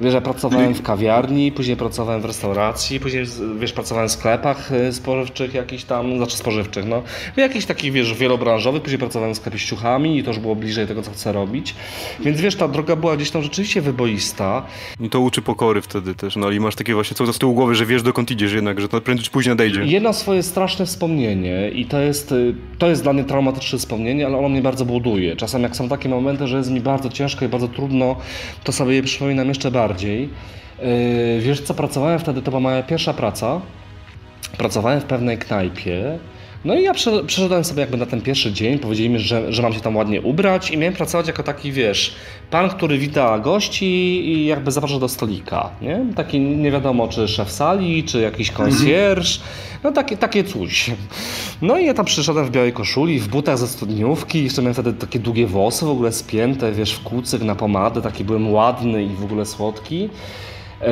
Wiesz, 0.00 0.14
ja 0.14 0.20
pracowałem 0.20 0.74
w 0.74 0.82
kawiarni, 0.82 1.52
później 1.52 1.76
pracowałem 1.76 2.20
w 2.20 2.24
restauracji, 2.24 3.00
później, 3.00 3.24
wiesz, 3.58 3.72
pracowałem 3.72 4.08
w 4.08 4.12
sklepach 4.12 4.72
y, 4.72 4.92
spożywczych 4.92 5.54
jakichś 5.54 5.84
tam, 5.84 6.16
znaczy 6.16 6.36
spożywczych, 6.36 6.86
no. 6.86 7.02
Jakichś 7.36 7.66
takich, 7.66 7.92
wiesz, 7.92 8.14
wielobranżowych, 8.14 8.82
później 8.82 8.98
pracowałem 8.98 9.34
w 9.34 9.36
sklepie 9.36 9.58
z 9.58 9.62
ciuchami 9.62 10.18
i 10.18 10.22
to 10.22 10.30
już 10.30 10.38
było 10.38 10.56
bliżej 10.56 10.86
tego, 10.86 11.02
co 11.02 11.10
chcę 11.10 11.32
robić. 11.32 11.74
Więc 12.20 12.40
wiesz, 12.40 12.56
ta 12.56 12.68
droga 12.68 12.96
była 12.96 13.16
gdzieś 13.16 13.30
tam 13.30 13.42
rzeczywiście 13.42 13.80
wyboista. 13.80 14.62
I 15.00 15.10
to 15.10 15.20
uczy 15.20 15.42
pokory 15.42 15.82
wtedy 15.82 16.14
też, 16.14 16.36
no 16.36 16.50
i 16.50 16.60
masz 16.60 16.74
takie 16.74 16.94
właśnie 16.94 17.16
czas 17.16 17.36
z 17.36 17.38
tyłu 17.38 17.54
głowy, 17.54 17.74
że 17.74 17.86
wiesz 17.86 18.02
dokąd 18.02 18.30
idziesz 18.30 18.52
jednak, 18.52 18.80
że 18.80 18.88
to 18.88 19.00
prędzej 19.00 19.24
czy 19.24 19.30
później 19.30 19.50
nadejdzie. 19.50 19.84
Jedno 19.84 20.12
swoje 20.12 20.42
straszne 20.42 20.86
wspomnienie 20.86 21.70
i 21.70 21.86
to 21.86 22.00
jest, 22.00 22.32
y, 22.32 22.54
to 22.78 22.88
jest 22.88 23.02
dla 23.02 23.12
mnie 23.12 23.24
traumatyczne 23.24 23.78
wspomnienie, 23.78 24.26
ale 24.26 24.38
ono 24.38 24.48
mnie 24.48 24.62
bardzo 24.62 24.84
buduje. 24.84 25.36
Czasem 25.36 25.62
jak 25.62 25.76
są 25.76 25.88
takie 25.88 26.08
momenty, 26.08 26.46
że 26.46 26.56
jest 26.56 26.70
mi 26.70 26.80
bardzo 26.80 27.08
ciężko 27.08 27.44
i 27.44 27.48
bardzo 27.48 27.68
trudno, 27.68 28.16
to 28.64 28.72
sobie 28.72 28.94
je 28.94 29.02
przypominam 29.02 29.48
jeszcze 29.48 29.70
bardziej. 29.70 29.89
Yy, 30.82 31.40
Wiesz 31.40 31.60
co, 31.60 31.74
pracowałem 31.74 32.18
wtedy, 32.18 32.42
to 32.42 32.50
była 32.50 32.60
moja 32.60 32.82
pierwsza 32.82 33.14
praca. 33.14 33.60
Pracowałem 34.58 35.00
w 35.00 35.04
pewnej 35.04 35.38
knajpie. 35.38 36.18
No 36.64 36.74
i 36.74 36.82
ja 36.82 36.94
prze- 36.94 37.24
przeszedłem 37.24 37.64
sobie 37.64 37.80
jakby 37.80 37.96
na 37.96 38.06
ten 38.06 38.20
pierwszy 38.20 38.52
dzień, 38.52 38.78
powiedzieli 38.78 39.10
mi, 39.10 39.18
że, 39.18 39.52
że 39.52 39.62
mam 39.62 39.72
się 39.72 39.80
tam 39.80 39.96
ładnie 39.96 40.20
ubrać 40.22 40.70
i 40.70 40.78
miałem 40.78 40.94
pracować 40.94 41.26
jako 41.26 41.42
taki, 41.42 41.72
wiesz, 41.72 42.14
pan, 42.50 42.70
który 42.70 42.98
wita 42.98 43.38
gości 43.38 43.84
i 44.28 44.46
jakby 44.46 44.70
zaprasza 44.70 44.98
do 44.98 45.08
stolika, 45.08 45.70
nie? 45.82 46.00
Taki 46.16 46.40
nie 46.40 46.70
wiadomo, 46.70 47.08
czy 47.08 47.28
szef 47.28 47.50
sali, 47.50 48.04
czy 48.04 48.20
jakiś 48.20 48.50
konsjerż, 48.50 49.40
no 49.84 49.92
takie, 49.92 50.16
takie 50.16 50.44
coś. 50.44 50.90
No 51.62 51.78
i 51.78 51.86
ja 51.86 51.94
tam 51.94 52.04
przyszedłem 52.04 52.46
w 52.46 52.50
białej 52.50 52.72
koszuli, 52.72 53.18
w 53.20 53.28
butach 53.28 53.58
ze 53.58 53.68
studniówki, 53.68 54.44
jeszcze 54.44 54.62
miałem 54.62 54.74
wtedy 54.74 54.92
takie 54.92 55.18
długie 55.18 55.46
włosy 55.46 55.84
w 55.86 55.90
ogóle 55.90 56.12
spięte, 56.12 56.72
wiesz, 56.72 56.92
w 56.92 57.02
kucyk 57.02 57.42
na 57.42 57.54
pomadę, 57.54 58.02
taki 58.02 58.24
byłem 58.24 58.52
ładny 58.52 59.04
i 59.04 59.08
w 59.08 59.24
ogóle 59.24 59.46
słodki. 59.46 60.00
Yy, 60.80 60.88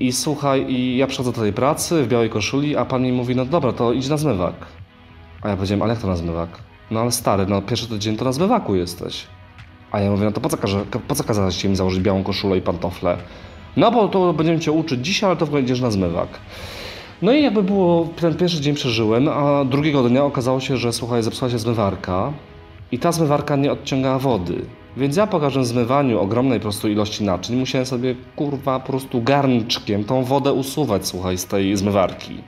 I 0.00 0.12
słuchaj, 0.12 0.72
i 0.72 0.96
ja 0.96 1.06
przychodzę 1.06 1.32
do 1.32 1.40
tej 1.40 1.52
pracy 1.52 2.02
w 2.02 2.08
białej 2.08 2.30
koszuli, 2.30 2.76
a 2.76 2.84
pan 2.84 3.02
mi 3.02 3.12
mówi, 3.12 3.36
no 3.36 3.44
dobra, 3.44 3.72
to 3.72 3.92
idź 3.92 4.08
na 4.08 4.16
zmywak. 4.16 4.79
A 5.42 5.48
ja 5.48 5.56
powiedziałem, 5.56 5.82
ale 5.82 5.92
jak 5.92 6.02
to 6.02 6.08
na 6.08 6.16
zmywak? 6.16 6.48
No 6.90 7.00
ale 7.00 7.12
stary, 7.12 7.46
no 7.46 7.62
pierwszy 7.62 7.88
tydzień 7.88 8.16
to 8.16 8.24
na 8.24 8.32
zmywaku 8.32 8.74
jesteś. 8.74 9.26
A 9.92 10.00
ja 10.00 10.10
mówię, 10.10 10.24
no 10.24 10.32
to 10.32 10.40
po 10.40 10.48
co, 10.48 10.56
każe, 10.56 10.84
po 11.08 11.14
co 11.14 11.24
kazałeś 11.24 11.64
mi 11.64 11.76
założyć 11.76 12.00
białą 12.00 12.24
koszulę 12.24 12.58
i 12.58 12.62
pantofle? 12.62 13.16
No 13.76 13.90
bo 13.90 14.08
to 14.08 14.32
będziemy 14.32 14.58
cię 14.58 14.72
uczyć 14.72 15.06
dzisiaj, 15.06 15.30
ale 15.30 15.36
to 15.36 15.58
idziesz 15.58 15.80
na 15.80 15.90
zmywak. 15.90 16.28
No 17.22 17.32
i 17.32 17.42
jakby 17.42 17.62
było, 17.62 18.08
ten 18.20 18.34
pierwszy 18.34 18.60
dzień 18.60 18.74
przeżyłem, 18.74 19.28
a 19.28 19.64
drugiego 19.64 20.08
dnia 20.08 20.24
okazało 20.24 20.60
się, 20.60 20.76
że 20.76 20.92
słuchaj, 20.92 21.22
zepsuła 21.22 21.50
się 21.50 21.58
zmywarka 21.58 22.32
i 22.92 22.98
ta 22.98 23.12
zmywarka 23.12 23.56
nie 23.56 23.72
odciągała 23.72 24.18
wody. 24.18 24.64
Więc 24.96 25.16
ja 25.16 25.26
po 25.26 25.40
każdym 25.40 25.64
zmywaniu 25.64 26.20
ogromnej 26.20 26.60
prostu 26.60 26.88
ilości 26.88 27.24
naczyń 27.24 27.56
musiałem 27.56 27.86
sobie 27.86 28.14
kurwa 28.36 28.80
po 28.80 28.86
prostu 28.86 29.22
garnczkiem 29.22 30.04
tą 30.04 30.24
wodę 30.24 30.52
usuwać, 30.52 31.06
słuchaj, 31.06 31.38
z 31.38 31.46
tej 31.46 31.76
zmywarki. 31.76 32.42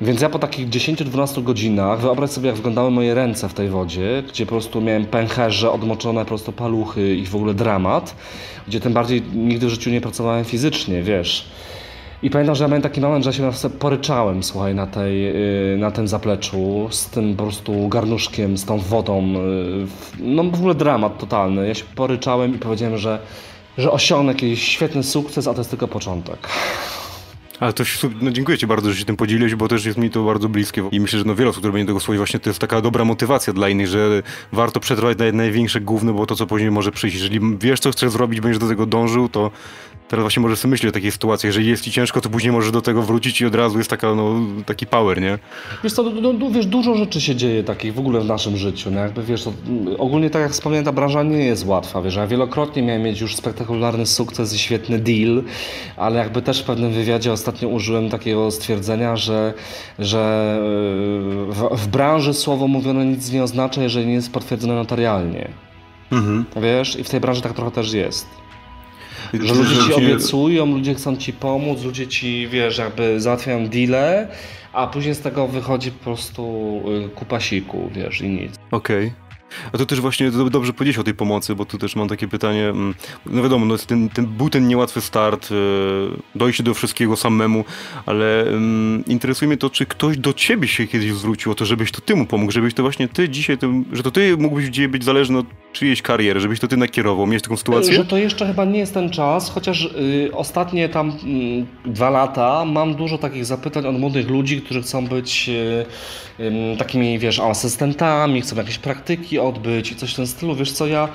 Więc 0.00 0.20
ja 0.20 0.28
po 0.28 0.38
takich 0.38 0.68
10-12 0.68 1.42
godzinach, 1.42 2.00
wyobraź 2.00 2.30
sobie 2.30 2.46
jak 2.46 2.56
wyglądały 2.56 2.90
moje 2.90 3.14
ręce 3.14 3.48
w 3.48 3.54
tej 3.54 3.68
wodzie, 3.68 4.22
gdzie 4.28 4.46
po 4.46 4.50
prostu 4.50 4.80
miałem 4.80 5.04
pęcherze, 5.06 5.70
odmoczone 5.72 6.20
po 6.20 6.26
prostu 6.28 6.52
paluchy 6.52 7.16
i 7.16 7.26
w 7.26 7.34
ogóle 7.36 7.54
dramat, 7.54 8.16
gdzie 8.68 8.80
tym 8.80 8.92
bardziej 8.92 9.22
nigdy 9.34 9.66
w 9.66 9.70
życiu 9.70 9.90
nie 9.90 10.00
pracowałem 10.00 10.44
fizycznie, 10.44 11.02
wiesz. 11.02 11.48
I 12.22 12.30
pamiętam, 12.30 12.54
że 12.54 12.64
ja 12.64 12.68
miałem 12.68 12.82
taki 12.82 13.00
moment, 13.00 13.24
że 13.24 13.32
się 13.32 13.50
poryczałem, 13.78 14.42
słuchaj, 14.42 14.74
na, 14.74 14.86
tej, 14.86 15.22
yy, 15.22 15.76
na 15.78 15.90
tym 15.90 16.08
zapleczu, 16.08 16.86
z 16.90 17.06
tym 17.06 17.36
po 17.36 17.42
prostu 17.42 17.88
garnuszkiem, 17.88 18.58
z 18.58 18.64
tą 18.64 18.78
wodą. 18.78 19.22
w- 19.86 20.12
No 20.20 20.44
w 20.44 20.54
ogóle 20.54 20.74
dramat 20.74 21.18
totalny. 21.18 21.68
Ja 21.68 21.74
się 21.74 21.84
poryczałem 21.94 22.54
i 22.54 22.58
powiedziałem, 22.58 22.98
że, 22.98 23.18
że 23.78 23.90
osiągnę 23.90 24.32
jakiś 24.32 24.62
świetny 24.68 25.02
sukces, 25.02 25.46
a 25.48 25.52
to 25.54 25.60
jest 25.60 25.70
tylko 25.70 25.88
początek. 25.88 26.48
Ale 27.62 27.72
to 27.72 27.84
no 28.20 28.30
dziękuję 28.30 28.58
Ci 28.58 28.66
bardzo, 28.66 28.90
że 28.90 28.98
się 28.98 29.04
tym 29.04 29.16
podzieliłeś, 29.16 29.54
bo 29.54 29.68
też 29.68 29.84
jest 29.84 29.98
mi 29.98 30.10
to 30.10 30.24
bardzo 30.24 30.48
bliskie 30.48 30.88
i 30.92 31.00
myślę, 31.00 31.18
że 31.18 31.24
no 31.24 31.34
wiele 31.34 31.50
osób, 31.50 31.60
które 31.60 31.72
będzie 31.72 31.86
tego 31.86 32.00
słuchać, 32.00 32.18
właśnie 32.18 32.40
to 32.40 32.50
jest 32.50 32.60
taka 32.60 32.80
dobra 32.80 33.04
motywacja 33.04 33.52
dla 33.52 33.68
innych, 33.68 33.86
że 33.86 34.22
warto 34.52 34.80
przetrwać 34.80 35.18
na 35.18 35.32
największe 35.32 35.80
gówno, 35.80 36.12
bo 36.12 36.26
to, 36.26 36.36
co 36.36 36.46
później 36.46 36.70
może 36.70 36.92
przyjść. 36.92 37.16
Jeżeli 37.16 37.40
wiesz, 37.60 37.80
co 37.80 37.90
chcesz 37.90 38.10
zrobić, 38.10 38.40
będziesz 38.40 38.58
do 38.58 38.68
tego 38.68 38.86
dążył, 38.86 39.28
to 39.28 39.50
teraz 40.08 40.22
właśnie 40.22 40.42
możesz 40.42 40.58
sobie 40.58 40.70
myśleć 40.70 40.90
o 40.90 40.92
takiej 40.92 41.12
sytuacji. 41.12 41.46
Jeżeli 41.46 41.68
jest 41.68 41.84
Ci 41.84 41.92
ciężko, 41.92 42.20
to 42.20 42.30
później 42.30 42.52
możesz 42.52 42.70
do 42.70 42.82
tego 42.82 43.02
wrócić 43.02 43.40
i 43.40 43.46
od 43.46 43.54
razu 43.54 43.78
jest 43.78 43.90
taka, 43.90 44.14
no, 44.14 44.40
taki 44.66 44.86
power, 44.86 45.20
nie? 45.20 45.38
Wiesz 45.84 45.92
co, 45.92 46.02
no, 46.02 46.32
no, 46.32 46.50
wiesz, 46.50 46.66
dużo 46.66 46.94
rzeczy 46.94 47.20
się 47.20 47.36
dzieje 47.36 47.64
takich 47.64 47.94
w 47.94 47.98
ogóle 47.98 48.20
w 48.20 48.24
naszym 48.24 48.56
życiu, 48.56 48.90
no 48.90 49.00
jakby 49.00 49.22
wiesz, 49.22 49.44
to, 49.44 49.52
mm, 49.68 49.94
ogólnie 49.98 50.30
tak 50.30 50.42
jak 50.42 50.52
wspomniałem, 50.52 50.84
ta 50.84 50.92
branża 50.92 51.22
nie 51.22 51.44
jest 51.44 51.66
łatwa, 51.66 52.02
wiesz, 52.02 52.14
ja 52.14 52.26
wielokrotnie 52.26 52.82
miałem 52.82 53.02
mieć 53.02 53.20
już 53.20 53.36
spektakularny 53.36 54.06
sukces 54.06 54.54
i 54.54 54.58
świetny 54.58 54.98
deal, 54.98 55.42
ale 55.96 56.18
jakby 56.18 56.42
też 56.42 56.62
w 56.62 56.64
pewnym 56.64 56.92
wywiadzie 56.92 57.32
ostatnio 57.32 57.51
użyłem 57.68 58.10
takiego 58.10 58.50
stwierdzenia, 58.50 59.16
że, 59.16 59.54
że 59.98 60.56
yy, 61.48 61.54
w, 61.54 61.68
w 61.82 61.88
branży 61.88 62.34
słowo 62.34 62.68
mówione 62.68 63.06
nic 63.06 63.32
nie 63.32 63.42
oznacza, 63.42 63.82
jeżeli 63.82 64.06
nie 64.06 64.14
jest 64.14 64.32
potwierdzone 64.32 64.74
notarialnie, 64.74 65.48
Mhm. 66.12 66.44
wiesz, 66.62 66.96
i 66.98 67.04
w 67.04 67.10
tej 67.10 67.20
branży 67.20 67.42
tak 67.42 67.52
trochę 67.52 67.70
też 67.70 67.92
jest. 67.92 68.26
Że 69.34 69.54
ludzie 69.54 69.76
ci 69.86 69.94
obiecują, 69.94 70.66
ludzie 70.66 70.94
chcą 70.94 71.16
ci 71.16 71.32
pomóc, 71.32 71.82
ludzie 71.84 72.06
ci, 72.08 72.48
wiesz, 72.48 72.78
jakby 72.78 73.20
załatwiają 73.20 73.68
deale, 73.68 74.28
a 74.72 74.86
później 74.86 75.14
z 75.14 75.20
tego 75.20 75.48
wychodzi 75.48 75.90
po 75.90 76.04
prostu 76.04 76.80
y, 77.06 77.08
kupa 77.08 77.40
siku, 77.40 77.90
wiesz, 77.94 78.20
i 78.20 78.28
nic. 78.28 78.54
Okej. 78.70 79.12
A 79.72 79.78
to 79.78 79.86
też 79.86 80.00
właśnie 80.00 80.30
do- 80.30 80.50
dobrze 80.50 80.72
powiedzieć 80.72 80.98
o 80.98 81.04
tej 81.04 81.14
pomocy, 81.14 81.54
bo 81.54 81.64
tu 81.64 81.78
też 81.78 81.96
mam 81.96 82.08
takie 82.08 82.28
pytanie. 82.28 82.68
mm, 82.68 82.94
No 83.26 83.42
wiadomo, 83.42 83.66
no 83.66 83.78
ten, 83.78 84.08
ten, 84.08 84.26
był 84.26 84.50
ten 84.50 84.68
niełatwy 84.68 85.00
start, 85.00 85.48
e, 85.52 85.54
dojście 86.38 86.62
do 86.62 86.74
wszystkiego 86.74 87.16
samemu, 87.16 87.64
ale 88.06 88.42
mm, 88.46 89.04
interesuje 89.06 89.48
mnie 89.48 89.56
to, 89.56 89.70
czy 89.70 89.86
ktoś 89.86 90.16
do 90.18 90.32
ciebie 90.32 90.68
się 90.68 90.86
kiedyś 90.86 91.12
zwrócił 91.12 91.52
o 91.52 91.54
to, 91.54 91.64
żebyś 91.64 91.92
to 91.92 92.00
ty 92.00 92.16
mu 92.16 92.26
pomógł, 92.26 92.52
żebyś 92.52 92.74
to 92.74 92.82
właśnie 92.82 93.08
ty 93.08 93.28
dzisiaj, 93.28 93.58
że 93.92 94.02
to 94.02 94.10
ty 94.10 94.36
mógłbyś 94.36 94.66
gdzieś 94.70 94.86
być 94.86 95.04
zależny 95.04 95.38
od 95.38 95.46
czyjejś 95.72 96.02
kariery, 96.02 96.40
żebyś 96.40 96.60
to 96.60 96.68
ty 96.68 96.76
nakierował. 96.76 97.26
Miałeś 97.26 97.42
taką 97.42 97.56
sytuację? 97.56 97.94
Że 97.94 98.04
to 98.04 98.16
jeszcze 98.16 98.46
chyba 98.46 98.64
nie 98.64 98.78
jest 98.78 98.94
ten 98.94 99.10
czas, 99.10 99.50
chociaż 99.50 99.84
y, 99.84 100.30
ostatnie 100.34 100.88
tam 100.88 101.12
mm, 101.24 101.66
dwa 101.84 102.10
lata 102.10 102.64
mam 102.64 102.94
dużo 102.94 103.18
takich 103.18 103.44
zapytań 103.44 103.86
od 103.86 103.98
młodych 103.98 104.30
ludzi, 104.30 104.60
którzy 104.62 104.82
chcą 104.82 105.06
być 105.06 105.48
y, 106.38 106.76
takimi, 106.78 107.18
wiesz, 107.18 107.40
asystentami, 107.40 108.40
chcą 108.40 108.56
jakieś 108.56 108.78
praktyki 108.78 109.38
odbyć 109.42 109.92
i 109.92 109.96
coś 109.96 110.12
w 110.12 110.16
tym 110.16 110.26
stylu. 110.26 110.54
Wiesz 110.54 110.72
co, 110.72 110.86
ja 110.86 111.08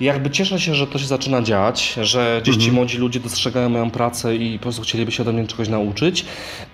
jakby 0.00 0.30
cieszę 0.30 0.60
się, 0.60 0.74
że 0.74 0.86
to 0.86 0.98
się 0.98 1.06
zaczyna 1.06 1.42
dziać, 1.42 1.98
że 2.02 2.40
gdzieś 2.42 2.56
ci 2.56 2.72
młodzi 2.72 2.98
ludzie 2.98 3.20
dostrzegają 3.20 3.68
moją 3.68 3.90
pracę 3.90 4.36
i 4.36 4.58
po 4.58 4.62
prostu 4.62 4.82
chcieliby 4.82 5.12
się 5.12 5.22
ode 5.22 5.32
mnie 5.32 5.46
czegoś 5.46 5.68
nauczyć. 5.68 6.24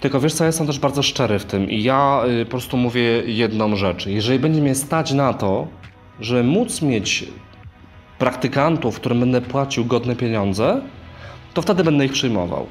Tylko 0.01 0.21
wiesz 0.21 0.33
co, 0.33 0.45
ja 0.45 0.47
jestem 0.47 0.67
też 0.67 0.79
bardzo 0.79 1.03
szczery 1.03 1.39
w 1.39 1.45
tym 1.45 1.71
i 1.71 1.83
ja 1.83 2.23
y, 2.41 2.45
po 2.45 2.51
prostu 2.51 2.77
mówię 2.77 3.03
jedną 3.27 3.77
rzecz. 3.77 4.07
Jeżeli 4.07 4.39
będzie 4.39 4.61
mnie 4.61 4.75
stać 4.75 5.13
na 5.13 5.35
to, 5.35 5.69
żeby 6.21 6.45
móc 6.45 6.83
mieć 6.83 7.25
praktykantów, 8.19 8.97
którym 8.97 9.21
będę 9.21 9.41
płacił 9.41 9.85
godne 9.85 10.17
pieniądze, 10.17 10.81
to 11.55 11.63
wtedy 11.63 11.85
będę 11.85 12.05
ich 12.05 12.13
przyjmował. 12.13 12.67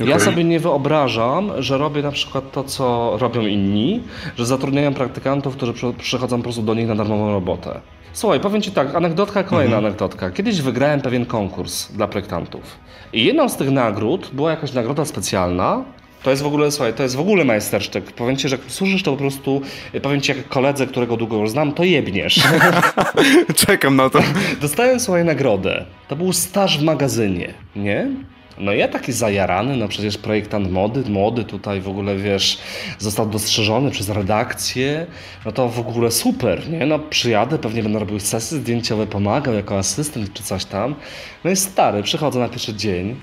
Ja 0.00 0.06
Okej. 0.06 0.20
sobie 0.20 0.44
nie 0.44 0.60
wyobrażam, 0.60 1.52
że 1.58 1.78
robię 1.78 2.02
na 2.02 2.10
przykład 2.10 2.52
to, 2.52 2.64
co 2.64 3.16
robią 3.20 3.40
inni, 3.40 4.00
że 4.38 4.46
zatrudniają 4.46 4.94
praktykantów, 4.94 5.56
którzy 5.56 5.72
przy, 5.72 5.92
przychodzą 5.92 6.36
po 6.36 6.42
prostu 6.42 6.62
do 6.62 6.74
nich 6.74 6.86
na 6.88 6.94
darmową 6.94 7.32
robotę. 7.32 7.80
Słuchaj, 8.12 8.40
powiem 8.40 8.62
Ci 8.62 8.70
tak, 8.70 8.94
anegdotka, 8.94 9.42
kolejna 9.42 9.76
anegdotka. 9.76 10.30
Kiedyś 10.30 10.60
wygrałem 10.60 11.00
pewien 11.00 11.26
konkurs 11.26 11.92
dla 11.92 12.08
projektantów. 12.08 12.62
I 13.12 13.24
jedną 13.24 13.48
z 13.48 13.56
tych 13.56 13.70
nagród 13.70 14.30
była 14.32 14.50
jakaś 14.50 14.72
nagroda 14.72 15.04
specjalna. 15.04 15.84
To 16.22 16.30
jest 16.30 16.42
w 16.42 16.46
ogóle, 16.46 16.70
słuchaj, 16.70 16.94
to 16.94 17.02
jest 17.02 17.16
w 17.16 17.20
ogóle 17.20 17.44
majstersztyk. 17.44 18.12
Powiem 18.12 18.36
Ci, 18.36 18.48
że 18.48 18.56
jak 18.56 18.64
służysz, 18.72 19.02
to 19.02 19.10
po 19.10 19.16
prostu, 19.16 19.62
powiem 20.02 20.20
Ci 20.20 20.32
jak 20.32 20.48
koledze, 20.48 20.86
którego 20.86 21.16
długo 21.16 21.36
już 21.36 21.50
znam, 21.50 21.72
to 21.72 21.84
jebniesz. 21.84 22.40
Czekam 23.66 23.96
na 23.96 24.10
to. 24.10 24.18
Dostałem 24.60 25.00
swoją 25.00 25.24
nagrodę. 25.24 25.84
To 26.08 26.16
był 26.16 26.32
staż 26.32 26.78
w 26.78 26.82
magazynie, 26.82 27.54
nie? 27.76 28.08
No 28.58 28.72
ja 28.72 28.88
taki 28.88 29.12
zajarany, 29.12 29.76
no 29.76 29.88
przecież 29.88 30.18
projektant 30.18 30.70
mody, 30.70 31.10
młody 31.10 31.44
tutaj 31.44 31.80
w 31.80 31.88
ogóle, 31.88 32.16
wiesz, 32.16 32.58
został 32.98 33.26
dostrzeżony 33.26 33.90
przez 33.90 34.08
redakcję, 34.08 35.06
no 35.44 35.52
to 35.52 35.68
w 35.68 35.80
ogóle 35.80 36.10
super, 36.10 36.70
nie? 36.70 36.86
No 36.86 36.98
przyjadę, 36.98 37.58
pewnie 37.58 37.82
będę 37.82 37.98
robił 37.98 38.20
sesje 38.20 38.58
zdjęciowe, 38.58 39.06
pomagał 39.06 39.54
jako 39.54 39.78
asystent 39.78 40.32
czy 40.32 40.42
coś 40.42 40.64
tam. 40.64 40.94
No 41.44 41.50
i 41.50 41.56
stary, 41.56 42.02
przychodzę 42.02 42.40
na 42.40 42.48
pierwszy 42.48 42.74
dzień 42.74 43.16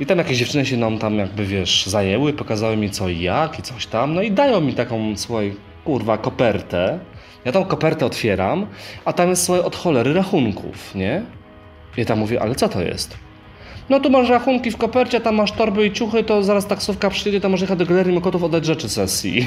i 0.00 0.06
tam 0.06 0.18
jakieś 0.18 0.38
dziewczyny 0.38 0.66
się 0.66 0.76
nam 0.76 0.98
tam 0.98 1.18
jakby, 1.18 1.46
wiesz, 1.46 1.86
zajęły, 1.86 2.32
pokazały 2.32 2.76
mi 2.76 2.90
co 2.90 3.08
i 3.08 3.20
jak 3.20 3.58
i 3.58 3.62
coś 3.62 3.86
tam, 3.86 4.14
no 4.14 4.22
i 4.22 4.30
dają 4.30 4.60
mi 4.60 4.74
taką, 4.74 5.16
słuchaj, 5.16 5.54
kurwa, 5.84 6.18
kopertę. 6.18 6.98
Ja 7.44 7.52
tą 7.52 7.64
kopertę 7.64 8.06
otwieram, 8.06 8.66
a 9.04 9.12
tam 9.12 9.28
jest, 9.28 9.44
słuchaj, 9.44 9.64
od 9.64 9.76
cholery 9.76 10.12
rachunków, 10.12 10.94
nie? 10.94 11.22
I 11.96 12.04
tam 12.04 12.18
mówię, 12.18 12.42
ale 12.42 12.54
co 12.54 12.68
to 12.68 12.82
jest? 12.82 13.23
No 13.88 14.00
tu 14.00 14.10
masz 14.10 14.28
rachunki 14.28 14.70
w 14.70 14.76
kopercie, 14.76 15.20
tam 15.20 15.34
masz 15.34 15.52
torby 15.52 15.86
i 15.86 15.92
ciuchy, 15.92 16.24
to 16.24 16.42
zaraz 16.42 16.66
taksówka 16.66 17.10
przyjedzie, 17.10 17.40
to 17.40 17.48
masz 17.48 17.60
jechać 17.60 17.78
do 17.78 17.86
galerii 17.86 18.12
Mokotów 18.12 18.44
oddać 18.44 18.64
rzeczy 18.64 18.88
sesji. 18.88 19.46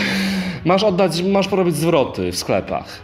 masz 0.64 0.82
oddać, 0.84 1.22
masz 1.22 1.48
porobić 1.48 1.76
zwroty 1.76 2.32
w 2.32 2.36
sklepach. 2.36 3.02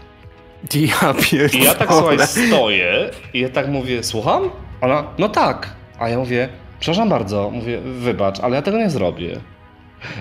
Ja 0.75 1.15
pierdolę. 1.15 1.65
I 1.65 1.67
ja 1.67 1.75
tak 1.75 1.93
słuchaj, 1.93 2.19
stoję 2.27 3.11
i 3.35 3.41
ja 3.41 3.49
tak 3.49 3.69
mówię, 3.69 4.03
słucham? 4.03 4.51
Ona, 4.81 5.05
no 5.19 5.29
tak. 5.29 5.75
A 5.99 6.09
ja 6.09 6.19
mówię, 6.19 6.49
przepraszam 6.81 7.09
bardzo, 7.09 7.51
mówię, 7.51 7.81
wybacz, 7.81 8.41
ale 8.41 8.57
ja 8.57 8.63
tego 8.63 8.79
nie 8.79 8.91
zrobię. 8.91 9.41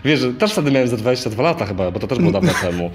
Wiesz, 0.06 0.20
że 0.20 0.34
też 0.34 0.52
wtedy 0.52 0.72
miałem 0.72 0.88
za 0.88 0.98
22 0.98 1.44
lata 1.44 1.66
chyba, 1.66 1.92
bo 1.92 2.00
to 2.00 2.08
też 2.08 2.20
było 2.20 2.32
dawno 2.32 2.54
temu. 2.62 2.92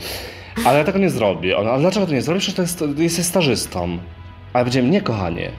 Ale 0.65 0.79
ja 0.79 0.85
tego 0.85 0.99
nie 0.99 1.11
zrobię. 1.11 1.57
Ona, 1.59 1.71
ale 1.71 1.81
dlaczego 1.81 2.07
to 2.07 2.13
nie 2.13 2.23
zrobisz? 2.23 2.45
Przecież 2.45 2.75
to 2.75 2.85
jest, 2.85 2.99
jesteś 2.99 3.25
stażystą. 3.25 3.99
Ale 4.53 4.65
powiedziałem, 4.65 4.91
nie 4.91 5.01
kochanie. 5.01 5.51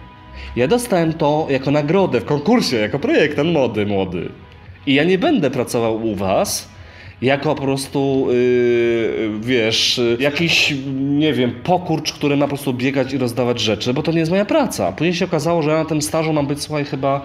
Ja 0.55 0.67
dostałem 0.67 1.13
to 1.13 1.47
jako 1.49 1.71
nagrodę 1.71 2.21
w 2.21 2.25
konkursie, 2.25 2.77
jako 2.77 2.99
projektant 2.99 3.53
mody 3.53 3.85
młody. 3.85 4.29
I 4.87 4.93
ja 4.93 5.03
nie 5.03 5.17
będę 5.17 5.51
pracował 5.51 6.07
u 6.07 6.15
was 6.15 6.69
jako 7.21 7.55
po 7.55 7.61
prostu, 7.61 8.27
yy, 8.29 9.31
wiesz, 9.41 10.01
jakiś, 10.19 10.73
nie 10.99 11.33
wiem, 11.33 11.51
pokurcz, 11.63 12.13
który 12.13 12.37
ma 12.37 12.45
po 12.45 12.49
prostu 12.49 12.73
biegać 12.73 13.13
i 13.13 13.17
rozdawać 13.17 13.59
rzeczy, 13.59 13.93
bo 13.93 14.03
to 14.03 14.11
nie 14.11 14.19
jest 14.19 14.31
moja 14.31 14.45
praca. 14.45 14.91
Później 14.91 15.13
się 15.13 15.25
okazało, 15.25 15.61
że 15.61 15.69
ja 15.69 15.77
na 15.77 15.85
tym 15.85 16.01
stażu 16.01 16.33
mam 16.33 16.47
być, 16.47 16.61
słuchaj, 16.61 16.85
chyba, 16.85 17.21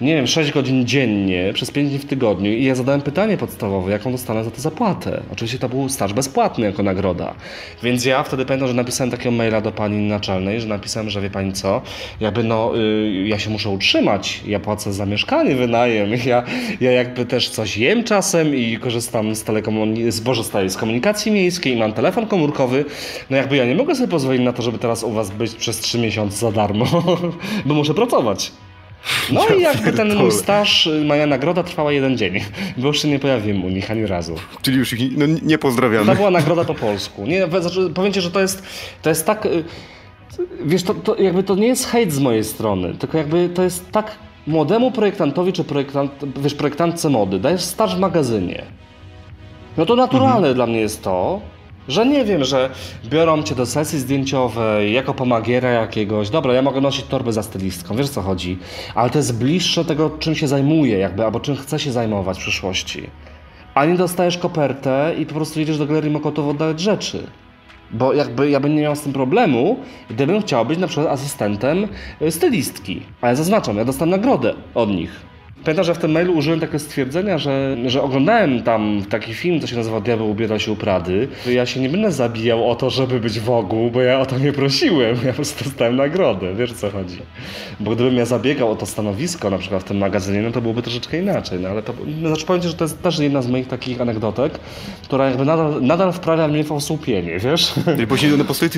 nie 0.00 0.14
wiem, 0.14 0.26
6 0.26 0.52
godzin 0.52 0.86
dziennie, 0.86 1.52
przez 1.54 1.70
5 1.70 1.90
dni 1.90 1.98
w 1.98 2.04
tygodniu 2.04 2.52
i 2.52 2.64
ja 2.64 2.74
zadałem 2.74 3.02
pytanie 3.02 3.36
podstawowe, 3.36 3.92
jaką 3.92 4.12
dostanę 4.12 4.44
za 4.44 4.50
to 4.50 4.60
zapłatę. 4.60 5.20
Oczywiście 5.32 5.58
to 5.58 5.68
był 5.68 5.88
staż 5.88 6.12
bezpłatny 6.12 6.66
jako 6.66 6.82
nagroda. 6.82 7.34
Więc 7.82 8.04
ja 8.04 8.22
wtedy 8.22 8.44
pamiętam, 8.44 8.68
że 8.68 8.74
napisałem 8.74 9.10
takiego 9.10 9.30
maila 9.30 9.60
do 9.60 9.72
pani 9.72 10.08
naczelnej, 10.08 10.60
że 10.60 10.68
napisałem, 10.68 11.10
że 11.10 11.20
wie 11.20 11.30
pani 11.30 11.52
co, 11.52 11.82
jakby 12.20 12.44
no, 12.44 12.72
yy, 12.74 13.28
ja 13.28 13.38
się 13.38 13.50
muszę 13.50 13.70
utrzymać, 13.70 14.40
ja 14.46 14.60
płacę 14.60 14.92
za 14.92 15.06
mieszkanie, 15.06 15.54
wynajem, 15.54 16.10
ja, 16.26 16.42
ja 16.80 16.92
jakby 16.92 17.26
też 17.26 17.48
coś 17.48 17.76
jem 17.76 18.04
czasem 18.04 18.56
i 18.56 18.76
korzystam 18.76 19.34
z 19.34 19.44
telekomunikacji, 19.44 20.12
z, 20.68 20.72
z 20.72 20.76
komunikacji 20.76 21.32
miejskiej, 21.32 21.76
mam 21.76 21.92
telefon 21.92 22.26
komórkowy, 22.26 22.84
no 23.30 23.36
jakby 23.36 23.56
ja 23.56 23.64
nie 23.64 23.74
mogę 23.74 23.94
sobie 23.94 24.08
pozwolić 24.08 24.42
na 24.42 24.52
to, 24.52 24.62
żeby 24.62 24.78
teraz 24.78 25.02
u 25.02 25.10
was 25.10 25.30
być 25.30 25.54
przez 25.54 25.80
3 25.80 25.98
miesiące 25.98 26.36
za 26.36 26.52
darmo, 26.52 26.86
bo 27.66 27.74
muszę 27.74 27.94
pracować. 27.94 28.52
No 29.32 29.46
i 29.56 29.60
jakby 29.60 29.92
ten 29.92 30.16
mój 30.16 30.32
staż, 30.32 30.86
y, 30.86 31.04
moja 31.04 31.26
nagroda 31.26 31.62
trwała 31.62 31.92
jeden 31.92 32.18
dzień, 32.18 32.40
bo 32.76 32.86
już 32.86 33.02
się 33.02 33.08
nie 33.08 33.18
pojawiłem 33.18 33.64
u 33.64 33.68
nich 33.68 33.90
ani 33.90 34.06
razu. 34.06 34.34
Czyli 34.62 34.76
już 34.76 34.92
ich 34.92 35.18
no, 35.18 35.26
nie 35.42 35.58
pozdrawiamy. 35.58 36.06
To 36.06 36.14
była 36.14 36.30
nagroda 36.30 36.64
po 36.64 36.74
polsku. 36.74 37.26
Nie, 37.26 37.46
znaczy, 37.60 37.90
powiem 37.94 38.12
ci, 38.12 38.20
że 38.20 38.30
to 38.30 38.40
jest, 38.40 38.62
to 39.02 39.08
jest 39.08 39.26
tak. 39.26 39.46
y, 39.46 39.64
Wiesz, 40.64 40.82
to, 40.82 40.94
to 40.94 41.16
jakby 41.16 41.42
to 41.42 41.54
nie 41.54 41.66
jest 41.66 41.86
hejt 41.86 42.12
z 42.12 42.18
mojej 42.18 42.44
strony, 42.44 42.94
tylko 42.94 43.18
jakby 43.18 43.48
to 43.48 43.62
jest 43.62 43.90
tak 43.90 44.18
młodemu 44.46 44.90
projektantowi 44.90 45.52
czy 45.52 45.64
projektant, 45.64 46.12
wiesz, 46.36 46.54
projektantce 46.54 47.10
mody, 47.10 47.38
dajesz 47.38 47.62
staż 47.62 47.96
w 47.96 47.98
magazynie. 47.98 48.62
No 49.76 49.86
to 49.86 49.96
naturalne 49.96 50.54
dla 50.54 50.66
mnie 50.66 50.80
jest 50.80 51.02
to, 51.02 51.40
że 51.88 52.06
nie 52.06 52.24
wiem, 52.24 52.44
że 52.44 52.70
biorą 53.04 53.42
cię 53.42 53.54
do 53.54 53.66
sesji 53.66 53.98
zdjęciowej 53.98 54.92
jako 54.92 55.14
pomagiera 55.14 55.70
jakiegoś. 55.70 56.30
Dobra, 56.30 56.52
ja 56.52 56.62
mogę 56.62 56.80
nosić 56.80 57.06
torbę 57.06 57.32
za 57.32 57.42
stylistką, 57.42 57.96
wiesz 57.96 58.08
co 58.08 58.22
chodzi. 58.22 58.58
Ale 58.94 59.10
to 59.10 59.18
jest 59.18 59.38
bliższe 59.38 59.84
tego, 59.84 60.10
czym 60.18 60.34
się 60.34 60.48
zajmuję, 60.48 60.98
jakby, 60.98 61.24
albo 61.24 61.40
czym 61.40 61.56
chcę 61.56 61.78
się 61.78 61.92
zajmować 61.92 62.38
w 62.38 62.40
przyszłości. 62.40 63.10
A 63.74 63.84
nie 63.84 63.94
dostajesz 63.94 64.38
kopertę 64.38 65.14
i 65.18 65.26
po 65.26 65.34
prostu 65.34 65.60
jedziesz 65.60 65.78
do 65.78 65.86
galerii 65.86 66.10
Mokotów 66.10 66.48
oddać 66.48 66.80
rzeczy. 66.80 67.26
Bo 67.90 68.12
jakby 68.12 68.50
ja 68.50 68.60
bym 68.60 68.74
nie 68.74 68.82
miał 68.82 68.96
z 68.96 69.00
tym 69.00 69.12
problemu, 69.12 69.78
gdybym 70.10 70.42
chciał 70.42 70.66
być 70.66 70.78
na 70.78 70.86
przykład 70.86 71.12
asystentem 71.12 71.88
y, 72.22 72.30
stylistki. 72.30 73.02
A 73.20 73.28
ja 73.28 73.34
zaznaczam, 73.34 73.76
ja 73.76 73.84
dostałem 73.84 74.10
nagrodę 74.10 74.54
od 74.74 74.90
nich. 74.90 75.20
Pamiętam, 75.64 75.84
że 75.84 75.94
w 75.94 75.98
tym 75.98 76.12
mailu 76.12 76.36
użyłem 76.36 76.60
takiego 76.60 76.78
stwierdzenia, 76.78 77.38
że, 77.38 77.76
że 77.86 78.02
oglądałem 78.02 78.62
tam 78.62 79.02
taki 79.10 79.34
film, 79.34 79.60
co 79.60 79.66
się 79.66 79.76
nazywa 79.76 80.00
Diabeł 80.00 80.30
ubiera 80.30 80.58
się 80.58 80.72
u 80.72 80.76
Prady. 80.76 81.28
Ja 81.50 81.66
się 81.66 81.80
nie 81.80 81.88
będę 81.88 82.12
zabijał 82.12 82.70
o 82.70 82.74
to, 82.74 82.90
żeby 82.90 83.20
być 83.20 83.40
wokół, 83.40 83.90
bo 83.90 84.00
ja 84.00 84.20
o 84.20 84.26
to 84.26 84.38
nie 84.38 84.52
prosiłem. 84.52 85.16
Ja 85.24 85.28
po 85.28 85.36
prostu 85.36 85.64
dostałem 85.64 85.96
nagrodę, 85.96 86.54
wiesz 86.54 86.72
co 86.72 86.90
chodzi. 86.90 87.18
Bo 87.80 87.90
gdybym 87.90 88.16
ja 88.16 88.24
zabiegał 88.24 88.70
o 88.70 88.76
to 88.76 88.86
stanowisko 88.86 89.50
na 89.50 89.58
przykład 89.58 89.82
w 89.82 89.84
tym 89.84 89.98
magazynie, 89.98 90.42
no 90.42 90.50
to 90.50 90.60
byłoby 90.60 90.82
troszeczkę 90.82 91.18
inaczej. 91.18 91.60
No 91.60 91.68
ale 91.68 91.82
to, 91.82 91.94
no, 92.06 92.28
znaczy 92.28 92.46
powiem 92.46 92.62
ci, 92.62 92.68
że 92.68 92.74
to 92.74 92.84
jest 92.84 93.02
też 93.02 93.18
jedna 93.18 93.42
z 93.42 93.48
moich 93.48 93.68
takich 93.68 94.00
anegdotek, 94.00 94.58
która 95.04 95.28
jakby 95.28 95.44
nadal, 95.44 95.82
nadal 95.82 96.12
wprawia 96.12 96.48
mnie 96.48 96.64
w 96.64 96.72
osłupienie, 96.72 97.38
wiesz? 97.38 97.72
I 98.02 98.06
właśnie 98.06 98.28
na 98.28 98.44
podstawie 98.44 98.70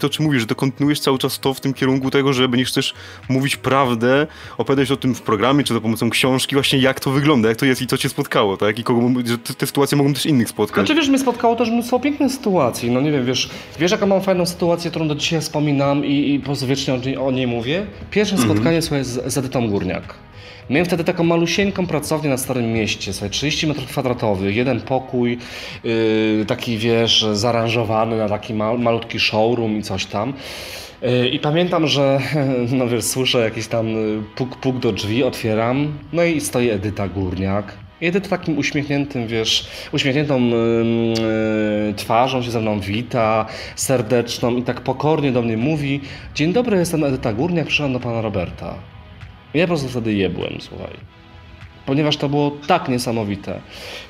to, 0.00 0.10
czy 0.10 0.22
mówisz, 0.22 0.40
że 0.40 0.46
to 0.46 0.54
kontynuujesz 0.54 1.00
cały 1.00 1.18
czas 1.18 1.40
to 1.40 1.54
w 1.54 1.60
tym 1.60 1.74
kierunku 1.74 2.10
tego, 2.10 2.32
że 2.32 2.48
będziesz 2.48 2.94
mówić 3.28 3.56
prawdę, 3.56 4.26
opowiadać 4.58 4.90
o 4.90 4.96
tym 4.96 5.14
w 5.14 5.22
programie, 5.22 5.64
czy 5.64 5.74
za 5.74 5.80
pomocą 5.80 6.10
książki, 6.10 6.21
właśnie 6.52 6.78
jak 6.78 7.00
to 7.00 7.10
wygląda, 7.10 7.48
jak 7.48 7.58
to 7.58 7.66
jest 7.66 7.82
i 7.82 7.86
co 7.86 7.98
cię 7.98 8.08
spotkało, 8.08 8.56
tak? 8.56 8.78
I 8.78 8.84
kogo, 8.84 9.08
że 9.26 9.38
te, 9.38 9.54
te 9.54 9.66
sytuacje 9.66 9.98
mogą 9.98 10.14
też 10.14 10.26
innych 10.26 10.48
spotkać. 10.48 10.86
Znaczy 10.86 10.94
wiesz, 11.00 11.08
mnie 11.08 11.18
spotkało 11.18 11.56
też 11.56 11.70
mnóstwo 11.70 12.00
pięknych 12.00 12.32
sytuacji, 12.32 12.90
no 12.90 13.00
nie 13.00 13.12
wiem, 13.12 13.26
wiesz, 13.26 13.50
wiesz 13.78 13.90
jaką 13.92 14.06
mam 14.06 14.22
fajną 14.22 14.46
sytuację, 14.46 14.90
którą 14.90 15.08
do 15.08 15.14
dzisiaj 15.14 15.40
wspominam 15.40 16.04
i, 16.04 16.34
i 16.34 16.38
po 16.38 16.44
prostu 16.44 16.66
wiecznie 16.66 16.94
o, 16.94 16.96
niej- 16.96 17.16
o 17.16 17.30
niej 17.30 17.46
mówię? 17.46 17.86
Pierwsze 18.10 18.38
spotkanie 18.38 18.82
słuchaj, 18.82 19.04
z, 19.04 19.32
z 19.32 19.38
Edytą 19.38 19.68
Górniak. 19.70 20.14
Miałem 20.70 20.86
wtedy 20.86 21.04
taką 21.04 21.24
malusieńką 21.24 21.86
pracownię 21.86 22.30
na 22.30 22.36
Starym 22.36 22.72
Mieście, 22.72 23.12
słuchaj, 23.12 23.30
30 23.30 23.66
metrów 23.66 23.86
kwadratowych, 23.88 24.56
jeden 24.56 24.80
pokój, 24.80 25.38
yy, 25.84 26.44
taki 26.48 26.78
wiesz, 26.78 27.26
zaaranżowany 27.32 28.16
na 28.16 28.28
taki 28.28 28.54
mal, 28.54 28.78
malutki 28.78 29.20
showroom 29.20 29.78
i 29.78 29.82
coś 29.82 30.06
tam. 30.06 30.32
Yy, 31.02 31.28
I 31.28 31.38
pamiętam, 31.38 31.86
że 31.86 32.20
no 32.78 32.88
wiesz, 32.88 33.04
słyszę 33.04 33.38
jakiś 33.38 33.66
tam 33.66 33.88
y, 33.88 34.22
puk, 34.36 34.56
puk 34.56 34.78
do 34.78 34.92
drzwi, 34.92 35.24
otwieram, 35.24 35.98
no 36.12 36.24
i 36.24 36.40
stoi 36.40 36.70
Edyta 36.70 37.08
Górniak. 37.08 37.72
Edyta 38.00 38.28
takim 38.28 38.58
uśmiechniętym, 38.58 39.26
wiesz, 39.26 39.68
uśmiechniętą 39.92 40.36
ym, 40.36 40.52
y, 40.52 41.94
twarzą 41.96 42.42
się 42.42 42.50
ze 42.50 42.60
mną 42.60 42.80
wita, 42.80 43.46
serdeczną 43.76 44.56
i 44.56 44.62
tak 44.62 44.80
pokornie 44.80 45.32
do 45.32 45.42
mnie 45.42 45.56
mówi 45.56 46.00
Dzień 46.34 46.52
dobry, 46.52 46.78
jestem 46.78 47.04
Edyta 47.04 47.32
Górniak, 47.32 47.66
przyszłam 47.66 47.92
do 47.92 48.00
pana 48.00 48.20
Roberta. 48.20 48.74
Ja 49.54 49.64
po 49.64 49.68
prostu 49.68 49.88
wtedy 49.88 50.14
jebłem, 50.14 50.52
słuchaj. 50.60 50.96
Ponieważ 51.86 52.16
to 52.16 52.28
było 52.28 52.50
tak 52.66 52.88
niesamowite. 52.88 53.60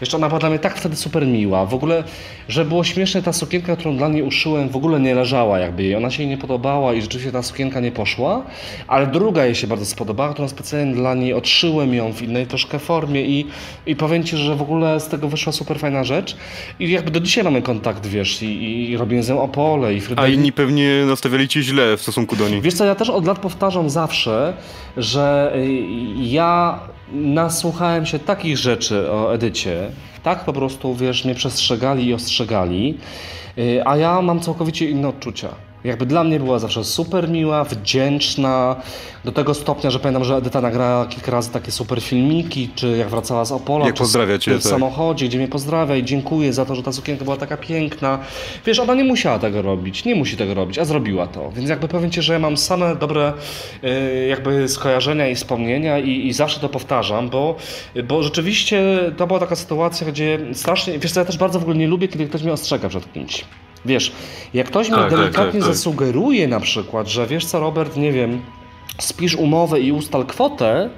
Jeszcze 0.01 0.16
ona 0.16 0.29
była 0.29 0.41
dla 0.41 0.49
mnie 0.51 0.59
tak 0.59 0.77
wtedy 0.77 0.97
super 0.97 1.27
miła. 1.27 1.66
W 1.66 1.75
ogóle, 1.75 2.05
że 2.49 2.64
było 2.64 2.85
śmieszne, 2.85 3.23
ta 3.23 3.33
sukienka, 3.33 3.77
którą 3.77 3.97
dla 3.97 4.09
niej 4.09 4.23
uszyłem, 4.23 4.68
w 4.68 4.77
ogóle 4.77 5.01
nie 5.01 5.14
leżała 5.14 5.59
jakby 5.59 5.83
jej. 5.83 5.97
Ona 5.97 6.11
się 6.11 6.23
jej 6.23 6.31
nie 6.31 6.39
podobała 6.39 6.95
i 6.95 7.03
rzeczywiście 7.03 7.33
ta 7.33 7.43
sukienka 7.43 7.81
nie 7.81 7.93
poszła, 7.93 8.43
ale 8.89 9.07
druga 9.07 9.45
jej 9.45 9.55
się 9.55 9.66
bardzo 9.66 9.87
spodobała, 9.87 10.33
którą 10.33 10.49
specjalnie 10.49 10.95
dla 10.95 11.14
niej 11.14 11.35
odszyłem 11.35 11.95
ją 11.95 12.12
w 12.12 12.23
innej 12.23 12.47
troszkę 12.47 12.79
formie 12.79 13.23
i, 13.23 13.47
i 13.87 13.97
powiem 13.97 14.25
Ci, 14.25 14.37
że 14.37 14.57
w 14.57 14.62
ogóle 14.62 15.01
z 15.01 15.09
tego 15.09 15.29
wyszła 15.29 15.53
super 15.53 15.79
fajna 15.79 16.05
rzecz. 16.05 16.37
I 16.81 16.91
jakby 16.91 17.11
do 17.11 17.20
dzisiaj 17.20 17.45
mamy 17.45 17.62
kontakt, 17.62 18.07
wiesz, 18.07 18.43
i, 18.43 18.91
i 18.91 18.97
robimy 18.97 19.23
z 19.23 19.29
nią 19.29 19.43
Opole 19.43 19.95
i 19.95 19.99
A 19.99 20.01
Fryderyk. 20.01 20.35
inni 20.35 20.53
pewnie 20.53 21.05
nastawiali 21.07 21.49
cię 21.49 21.62
źle 21.62 21.97
w 21.97 22.03
stosunku 22.03 22.37
do 22.37 22.49
niej. 22.49 22.61
Wiesz 22.61 22.75
co, 22.75 22.85
ja 22.85 22.95
też 22.95 23.11
od 23.11 23.27
lat 23.27 23.39
powtarzam 23.39 23.91
zawsze, 23.91 24.53
że 24.97 25.53
y, 25.57 25.83
ja 26.16 26.79
nasłuchałem 27.15 28.07
się 28.07 28.19
takich 28.19 28.59
rzeczy 28.59 29.11
o 29.11 29.35
Edycie, 29.35 29.91
tak 30.23 30.45
po 30.45 30.53
prostu, 30.53 30.95
wiesz, 30.95 31.25
mnie 31.25 31.35
przestrzegali 31.35 32.07
i 32.07 32.15
ostrzegali, 32.15 32.99
Y, 33.59 33.83
A 33.85 33.97
ja 33.97 34.23
mam 34.23 34.41
całkowicie 34.41 34.91
inne 34.91 35.09
odczucia. 35.09 35.49
Jakby 35.85 36.07
dla 36.07 36.24
mnie 36.24 36.39
była 36.41 36.59
zawsze 36.59 36.85
super 36.85 37.28
miła, 37.28 37.64
wdzięczna, 37.64 38.76
do 39.24 39.33
tego 39.33 39.55
stopnia, 39.55 39.91
że 39.91 39.99
pamiętam, 39.99 40.24
że 40.24 40.37
Edyta 40.37 40.61
nagrała 40.61 41.07
kilka 41.07 41.33
razy 41.33 41.51
takie 41.51 41.70
super 41.70 42.01
filmiki, 42.01 42.68
czy 42.74 42.97
jak 42.97 43.09
wracała 43.09 43.45
z 43.45 43.53
Opola, 43.53 43.87
Jak 43.87 43.95
czy 43.95 43.99
pozdrawia 43.99 44.39
cię, 44.39 44.51
w, 44.59 44.62
tak. 44.62 44.70
samochodzie, 44.70 45.26
gdzie 45.28 45.39
mnie 45.39 45.49
pozdrawia 45.49 45.97
i 45.97 46.05
dziękuję 46.05 46.53
za 46.53 46.64
to, 46.64 46.74
że 46.74 46.83
ta 46.83 46.93
sukienka 46.93 47.24
była 47.24 47.37
taka 47.37 47.57
piękna. 47.57 48.18
Wiesz, 48.66 48.78
ona 48.78 48.95
nie 48.95 49.05
musiała 49.05 49.39
tego 49.39 49.62
robić, 49.62 50.05
nie 50.05 50.14
musi 50.14 50.37
tego 50.37 50.55
robić, 50.55 50.78
a 50.78 50.85
zrobiła 50.85 51.26
to. 51.26 51.51
Więc 51.53 51.68
jakby 51.68 51.89
powiem 51.89 52.11
Ci, 52.11 52.22
że 52.22 52.33
ja 52.33 52.39
mam 52.39 52.57
same 52.57 52.97
dobre 52.97 53.33
y, 53.85 54.26
jakby 54.26 54.68
skojarzenia 54.68 55.28
i 55.28 55.35
wspomnienia 55.35 55.99
i, 55.99 56.26
i 56.26 56.33
zawsze 56.33 56.61
to 56.61 56.68
powtarzam, 56.68 57.28
bo, 57.28 57.57
bo 58.05 58.22
rzeczywiście 58.22 58.83
to 59.16 59.26
była 59.26 59.41
taka 59.41 59.57
sytuacja, 59.57 60.07
gdzie 60.07 60.39
strasznie, 60.53 60.99
wiesz 60.99 61.12
co, 61.12 61.20
ja 61.20 61.26
też 61.26 61.39
bardzo 61.39 61.59
w 61.59 61.62
ogóle 61.62 61.76
nie 61.76 61.89
lubię, 61.89 62.09
kiedy 62.09 62.26
ktoś 62.26 62.43
mnie 62.43 62.53
ostrzega 62.53 62.89
przed 62.89 63.12
kimś. 63.12 63.45
Wiesz, 63.85 64.12
jak 64.55 64.66
ktoś 64.66 64.89
mi 64.89 64.95
Tak, 64.95 65.11
tak, 65.11 65.18
delikatnie 65.20 65.61
tak, 65.61 65.68
tak. 65.68 65.76
zasugeruje 65.76 66.49
na 66.49 66.61
przykład, 66.61 67.09
że 67.09 67.26
wiesz 67.26 67.47
co, 67.47 67.61
Robert, 67.61 67.97
nie 67.97 68.12
wiem, 68.12 68.43
spisz 69.01 69.35
umowę 69.35 69.80
i 69.80 69.93
ustal 69.93 70.26
kwotę, 70.26 70.91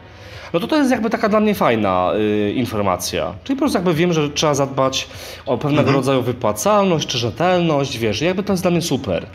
no 0.55 0.61
to 0.61 0.67
to 0.67 0.77
jest 0.77 0.91
jakby 0.91 1.11
taka 1.11 1.29
dla 1.29 1.41
mnie 1.41 1.55
fajna 1.55 2.11
y, 2.49 2.53
informacja. 2.53 3.35
Czyli 3.45 3.57
po 3.57 3.61
prostu 3.61 3.79
jakby 3.79 3.95
wiem, 3.95 4.13
że 4.13 4.31
trzeba 4.31 4.55
zadbać 4.55 5.09
o 5.47 5.59
pewnego 5.59 5.81
Mhm. 5.81 5.97
rodzaju 5.97 6.23
wypłacalność 6.23 7.09
czy 7.09 7.19
rzetelność, 7.19 7.99
wiesz, 7.99 8.21
jakby 8.21 8.43
to 8.43 8.53
jest 8.53 8.63
dla 8.63 8.71
mnie 8.71 8.83
super. 8.83 9.27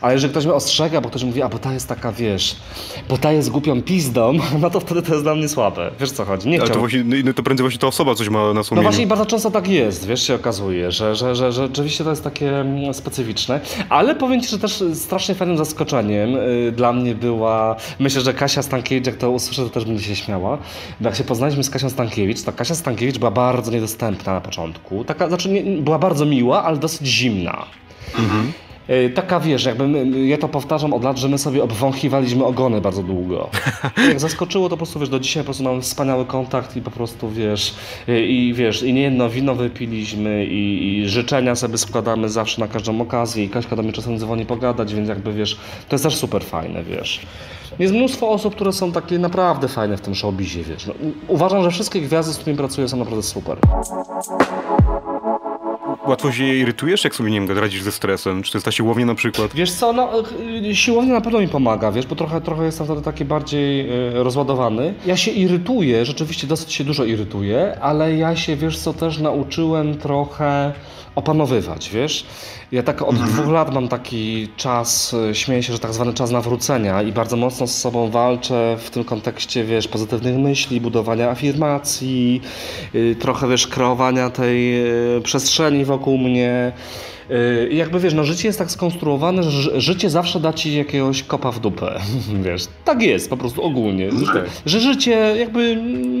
Ale 0.00 0.12
jeżeli 0.14 0.30
ktoś 0.30 0.44
mnie 0.44 0.54
ostrzega, 0.54 1.00
bo 1.00 1.08
ktoś 1.08 1.24
mówi, 1.24 1.42
a 1.42 1.48
bo 1.48 1.58
ta 1.58 1.72
jest 1.72 1.88
taka, 1.88 2.12
wiesz, 2.12 2.56
bo 3.08 3.18
ta 3.18 3.32
jest 3.32 3.50
głupią 3.50 3.82
pizdą, 3.82 4.32
no 4.60 4.70
to 4.70 4.80
wtedy 4.80 5.02
to 5.02 5.12
jest 5.12 5.24
dla 5.24 5.34
mnie 5.34 5.48
słabe. 5.48 5.90
Wiesz 6.00 6.10
co 6.10 6.24
chodzi? 6.24 6.48
Nie 6.48 6.60
Ale 6.60 6.70
to, 6.70 6.78
właśnie, 6.78 7.04
no 7.24 7.32
to 7.32 7.42
prędzej 7.42 7.64
właśnie 7.64 7.80
ta 7.80 7.86
osoba 7.86 8.14
coś 8.14 8.28
ma 8.28 8.46
na 8.46 8.52
No 8.54 8.64
sumieniu. 8.64 8.82
właśnie 8.82 9.04
i 9.04 9.06
bardzo 9.06 9.26
często 9.26 9.50
tak 9.50 9.68
jest, 9.68 10.06
wiesz, 10.06 10.26
się 10.26 10.34
okazuje, 10.34 10.92
że, 10.92 11.14
że, 11.14 11.34
że, 11.34 11.52
że 11.52 11.62
rzeczywiście 11.66 12.04
to 12.04 12.10
jest 12.10 12.24
takie 12.24 12.60
mm, 12.60 12.94
specyficzne, 12.94 13.60
ale 13.88 14.14
powiem 14.14 14.40
Ci, 14.40 14.48
że 14.48 14.58
też 14.58 14.84
strasznie 14.94 15.34
fajnym 15.34 15.56
zaskoczeniem 15.58 16.36
y, 16.36 16.72
dla 16.76 16.92
mnie 16.92 17.14
była, 17.14 17.76
myślę, 17.98 18.20
że 18.20 18.34
Kasia 18.34 18.62
Stankiewicz, 18.62 19.06
jak 19.06 19.16
to 19.16 19.30
usłyszę, 19.30 19.62
to 19.62 19.68
też 19.70 19.84
będzie 19.84 20.04
się 20.04 20.16
śmiała, 20.16 20.58
jak 21.00 21.16
się 21.16 21.24
poznaliśmy 21.24 21.64
z 21.64 21.70
Kasią 21.70 21.90
Stankiewicz, 21.90 22.42
to 22.42 22.52
Kasia 22.52 22.74
Stankiewicz 22.74 23.18
była 23.18 23.30
bardzo 23.30 23.70
niedostępna 23.70 24.32
na 24.32 24.40
początku, 24.40 25.04
taka, 25.04 25.28
znaczy 25.28 25.48
nie, 25.48 25.82
była 25.82 25.98
bardzo 25.98 26.26
miła, 26.26 26.64
ale 26.64 26.76
dosyć 26.76 27.06
zimna. 27.06 27.66
Y, 28.18 28.67
Taka 29.14 29.40
wiesz, 29.40 29.64
jakby 29.64 29.88
my, 29.88 30.26
ja 30.26 30.38
to 30.38 30.48
powtarzam 30.48 30.92
od 30.92 31.04
lat, 31.04 31.18
że 31.18 31.28
my 31.28 31.38
sobie 31.38 31.62
obwąchiwaliśmy 31.62 32.44
ogony 32.44 32.80
bardzo 32.80 33.02
długo. 33.02 33.50
Jak 34.08 34.20
zaskoczyło, 34.20 34.68
to 34.68 34.70
po 34.70 34.76
prostu 34.76 35.00
wiesz, 35.00 35.08
do 35.08 35.20
dzisiaj 35.20 35.42
po 35.42 35.44
prostu 35.44 35.64
mamy 35.64 35.80
wspaniały 35.80 36.24
kontakt 36.24 36.76
i 36.76 36.82
po 36.82 36.90
prostu 36.90 37.30
wiesz, 37.30 37.74
y, 38.08 38.26
i 38.26 38.54
wiesz, 38.54 38.82
i 38.82 38.92
nie 38.92 39.02
jedno 39.02 39.30
wino 39.30 39.54
wypiliśmy 39.54 40.46
i, 40.46 40.98
i 40.98 41.08
życzenia 41.08 41.54
sobie 41.54 41.78
składamy 41.78 42.28
zawsze 42.28 42.60
na 42.60 42.68
każdą 42.68 43.00
okazję 43.00 43.44
i 43.44 43.48
Kaśka 43.48 43.76
do 43.76 43.82
mnie 43.82 43.92
czasem 43.92 44.18
dzwoni 44.18 44.46
pogadać, 44.46 44.94
więc 44.94 45.08
jakby 45.08 45.32
wiesz, 45.32 45.54
to 45.88 45.94
jest 45.94 46.04
też 46.04 46.16
super 46.16 46.44
fajne, 46.44 46.82
wiesz. 46.82 47.20
Jest 47.78 47.94
mnóstwo 47.94 48.30
osób, 48.30 48.54
które 48.54 48.72
są 48.72 48.92
takie 48.92 49.18
naprawdę 49.18 49.68
fajne 49.68 49.96
w 49.96 50.00
tym 50.00 50.14
showbizie, 50.14 50.62
wiesz. 50.62 50.86
No, 50.86 50.94
uważam, 51.28 51.62
że 51.62 51.70
wszystkie 51.70 52.00
gwiazdy, 52.00 52.32
z 52.32 52.36
którymi 52.36 52.58
pracuję 52.58 52.88
są 52.88 52.96
naprawdę 52.96 53.22
super. 53.22 53.58
Łatwo 56.08 56.32
się 56.32 56.44
irytujesz, 56.54 57.04
jak 57.04 57.14
sobie, 57.14 57.30
nie 57.30 57.40
wiem, 57.40 57.58
radzisz 57.58 57.82
ze 57.82 57.92
stresem? 57.92 58.42
Czy 58.42 58.52
to 58.52 58.58
jest 58.58 58.64
ta 58.64 58.72
siłownia 58.72 59.06
na 59.06 59.14
przykład? 59.14 59.54
Wiesz 59.54 59.72
co, 59.72 59.92
no 59.92 60.10
y, 60.70 60.76
siłownia 60.76 61.12
na 61.12 61.20
pewno 61.20 61.40
mi 61.40 61.48
pomaga, 61.48 61.92
wiesz, 61.92 62.06
bo 62.06 62.16
trochę, 62.16 62.40
trochę 62.40 62.64
jestem 62.64 62.86
wtedy 62.86 63.02
taki 63.02 63.24
bardziej 63.24 63.90
y, 63.90 64.22
rozładowany. 64.22 64.94
Ja 65.06 65.16
się 65.16 65.30
irytuję, 65.30 66.04
rzeczywiście 66.04 66.46
dosyć 66.46 66.72
się 66.72 66.84
dużo 66.84 67.04
irytuję, 67.04 67.78
ale 67.80 68.16
ja 68.16 68.36
się, 68.36 68.56
wiesz 68.56 68.78
co, 68.78 68.92
też 68.92 69.18
nauczyłem 69.18 69.98
trochę 69.98 70.72
opanowywać, 71.14 71.90
wiesz. 71.90 72.26
Ja 72.72 72.82
tak 72.82 73.02
od 73.02 73.16
dwóch 73.16 73.48
lat 73.48 73.74
mam 73.74 73.88
taki 73.88 74.48
czas, 74.56 75.14
y, 75.30 75.34
śmieję 75.34 75.62
się, 75.62 75.72
że 75.72 75.78
tak 75.78 75.92
zwany 75.92 76.14
czas 76.14 76.30
nawrócenia 76.30 77.02
i 77.02 77.12
bardzo 77.12 77.36
mocno 77.36 77.66
z 77.66 77.78
sobą 77.78 78.10
walczę 78.10 78.76
w 78.80 78.90
tym 78.90 79.04
kontekście, 79.04 79.64
wiesz, 79.64 79.88
pozytywnych 79.88 80.38
myśli, 80.38 80.80
budowania 80.80 81.30
afirmacji, 81.30 82.40
y, 82.94 83.16
trochę, 83.20 83.48
wiesz, 83.48 83.66
kreowania 83.66 84.30
tej 84.30 84.86
y, 85.16 85.20
przestrzeni 85.22 85.84
wokół 85.84 86.18
mnie. 86.18 86.72
Y, 87.30 87.68
I 87.70 87.76
jakby 87.76 88.00
wiesz, 88.00 88.14
no 88.14 88.24
życie 88.24 88.48
jest 88.48 88.58
tak 88.58 88.70
skonstruowane, 88.70 89.42
że 89.42 89.50
ży- 89.50 89.80
życie 89.80 90.10
zawsze 90.10 90.40
da 90.40 90.52
ci 90.52 90.76
jakiegoś 90.76 91.22
kopa 91.22 91.50
w 91.52 91.60
dupę. 91.60 92.00
Wiesz, 92.44 92.62
tak 92.84 93.02
jest 93.02 93.30
po 93.30 93.36
prostu 93.36 93.62
ogólnie. 93.62 94.08
tak. 94.34 94.44
Że 94.66 94.80
życie 94.80 95.10
jakby 95.38 95.76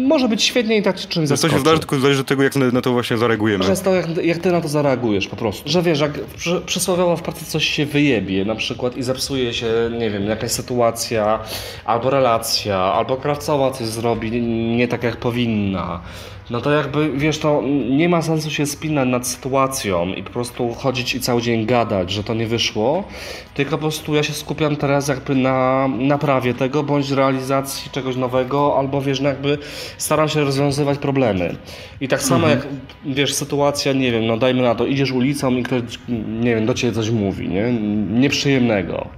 może 0.06 0.28
być 0.28 0.42
świetnie 0.42 0.76
i 0.76 0.82
tak 0.82 0.96
czymś 0.96 1.14
To 1.14 1.20
się 1.20 1.26
zaskoczy. 1.26 1.58
zdarzy, 1.60 1.78
tylko 1.78 1.98
zależy 1.98 2.20
od 2.20 2.26
tego, 2.26 2.42
jak 2.42 2.56
na, 2.56 2.80
to 2.80 2.92
właśnie 2.92 3.16
zareagujemy. 3.16 3.64
Że 3.64 3.70
jest 3.70 3.84
to, 3.84 3.94
jak, 3.94 4.24
jak 4.24 4.38
ty 4.38 4.52
na 4.52 4.60
to 4.60 4.68
zareagujesz 4.68 5.28
po 5.28 5.36
prostu. 5.36 5.68
Że 5.68 5.82
wiesz, 5.82 6.00
jak 6.00 6.12
przy, 6.36 6.60
przysłowiowo 6.66 7.16
w 7.16 7.22
pracy 7.22 7.44
coś 7.44 7.64
się 7.68 7.86
wyjebie 7.86 8.44
na 8.44 8.54
przykład 8.54 8.96
i 8.96 9.02
zepsuje 9.02 9.54
się, 9.54 9.66
nie 9.98 10.10
wiem, 10.10 10.24
jakaś 10.24 10.50
sytuacja, 10.50 11.38
albo 11.84 12.10
relacja, 12.10 12.76
albo 12.78 13.16
krawcowa 13.16 13.70
coś 13.70 13.86
zrobi 13.86 14.42
nie 14.76 14.88
tak 14.88 15.02
jak 15.02 15.16
powinna. 15.16 16.00
No 16.50 16.60
to 16.60 16.70
jakby, 16.70 17.12
wiesz, 17.12 17.38
to 17.38 17.62
nie 17.90 18.08
ma 18.08 18.22
sensu 18.22 18.50
się 18.50 18.66
spinać 18.66 19.08
nad 19.08 19.26
sytuacją 19.26 20.06
i 20.06 20.22
po 20.22 20.30
prostu 20.30 20.74
chodzić 20.74 21.14
i 21.14 21.20
cały 21.20 21.42
dzień 21.42 21.66
gadać, 21.66 22.10
że 22.10 22.24
to 22.24 22.34
nie 22.34 22.46
wyszło, 22.46 23.04
tylko 23.54 23.70
po 23.70 23.78
prostu 23.78 24.14
ja 24.14 24.22
się 24.22 24.32
skupiam 24.32 24.76
teraz 24.76 25.08
jakby 25.08 25.34
na 25.34 25.88
naprawie 25.98 26.54
tego, 26.54 26.82
bądź 26.82 27.10
realizacji 27.10 27.90
czegoś 27.90 28.16
nowego, 28.16 28.78
albo 28.78 29.00
wiesz, 29.00 29.20
no 29.20 29.28
jakby 29.28 29.58
staram 29.98 30.28
się 30.28 30.40
rozwiązywać 30.40 30.98
problemy. 30.98 31.56
I 32.00 32.08
tak 32.08 32.22
samo 32.22 32.48
jak, 32.48 32.66
wiesz, 33.04 33.34
sytuacja, 33.34 33.92
nie 33.92 34.12
wiem, 34.12 34.26
no 34.26 34.36
dajmy 34.36 34.62
na 34.62 34.74
to, 34.74 34.86
idziesz 34.86 35.12
ulicą 35.12 35.50
i 35.50 35.62
ktoś, 35.62 35.82
nie 36.40 36.54
wiem, 36.54 36.66
do 36.66 36.74
ciebie 36.74 36.92
coś 36.92 37.10
mówi, 37.10 37.48
nie? 37.48 37.72
Nieprzyjemnego. 38.20 39.08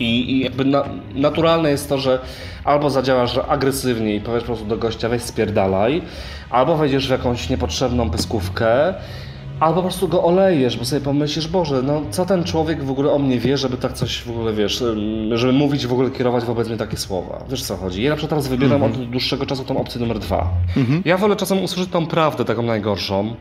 I, 0.00 0.32
I 0.32 0.40
jakby 0.40 0.64
na, 0.64 0.84
naturalne 1.14 1.70
jest 1.70 1.88
to, 1.88 1.98
że 1.98 2.18
albo 2.64 2.90
zadziałasz 2.90 3.38
agresywnie 3.48 4.14
i 4.14 4.20
powiesz 4.20 4.42
po 4.42 4.46
prostu 4.46 4.66
do 4.66 4.76
gościa 4.76 5.08
weź 5.08 5.22
spierdalaj, 5.22 6.02
albo 6.50 6.76
wejdziesz 6.76 7.08
w 7.08 7.10
jakąś 7.10 7.50
niepotrzebną 7.50 8.10
pyskówkę, 8.10 8.94
albo 9.60 9.74
po 9.74 9.82
prostu 9.82 10.08
go 10.08 10.24
olejesz, 10.24 10.76
bo 10.76 10.84
sobie 10.84 11.00
pomyślisz, 11.00 11.48
Boże, 11.48 11.82
no 11.82 12.02
co 12.10 12.26
ten 12.26 12.44
człowiek 12.44 12.84
w 12.84 12.90
ogóle 12.90 13.12
o 13.12 13.18
mnie 13.18 13.38
wie, 13.38 13.56
żeby 13.56 13.76
tak 13.76 13.92
coś 13.92 14.22
w 14.22 14.30
ogóle, 14.30 14.52
wiesz, 14.52 14.84
żeby 15.32 15.52
mówić, 15.52 15.86
w 15.86 15.92
ogóle 15.92 16.10
kierować 16.10 16.44
wobec 16.44 16.68
mnie 16.68 16.76
takie 16.76 16.96
słowa. 16.96 17.44
Wiesz 17.50 17.62
co 17.62 17.76
chodzi? 17.76 18.02
Ja 18.02 18.10
na 18.10 18.16
przykład 18.16 18.30
teraz 18.30 18.48
wybieram 18.48 18.82
od 18.82 19.10
dłuższego 19.10 19.46
czasu 19.46 19.64
tą 19.64 19.76
opcję 19.76 20.00
numer 20.00 20.18
dwa. 20.18 20.48
Ja 21.04 21.16
wolę 21.16 21.36
czasem 21.36 21.62
usłyszeć 21.62 21.90
tą 21.90 22.06
prawdę, 22.06 22.44
taką 22.44 22.62
najgorszą, 22.62 23.34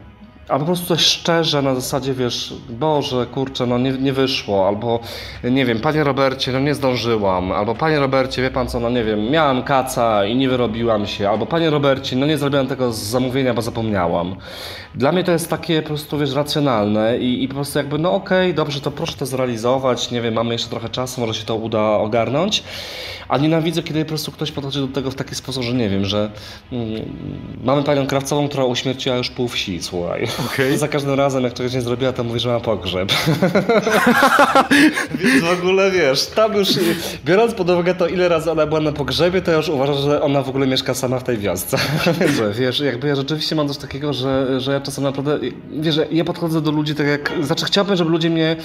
a 0.49 0.59
po 0.59 0.65
prostu 0.65 0.85
coś 0.85 1.01
szczerze 1.01 1.61
na 1.61 1.75
zasadzie, 1.75 2.13
wiesz, 2.13 2.53
Boże, 2.69 3.25
kurczę, 3.25 3.65
no 3.65 3.77
nie, 3.77 3.91
nie 3.91 4.13
wyszło, 4.13 4.67
albo 4.67 4.99
nie 5.43 5.65
wiem, 5.65 5.79
Panie 5.79 6.03
Robercie, 6.03 6.51
no 6.51 6.59
nie 6.59 6.75
zdążyłam, 6.75 7.51
albo 7.51 7.75
Panie 7.75 7.99
Robercie, 7.99 8.41
wie 8.41 8.51
Pan 8.51 8.67
co, 8.67 8.79
no 8.79 8.89
nie 8.89 9.03
wiem, 9.03 9.29
miałam 9.29 9.63
kaca 9.63 10.25
i 10.25 10.35
nie 10.35 10.49
wyrobiłam 10.49 11.07
się, 11.07 11.29
albo 11.29 11.45
Panie 11.45 11.69
Robercie, 11.69 12.15
no 12.15 12.25
nie 12.25 12.37
zrobiłam 12.37 12.67
tego 12.67 12.93
z 12.93 12.97
zamówienia, 12.97 13.53
bo 13.53 13.61
zapomniałam. 13.61 14.35
Dla 14.95 15.11
mnie 15.11 15.23
to 15.23 15.31
jest 15.31 15.49
takie 15.49 15.81
po 15.81 15.87
prostu, 15.87 16.17
wiesz, 16.17 16.33
racjonalne 16.33 17.17
i, 17.17 17.43
i 17.43 17.47
po 17.47 17.53
prostu 17.53 17.79
jakby, 17.79 17.97
no 17.97 18.13
okej, 18.13 18.53
dobrze, 18.53 18.81
to 18.81 18.91
proszę 18.91 19.17
to 19.17 19.25
zrealizować, 19.25 20.11
nie 20.11 20.21
wiem, 20.21 20.33
mamy 20.33 20.53
jeszcze 20.53 20.69
trochę 20.69 20.89
czasu, 20.89 21.21
może 21.21 21.33
się 21.33 21.45
to 21.45 21.55
uda 21.55 21.81
ogarnąć, 21.81 22.63
a 23.27 23.37
nienawidzę, 23.37 23.83
kiedy 23.83 24.05
po 24.05 24.09
prostu 24.09 24.31
ktoś 24.31 24.51
podchodzi 24.51 24.79
do 24.79 24.87
tego 24.87 25.11
w 25.11 25.15
taki 25.15 25.35
sposób, 25.35 25.63
że 25.63 25.73
nie 25.73 25.89
wiem, 25.89 26.05
że 26.05 26.31
mm, 26.71 27.01
mamy 27.63 27.83
Panią 27.83 28.07
Krawcową, 28.07 28.47
która 28.47 28.63
uśmierciła 28.63 29.15
już 29.15 29.29
pół 29.29 29.47
wsi, 29.47 29.81
słuchaj. 29.81 30.27
Okej. 30.45 30.77
Za 30.77 30.88
każdym 30.88 31.13
razem, 31.13 31.43
jak 31.43 31.53
czegoś 31.53 31.73
nie 31.73 31.81
zrobiła, 31.81 32.13
to 32.13 32.23
mówi, 32.23 32.39
że 32.39 32.49
ma 32.49 32.59
pogrzeb. 32.59 33.11
Więc 35.19 35.43
w 35.43 35.59
ogóle 35.59 35.91
wiesz, 35.91 36.25
tam 36.25 36.53
już 36.53 36.69
biorąc 37.25 37.53
pod 37.53 37.69
uwagę 37.69 37.95
to, 37.95 38.07
ile 38.07 38.29
razy 38.29 38.51
ona 38.51 38.65
była 38.65 38.79
na 38.79 38.91
pogrzebie, 38.91 39.41
to 39.41 39.51
ja 39.51 39.57
już 39.57 39.69
uważam, 39.69 39.97
że 39.97 40.21
ona 40.21 40.41
w 40.41 40.49
ogóle 40.49 40.67
mieszka 40.67 40.93
sama 40.93 41.19
w 41.19 41.23
tej 41.23 41.38
wiosce. 41.38 41.77
Więc 42.19 42.57
wiesz, 42.57 42.79
jakby 42.79 43.07
ja 43.07 43.15
rzeczywiście 43.15 43.55
mam 43.55 43.67
coś 43.67 43.77
takiego, 43.77 44.13
że, 44.13 44.61
że 44.61 44.71
ja 44.71 44.81
czasem 44.81 45.03
naprawdę, 45.03 45.39
wiesz, 45.71 45.99
ja 46.11 46.25
podchodzę 46.25 46.61
do 46.61 46.71
ludzi 46.71 46.95
tak 46.95 47.07
jak, 47.07 47.31
znaczy 47.41 47.65
chciałbym, 47.65 47.95
żeby 47.95 48.11
ludzie 48.11 48.29
mnie 48.29 48.55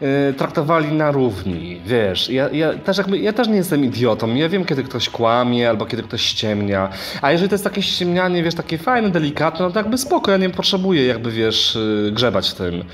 e, 0.00 0.32
traktowali 0.32 0.92
na 0.92 1.10
równi, 1.10 1.80
wiesz. 1.86 2.30
Ja, 2.30 2.48
ja, 2.48 2.74
też 2.74 2.98
jakby, 2.98 3.18
ja 3.18 3.32
też 3.32 3.48
nie 3.48 3.56
jestem 3.56 3.84
idiotą, 3.84 4.34
ja 4.34 4.48
wiem, 4.48 4.64
kiedy 4.64 4.82
ktoś 4.82 5.08
kłamie, 5.08 5.68
albo 5.68 5.86
kiedy 5.86 6.02
ktoś 6.02 6.22
ściemnia, 6.22 6.88
a 7.22 7.32
jeżeli 7.32 7.48
to 7.48 7.54
jest 7.54 7.64
takie 7.64 7.82
ściemnianie, 7.82 8.42
wiesz, 8.42 8.54
takie 8.54 8.78
fajne, 8.78 9.10
delikatne, 9.10 9.66
no 9.66 9.70
to 9.70 9.78
jakby 9.78 9.98
spoko, 9.98 10.30
ja 10.30 10.36
nie 10.36 10.50
potrzebuję 10.50 11.11
jakby, 11.12 11.30
wiesz, 11.30 11.78
grzebać 12.12 12.50
w 12.50 12.54
tym. 12.54 12.84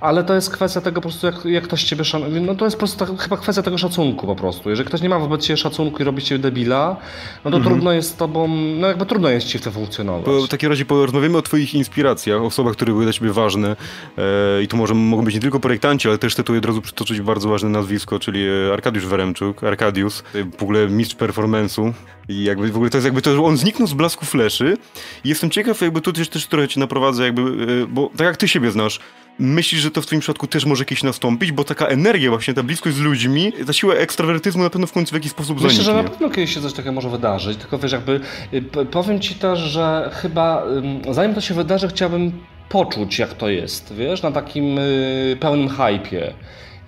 Ale 0.00 0.24
to 0.24 0.34
jest 0.34 0.50
kwestia 0.50 0.80
tego 0.80 1.00
po 1.00 1.08
prostu, 1.08 1.26
jak, 1.26 1.44
jak 1.44 1.64
ktoś 1.64 1.84
ciebie 1.84 2.04
szanuje. 2.04 2.40
No 2.40 2.54
to 2.54 2.64
jest 2.64 2.76
po 2.76 2.78
prostu 2.78 3.06
tak, 3.06 3.22
chyba 3.22 3.36
kwestia 3.36 3.62
tego 3.62 3.78
szacunku 3.78 4.26
po 4.26 4.36
prostu. 4.36 4.70
Jeżeli 4.70 4.88
ktoś 4.88 5.00
nie 5.00 5.08
ma 5.08 5.18
wobec 5.18 5.42
ciebie 5.42 5.56
szacunku 5.56 6.02
i 6.02 6.04
robi 6.04 6.22
ciebie 6.22 6.38
debila, 6.38 6.96
no 7.44 7.50
to 7.50 7.60
trudno 7.60 7.92
jest 7.92 8.10
z 8.10 8.16
tobą, 8.16 8.48
no 8.48 8.86
jakby 8.88 9.06
trudno 9.06 9.28
jest 9.28 9.46
ci 9.46 9.58
w 9.58 9.62
tym 9.62 9.72
funkcjonować. 9.72 10.26
Bo 10.26 10.42
w 10.42 10.48
takim 10.48 10.68
razie 10.68 10.84
porozmawiamy 10.84 11.38
o 11.38 11.42
twoich 11.42 11.74
inspiracjach, 11.74 12.42
osobach, 12.42 12.72
które 12.72 12.92
były 12.92 13.04
dla 13.04 13.12
ciebie 13.12 13.32
ważne. 13.32 13.76
E, 14.18 14.62
I 14.62 14.68
tu 14.68 14.76
może 14.76 14.94
mogą 14.94 15.24
być 15.24 15.34
nie 15.34 15.40
tylko 15.40 15.60
projektanci, 15.60 16.08
ale 16.08 16.18
też 16.18 16.32
chcę 16.32 16.44
tu 16.44 16.56
od 16.58 16.64
razu 16.64 16.82
przytoczyć 16.82 17.20
bardzo 17.20 17.48
ważne 17.48 17.68
nazwisko, 17.68 18.18
czyli 18.18 18.46
e, 18.48 18.72
Arkadiusz 18.72 19.06
Weremczuk, 19.06 19.64
Arkadius, 19.64 20.22
e, 20.34 20.44
w 20.58 20.62
ogóle 20.62 20.88
mistrz 20.88 21.16
performance'u. 21.16 21.92
I 22.28 22.44
jakby 22.44 22.72
w 22.72 22.76
ogóle 22.76 22.90
to 22.90 22.96
jest 22.96 23.04
jakby 23.04 23.22
to, 23.22 23.34
że 23.34 23.42
on 23.42 23.56
zniknął 23.56 23.88
z 23.88 23.94
blasku 23.94 24.24
fleszy. 24.24 24.76
I 25.24 25.28
jestem 25.28 25.50
ciekaw, 25.50 25.80
jakby 25.80 26.00
tu 26.00 26.12
też, 26.12 26.28
też 26.28 26.46
trochę 26.46 26.68
cię 26.68 26.80
naprowadzę, 26.80 27.24
jakby, 27.24 27.42
e, 27.42 27.86
bo 27.86 28.10
tak 28.16 28.26
jak 28.26 28.36
ty 28.36 28.48
siebie 28.48 28.70
znasz, 28.70 29.00
myślisz, 29.38 29.80
że 29.80 29.90
to 29.90 30.02
w 30.02 30.06
twoim 30.06 30.20
przypadku 30.20 30.46
też 30.46 30.64
może 30.64 30.84
kiedyś 30.84 31.02
nastąpić? 31.02 31.52
Bo 31.52 31.64
taka 31.64 31.86
energia 31.86 32.30
właśnie, 32.30 32.54
ta 32.54 32.62
bliskość 32.62 32.96
z 32.96 33.00
ludźmi, 33.00 33.52
ta 33.66 33.72
siła 33.72 33.94
ekstrawertyzmu 33.94 34.62
na 34.62 34.70
pewno 34.70 34.86
w 34.86 34.92
końcu 34.92 35.10
w 35.10 35.14
jakiś 35.14 35.30
sposób 35.30 35.56
Myślę, 35.56 35.70
zaniknie. 35.70 35.84
że 35.84 36.02
na 36.02 36.08
pewno 36.10 36.30
kiedyś 36.30 36.54
się 36.54 36.60
coś 36.60 36.72
takiego 36.72 36.92
może 36.92 37.10
wydarzyć, 37.10 37.58
tylko 37.58 37.78
wiesz, 37.78 37.92
jakby 37.92 38.20
y, 38.54 38.62
powiem 38.90 39.20
ci 39.20 39.34
też, 39.34 39.58
że 39.58 40.10
chyba 40.14 40.62
zanim 41.10 41.34
to 41.34 41.40
się 41.40 41.54
wydarzy, 41.54 41.88
chciałbym 41.88 42.32
poczuć, 42.68 43.18
jak 43.18 43.34
to 43.34 43.48
jest, 43.48 43.94
wiesz, 43.94 44.22
na 44.22 44.32
takim 44.32 44.78
y, 44.78 45.36
pełnym 45.40 45.68
hypie. 45.68 46.34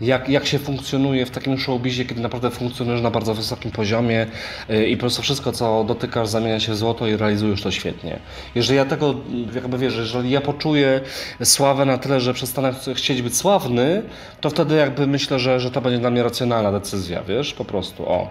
Jak, 0.00 0.28
jak 0.28 0.46
się 0.46 0.58
funkcjonuje 0.58 1.26
w 1.26 1.30
takim 1.30 1.58
showbizie, 1.58 2.04
kiedy 2.04 2.20
naprawdę 2.20 2.50
funkcjonujesz 2.50 3.02
na 3.02 3.10
bardzo 3.10 3.34
wysokim 3.34 3.70
poziomie 3.70 4.26
y, 4.70 4.86
i 4.88 4.96
po 4.96 5.00
prostu 5.00 5.22
wszystko, 5.22 5.52
co 5.52 5.84
dotykasz, 5.84 6.28
zamienia 6.28 6.60
się 6.60 6.72
w 6.72 6.76
złoto 6.76 7.06
i 7.06 7.16
realizujesz 7.16 7.62
to 7.62 7.70
świetnie. 7.70 8.18
Jeżeli 8.54 8.76
ja 8.76 8.84
tego, 8.84 9.14
jakby 9.54 9.78
wiesz, 9.78 9.96
jeżeli 9.96 10.30
ja 10.30 10.40
poczuję 10.40 11.00
sławę 11.44 11.84
na 11.84 11.98
tyle, 11.98 12.20
że 12.20 12.34
przestanę 12.34 12.72
ch- 12.72 12.96
chcieć 12.96 13.22
być 13.22 13.36
sławny, 13.36 14.02
to 14.40 14.50
wtedy 14.50 14.74
jakby 14.74 15.06
myślę, 15.06 15.38
że, 15.38 15.60
że 15.60 15.70
to 15.70 15.80
będzie 15.80 15.98
dla 15.98 16.10
mnie 16.10 16.22
racjonalna 16.22 16.72
decyzja, 16.72 17.22
wiesz, 17.22 17.54
po 17.54 17.64
prostu, 17.64 18.08
o. 18.08 18.30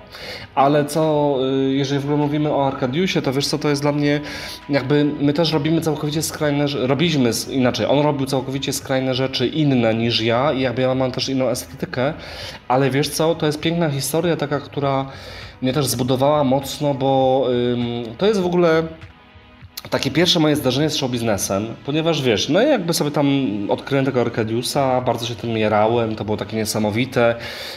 Ale 0.56 0.86
co, 0.86 1.36
y, 1.70 1.74
jeżeli 1.74 2.00
w 2.02 2.04
ogóle 2.04 2.18
mówimy 2.18 2.52
o 2.54 2.68
Arkadiusie, 2.68 3.22
to 3.22 3.34
wiesz 3.34 3.48
co, 3.48 3.58
to 3.58 3.70
jest 3.70 3.82
dla 3.82 3.92
mnie, 3.92 4.22
jakby 4.70 5.06
my 5.20 5.34
też 5.34 5.54
robimy 5.54 5.82
całkowicie 5.82 6.22
skrajne, 6.22 6.66
robiliśmy 6.74 7.32
inaczej, 7.50 7.86
on 7.86 8.00
robił 8.00 8.26
całkowicie 8.26 8.74
skrajne 8.74 9.14
rzeczy 9.14 9.48
inne 9.48 9.94
niż 9.94 10.22
ja 10.22 10.54
i 10.54 10.62
jakby 10.62 10.82
ja 10.82 10.96
mam 10.96 11.12
też 11.12 11.30
inną 11.30 11.55
estetykę, 11.62 12.14
ale 12.68 12.90
wiesz 12.90 13.10
co, 13.10 13.36
to 13.36 13.46
jest 13.46 13.60
piękna 13.60 13.90
historia 13.90 14.36
taka, 14.36 14.60
która 14.60 15.06
mnie 15.62 15.74
też 15.74 15.86
zbudowała 15.86 16.44
mocno, 16.44 16.94
bo 16.94 17.46
ym, 17.74 18.16
to 18.18 18.26
jest 18.26 18.40
w 18.40 18.46
ogóle 18.46 18.84
takie 19.90 20.12
pierwsze 20.12 20.40
moje 20.40 20.56
zdarzenie 20.56 20.90
z 20.90 20.96
showbiznesem, 20.96 21.68
ponieważ 21.86 22.22
wiesz, 22.22 22.50
no 22.50 22.62
jakby 22.62 22.94
sobie 22.94 23.12
tam 23.12 23.28
odkryłem 23.70 24.06
tego 24.06 24.22
Arkadiusa, 24.22 25.02
bardzo 25.02 25.26
się 25.26 25.36
tym 25.36 25.58
jarałem, 25.58 26.16
to 26.16 26.26
było 26.26 26.38
takie 26.38 26.58
niesamowite. 26.58 27.36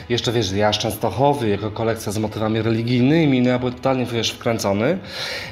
Jeszcze 0.08 0.32
wiesz, 0.32 0.52
ja 0.52 0.70
Częstochowy, 0.70 1.48
jego 1.48 1.70
kolekcja 1.70 2.12
z 2.12 2.18
motywami 2.18 2.62
religijnymi, 2.62 3.40
no 3.40 3.48
ja 3.48 3.58
byłem 3.58 3.74
totalnie 3.74 4.06
wiesz, 4.06 4.30
wkręcony. 4.30 4.98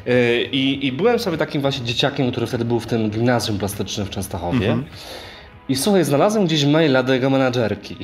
Yy, 0.06 0.42
I, 0.52 0.92
byłem 0.92 1.18
sobie 1.18 1.36
takim 1.36 1.60
właśnie 1.62 1.84
dzieciakiem, 1.84 2.30
który 2.30 2.46
wtedy 2.46 2.64
był 2.64 2.80
w 2.80 2.86
tym 2.86 3.10
gimnazjum 3.10 3.58
plastycznym 3.58 4.06
w 4.06 4.10
Częstochowie. 4.10 4.78
I 5.68 5.76
słuchaj, 5.76 6.04
znalazłem 6.04 6.46
gdzieś 6.46 6.64
maila 6.64 7.02
do 7.02 7.14
jego 7.14 7.30
menadżerki. 7.30 7.96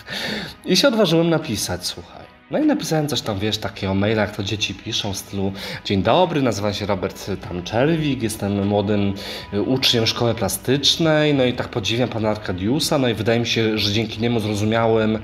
I 0.64 0.76
się 0.76 0.88
odważyłem 0.88 1.30
napisać, 1.30 1.86
słuchaj. 1.86 2.33
No 2.50 2.58
i 2.58 2.66
napisałem 2.66 3.08
coś 3.08 3.20
tam, 3.20 3.38
wiesz, 3.38 3.58
takiego 3.58 3.94
maila, 3.94 4.22
jak 4.22 4.36
to 4.36 4.42
dzieci 4.42 4.74
piszą 4.74 5.12
w 5.12 5.16
stylu 5.16 5.52
Dzień 5.84 6.02
dobry, 6.02 6.42
nazywam 6.42 6.74
się 6.74 6.86
Robert 6.86 7.28
y, 7.28 7.36
tam 7.36 7.62
Czerwik, 7.62 8.22
jestem 8.22 8.66
młodym 8.66 9.14
y, 9.54 9.62
uczniem 9.62 10.06
szkoły 10.06 10.34
plastycznej, 10.34 11.34
no 11.34 11.44
i 11.44 11.52
tak 11.52 11.68
podziwiam 11.68 12.08
pana 12.08 12.30
Arkadiusa, 12.30 12.98
no 12.98 13.08
i 13.08 13.14
wydaje 13.14 13.40
mi 13.40 13.46
się, 13.46 13.78
że 13.78 13.92
dzięki 13.92 14.22
niemu 14.22 14.40
zrozumiałem, 14.40 15.18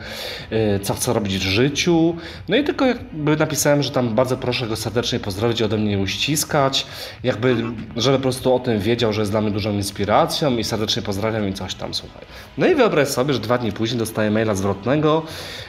y, 0.52 0.80
co 0.82 0.94
chcę 0.94 1.12
robić 1.12 1.38
w 1.38 1.42
życiu. 1.42 2.16
No 2.48 2.56
i 2.56 2.64
tylko 2.64 2.86
jakby 2.86 3.36
napisałem, 3.36 3.82
że 3.82 3.90
tam 3.90 4.14
bardzo 4.14 4.36
proszę 4.36 4.66
go 4.66 4.76
serdecznie 4.76 5.20
pozdrowić, 5.20 5.62
ode 5.62 5.78
mnie 5.78 5.98
uściskać, 5.98 6.86
jakby, 7.24 7.56
żeby 7.96 8.16
po 8.16 8.22
prostu 8.22 8.54
o 8.54 8.58
tym 8.58 8.80
wiedział, 8.80 9.12
że 9.12 9.20
jest 9.22 9.30
dla 9.30 9.40
mnie 9.40 9.50
dużą 9.50 9.72
inspiracją 9.72 10.56
i 10.56 10.64
serdecznie 10.64 11.02
pozdrawiam 11.02 11.48
i 11.48 11.52
coś 11.52 11.74
tam, 11.74 11.94
słuchaj. 11.94 12.22
No 12.58 12.66
i 12.66 12.74
wyobraź 12.74 13.08
sobie, 13.08 13.34
że 13.34 13.40
dwa 13.40 13.58
dni 13.58 13.72
później 13.72 13.98
dostaję 13.98 14.30
maila 14.30 14.54
zwrotnego 14.54 15.22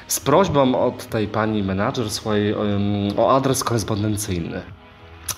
z 0.08 0.20
prośbą 0.20 0.86
od 0.86 1.06
tej 1.06 1.28
pani 1.28 1.41
menadżer 1.48 2.10
swojej 2.10 2.56
o 3.18 3.36
adres 3.36 3.64
korespondencyjny. 3.64 4.62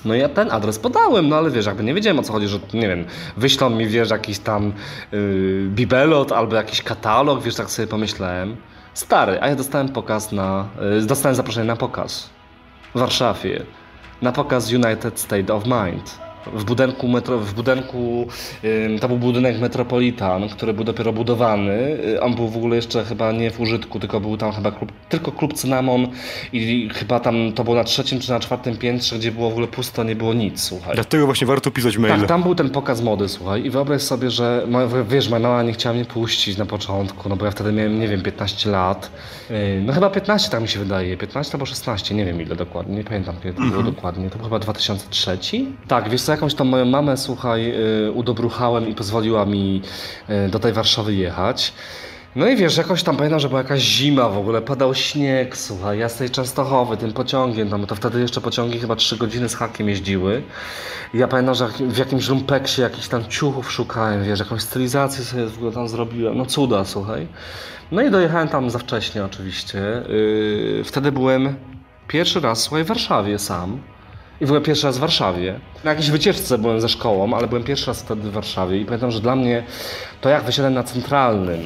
No 0.06 0.14
ja 0.16 0.30
ten 0.30 0.52
adres 0.52 0.80
podałem, 0.80 1.30
no 1.30 1.36
ale 1.36 1.52
wiesz, 1.52 1.66
jakby 1.66 1.84
nie 1.84 1.94
wiedziałem 1.94 2.20
o 2.20 2.24
co 2.24 2.34
chodzi, 2.34 2.48
że 2.48 2.60
nie 2.74 2.88
wiem, 2.88 3.06
wyślą 3.38 3.70
mi, 3.70 3.88
wiesz, 3.88 4.10
jakiś 4.10 4.40
tam 4.40 4.74
yy, 5.12 5.68
bibelot 5.70 6.32
albo 6.32 6.56
jakiś 6.56 6.82
katalog, 6.82 7.44
wiesz, 7.44 7.56
tak 7.56 7.72
sobie 7.72 7.88
pomyślałem. 7.88 8.56
Stary, 8.94 9.42
a 9.42 9.48
ja 9.48 9.56
dostałem 9.56 9.90
pokaz 9.90 10.32
na, 10.32 10.68
yy, 10.96 11.06
dostałem 11.06 11.36
zaproszenie 11.36 11.68
na 11.68 11.76
pokaz 11.76 12.30
w 12.96 13.00
Warszawie, 13.00 13.64
na 14.22 14.32
pokaz 14.32 14.72
United 14.72 15.20
State 15.20 15.54
of 15.54 15.64
Mind. 15.66 16.20
W 16.54 16.64
budynku, 16.64 17.08
metro, 17.08 17.40
w 17.40 17.54
budynku 17.54 18.28
to 19.02 19.08
był 19.08 19.18
budynek 19.18 19.60
Metropolitan, 19.60 20.50
który 20.50 20.74
był 20.74 20.84
dopiero 20.84 21.14
budowany. 21.14 21.74
Y, 22.08 22.22
On 22.22 22.36
był 22.36 22.48
w 22.48 22.58
ogóle 22.58 22.76
jeszcze 22.76 23.04
chyba 23.06 23.32
nie 23.32 23.52
w 23.52 23.60
użytku, 23.60 24.00
tylko 24.00 24.20
był 24.20 24.38
tam 24.38 24.52
chyba 24.52 24.72
klub, 24.72 24.92
tylko 25.10 25.32
klub 25.32 25.54
Cynamon 25.54 26.08
i 26.54 26.90
chyba 26.94 27.20
tam 27.20 27.54
to 27.56 27.64
było 27.64 27.76
na 27.76 27.84
trzecim 27.84 28.20
czy 28.20 28.32
na 28.32 28.40
czwartym 28.40 28.78
piętrze, 28.78 29.16
gdzie 29.20 29.32
było 29.32 29.50
w 29.50 29.52
ogóle 29.52 29.68
pusto, 29.68 30.04
nie 30.04 30.16
było 30.16 30.34
nic, 30.34 30.62
słuchaj. 30.62 30.96
Dlatego 30.96 31.26
właśnie 31.26 31.48
warto 31.48 31.72
pisać 31.72 31.98
maile. 31.98 32.20
Tak, 32.20 32.28
tam 32.28 32.44
był 32.44 32.56
ten 32.56 32.70
pokaz 32.70 33.02
mody, 33.02 33.30
słuchaj, 33.30 33.66
i 33.66 33.70
wyobraź 33.70 34.02
sobie, 34.02 34.30
że 34.32 34.64
moja, 34.68 34.88
wiesz, 35.10 35.30
moja 35.30 35.40
mama 35.42 35.64
nie 35.64 35.74
chciała 35.74 35.96
mnie 35.96 36.06
puścić 36.06 36.58
na 36.58 36.66
początku, 36.66 37.30
no 37.30 37.36
bo 37.36 37.46
ja 37.46 37.52
wtedy 37.52 37.72
miałem, 37.72 38.00
nie 38.00 38.08
wiem, 38.08 38.22
15 38.22 38.70
lat. 38.70 39.12
Yy, 39.50 39.56
No 39.86 39.94
chyba 39.94 40.10
15 40.10 40.50
tak 40.50 40.62
mi 40.62 40.68
się 40.68 40.80
wydaje, 40.80 41.18
15 41.18 41.54
albo 41.54 41.66
16, 41.66 42.16
nie 42.16 42.26
wiem 42.26 42.42
ile 42.42 42.56
dokładnie, 42.56 42.96
nie 42.96 43.04
pamiętam 43.04 43.36
kiedy 43.44 43.62
to 43.62 43.66
było 43.68 43.84
dokładnie, 43.84 44.30
to 44.30 44.36
był 44.38 44.46
chyba 44.46 44.60
2003? 44.60 45.38
Tak, 45.88 46.10
wiesz 46.10 46.22
co, 46.22 46.33
jakąś 46.34 46.56
tam 46.56 46.68
moją 46.68 46.86
mamę, 46.86 47.18
słuchaj, 47.18 47.66
yy, 47.66 48.12
udobruchałem 48.12 48.90
i 48.90 48.96
pozwoliła 48.96 49.46
mi 49.46 49.82
yy, 50.30 50.50
do 50.50 50.60
tej 50.60 50.74
Warszawy 50.74 51.14
jechać. 51.16 51.74
No 52.36 52.48
i 52.48 52.56
wiesz, 52.56 52.78
jakoś 52.78 53.04
tam 53.04 53.18
pamiętam, 53.18 53.40
że 53.40 53.50
była 53.50 53.62
jakaś 53.62 53.82
zima 53.82 54.30
w 54.30 54.38
ogóle, 54.38 54.62
padał 54.62 54.96
śnieg, 54.96 55.58
słuchaj, 55.58 56.00
ja 56.00 56.10
z 56.10 56.16
tej 56.16 56.30
Częstochowy, 56.30 56.98
tym 56.98 57.14
pociągiem, 57.14 57.70
tam, 57.70 57.86
to 57.86 57.96
wtedy 57.96 58.22
jeszcze 58.22 58.42
pociągi 58.42 58.80
chyba 58.80 58.96
3 58.96 59.18
godziny 59.18 59.50
z 59.50 59.56
hakiem 59.56 59.90
jeździły. 59.90 60.44
I 61.14 61.18
ja 61.18 61.28
pamiętam, 61.28 61.56
że 61.56 61.68
w 61.68 61.98
jakimś 61.98 62.30
lumpeksie 62.30 62.82
jakichś 62.82 63.08
tam 63.08 63.26
ciuchów 63.26 63.72
szukałem, 63.72 64.24
wiesz, 64.24 64.40
jakąś 64.40 64.62
stylizację 64.62 65.24
sobie 65.24 65.46
w 65.46 65.58
ogóle 65.58 65.72
tam 65.72 65.88
zrobiłem, 65.88 66.38
no 66.38 66.46
cuda, 66.46 66.86
słuchaj. 66.86 67.28
No 67.92 68.02
i 68.02 68.12
dojechałem 68.12 68.48
tam 68.48 68.70
za 68.70 68.80
wcześnie 68.80 69.26
oczywiście. 69.26 69.80
Yy, 70.10 70.84
wtedy 70.84 71.12
byłem 71.12 71.56
pierwszy 72.08 72.40
raz, 72.40 72.62
słuchaj, 72.62 72.84
w 72.84 72.88
Warszawie 72.88 73.40
sam. 73.40 73.78
I 74.42 74.46
w 74.46 74.50
ogóle 74.50 74.62
pierwszy 74.62 74.88
raz 74.88 74.98
w 74.98 75.02
Warszawie. 75.02 75.60
Na 75.84 75.90
jakiejś 75.92 76.12
wycieczce 76.12 76.58
byłem 76.58 76.82
ze 76.82 76.90
szkołą, 76.90 77.34
ale 77.34 77.48
byłem 77.48 77.64
pierwszy 77.64 77.88
raz 77.88 78.02
wtedy 78.02 78.22
w 78.22 78.32
Warszawie 78.32 78.78
i 78.78 78.86
pamiętam, 78.86 79.12
że 79.12 79.20
dla 79.20 79.36
mnie 79.36 79.64
to 80.22 80.30
jak 80.30 80.44
wysiadłem 80.44 80.74
na 80.74 80.84
centralnym 80.84 81.60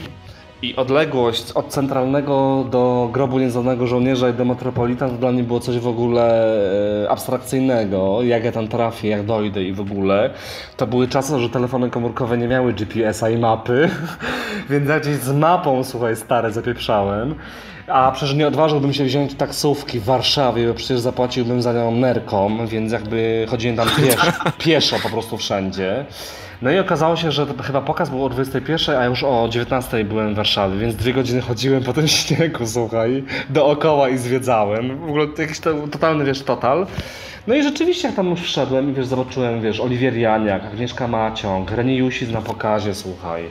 i 0.61 0.75
odległość 0.75 1.51
od 1.51 1.67
centralnego 1.67 2.65
do 2.71 3.09
grobu 3.11 3.39
nieznanego 3.39 3.87
żołnierza 3.87 4.29
i 4.29 4.33
do 4.33 4.45
Metropolitan 4.45 5.09
to 5.09 5.17
dla 5.17 5.31
mnie 5.31 5.43
było 5.43 5.59
coś 5.59 5.79
w 5.79 5.87
ogóle 5.87 6.55
e, 7.03 7.09
abstrakcyjnego. 7.09 8.23
Jak 8.23 8.43
ja 8.43 8.51
tam 8.51 8.67
trafię, 8.67 9.07
jak 9.07 9.25
dojdę 9.25 9.63
i 9.63 9.73
w 9.73 9.79
ogóle. 9.79 10.29
To 10.77 10.87
były 10.87 11.07
czasy, 11.07 11.39
że 11.39 11.49
telefony 11.49 11.89
komórkowe 11.89 12.37
nie 12.37 12.47
miały 12.47 12.73
GPS-a 12.73 13.29
i 13.29 13.37
mapy, 13.37 13.89
więc 14.69 14.89
gdzieś 15.01 15.15
z 15.15 15.33
mapą, 15.33 15.83
słuchaj, 15.83 16.15
stare 16.15 16.51
zapieprzałem. 16.51 17.35
A 17.87 18.11
przecież 18.11 18.35
nie 18.35 18.47
odważyłbym 18.47 18.93
się 18.93 19.03
wziąć 19.03 19.33
taksówki 19.33 19.99
w 19.99 20.03
Warszawie, 20.03 20.67
bo 20.67 20.73
przecież 20.73 20.99
zapłaciłbym 20.99 21.61
za 21.61 21.73
nią 21.73 21.91
nerką, 21.91 22.67
więc 22.67 22.91
jakby 22.91 23.45
chodziłem 23.49 23.77
tam 23.77 23.87
pieszo, 23.97 24.31
pieszo 24.65 24.95
po 25.03 25.09
prostu 25.09 25.37
wszędzie. 25.37 26.05
No 26.61 26.71
i 26.71 26.79
okazało 26.79 27.15
się, 27.15 27.31
że 27.31 27.47
to 27.47 27.63
chyba 27.63 27.81
pokaz 27.81 28.09
był 28.09 28.25
o 28.25 28.29
21, 28.29 28.95
a 28.95 29.05
już 29.05 29.23
o 29.23 29.47
19 29.49 30.03
byłem 30.03 30.33
w 30.33 30.37
Warszawie, 30.37 30.77
więc 30.77 30.95
dwie 30.95 31.13
godziny 31.13 31.41
chodziłem 31.41 31.83
po 31.83 31.93
tym 31.93 32.07
śniegu, 32.17 32.67
słuchaj, 32.67 33.23
dookoła 33.49 34.09
i 34.09 34.17
zwiedzałem. 34.17 34.99
W 34.99 35.03
ogóle 35.03 35.27
jakiś 35.37 35.59
to, 35.59 35.73
totalny, 35.73 36.25
wiesz, 36.25 36.43
total. 36.43 36.87
No 37.47 37.55
i 37.55 37.63
rzeczywiście 37.63 38.07
jak 38.07 38.15
tam 38.15 38.29
już 38.29 38.41
wszedłem 38.41 38.89
i 38.89 38.93
wiesz, 38.93 39.07
zobaczyłem, 39.07 39.61
wiesz, 39.61 39.79
Oliwier 39.79 40.17
Janiak, 40.17 40.65
Agnieszka 40.65 41.07
Maciąg, 41.07 41.71
Reni 41.71 41.95
Jusis 41.97 42.31
na 42.31 42.41
pokazie, 42.41 42.95
słuchaj. 42.95 43.43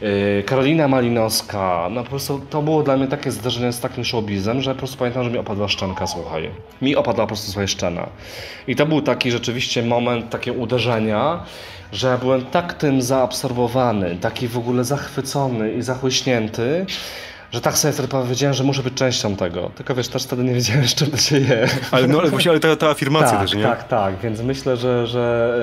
Yy, 0.00 0.42
Karolina 0.46 0.88
Malinowska, 0.88 1.88
no 1.90 2.02
po 2.02 2.10
prostu 2.10 2.40
to 2.50 2.62
było 2.62 2.82
dla 2.82 2.96
mnie 2.96 3.06
takie 3.06 3.30
zdarzenie 3.30 3.72
z 3.72 3.80
takim 3.80 4.04
showbizem, 4.04 4.62
że 4.62 4.74
po 4.74 4.78
prostu 4.78 4.98
pamiętam, 4.98 5.24
że 5.24 5.30
mi 5.30 5.38
opadła 5.38 5.68
szczęka, 5.68 6.06
słuchaj. 6.06 6.50
Mi 6.82 6.96
opadła 6.96 7.24
po 7.24 7.28
prostu 7.28 7.50
swoja 7.50 7.66
szczena. 7.66 8.06
I 8.68 8.76
to 8.76 8.86
był 8.86 9.02
taki 9.02 9.30
rzeczywiście 9.30 9.82
moment, 9.82 10.30
takie 10.30 10.52
uderzenia, 10.52 11.44
że 11.92 12.08
ja 12.08 12.18
byłem 12.18 12.44
tak 12.44 12.74
tym 12.74 13.02
zaabsorbowany, 13.02 14.16
taki 14.20 14.48
w 14.48 14.58
ogóle 14.58 14.84
zachwycony 14.84 15.72
i 15.72 15.82
zachłyśnięty, 15.82 16.86
że 17.52 17.60
tak 17.60 17.78
sobie 17.78 17.92
wtedy 17.92 18.08
powiedziałem, 18.08 18.54
że 18.54 18.64
muszę 18.64 18.82
być 18.82 18.94
częścią 18.94 19.36
tego. 19.36 19.70
Tylko 19.74 19.94
wiesz, 19.94 20.08
też 20.08 20.24
wtedy 20.24 20.44
nie 20.44 20.54
wiedziałem, 20.54 20.88
z 20.88 20.94
czym 20.94 21.10
to 21.10 21.16
się 21.16 21.38
je. 21.38 21.68
Ale, 21.90 22.08
no, 22.08 22.18
ale 22.18 22.30
właśnie 22.30 22.50
ale 22.50 22.60
ta, 22.60 22.76
ta 22.76 22.88
afirmacja 22.88 23.30
tak, 23.30 23.40
też, 23.40 23.54
nie? 23.54 23.62
Tak, 23.62 23.88
tak, 23.88 24.14
więc 24.22 24.40
myślę, 24.40 24.76
że, 24.76 25.06
że, 25.06 25.54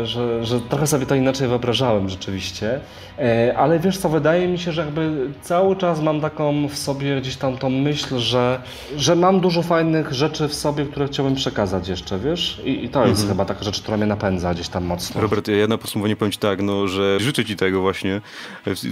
e, 0.00 0.06
że, 0.06 0.44
że 0.44 0.60
trochę 0.60 0.86
sobie 0.86 1.06
to 1.06 1.14
inaczej 1.14 1.48
wyobrażałem 1.48 2.08
rzeczywiście. 2.08 2.80
E, 3.18 3.54
Ale 3.56 3.78
wiesz 3.78 3.98
co, 3.98 4.08
wydaje 4.08 4.48
mi 4.48 4.58
się, 4.58 4.72
że 4.72 4.84
jakby 4.84 5.30
cały 5.42 5.76
czas 5.76 6.00
mam 6.00 6.20
taką 6.20 6.68
w 6.68 6.78
sobie 6.78 7.20
gdzieś 7.20 7.36
tam 7.36 7.56
tą 7.56 7.70
myśl, 7.70 8.18
że, 8.18 8.62
że 8.96 9.16
mam 9.16 9.40
dużo 9.40 9.62
fajnych 9.62 10.12
rzeczy 10.12 10.48
w 10.48 10.54
sobie, 10.54 10.84
które 10.86 11.06
chciałbym 11.06 11.34
przekazać 11.34 11.88
jeszcze, 11.88 12.18
wiesz? 12.18 12.62
I, 12.64 12.84
i 12.84 12.88
to 12.88 13.06
jest 13.06 13.28
chyba 13.28 13.44
taka 13.44 13.64
rzecz, 13.64 13.80
która 13.80 13.96
mnie 13.96 14.06
napędza 14.06 14.54
gdzieś 14.54 14.68
tam 14.68 14.84
mocno. 14.84 15.20
Robert, 15.20 15.48
ja 15.48 15.66
na 15.66 15.78
podsumowanie 15.78 16.16
powiem 16.16 16.32
Ci 16.32 16.38
tak, 16.38 16.62
no, 16.62 16.88
że 16.88 17.20
życzę 17.20 17.44
Ci 17.44 17.56
tego 17.56 17.80
właśnie. 17.80 18.20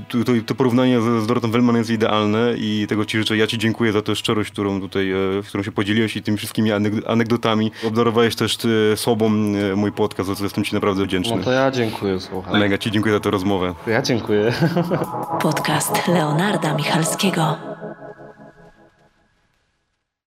To, 0.09 0.18
to, 0.47 0.55
porównanie 0.55 1.01
z, 1.01 1.23
z 1.23 1.27
Dorotą 1.27 1.51
Wellman 1.51 1.77
jest 1.77 1.91
idealne. 1.91 2.10
Idealne 2.11 2.55
i 2.57 2.87
tego 2.89 3.05
ci 3.05 3.19
życzę. 3.19 3.37
Ja 3.37 3.47
ci 3.47 3.59
dziękuję 3.59 3.93
za 3.93 4.03
tę 4.03 4.17
szczerość, 4.17 4.51
którą 4.51 4.81
tutaj, 4.81 5.13
e, 5.13 5.17
którą 5.49 5.63
się 5.63 5.73
podzieliłeś 5.73 6.17
i 6.17 6.23
tymi 6.23 6.39
wszystkimi 6.39 6.71
anegdotami. 7.07 7.73
Obdarowałeś 7.87 8.37
też 8.37 8.59
e, 8.93 8.97
sobą 8.97 9.27
e, 9.27 9.77
mój 9.77 9.93
podcast, 9.93 10.29
za 10.29 10.35
co 10.35 10.45
jestem 10.45 10.65
ci 10.65 10.75
naprawdę 10.75 11.05
wdzięczny. 11.05 11.37
No 11.37 11.43
to 11.43 11.53
ja 11.53 11.71
dziękuję, 11.71 12.21
słuchaj. 12.21 12.61
Mega 12.61 12.79
ci 12.79 12.91
dziękuję 12.91 13.15
za 13.15 13.21
tę 13.21 13.31
rozmowę. 13.31 13.75
Ja 13.87 14.03
dziękuję. 14.03 14.53
Podcast 15.43 16.09
Leonarda 16.09 16.75
Michalskiego. 16.75 17.57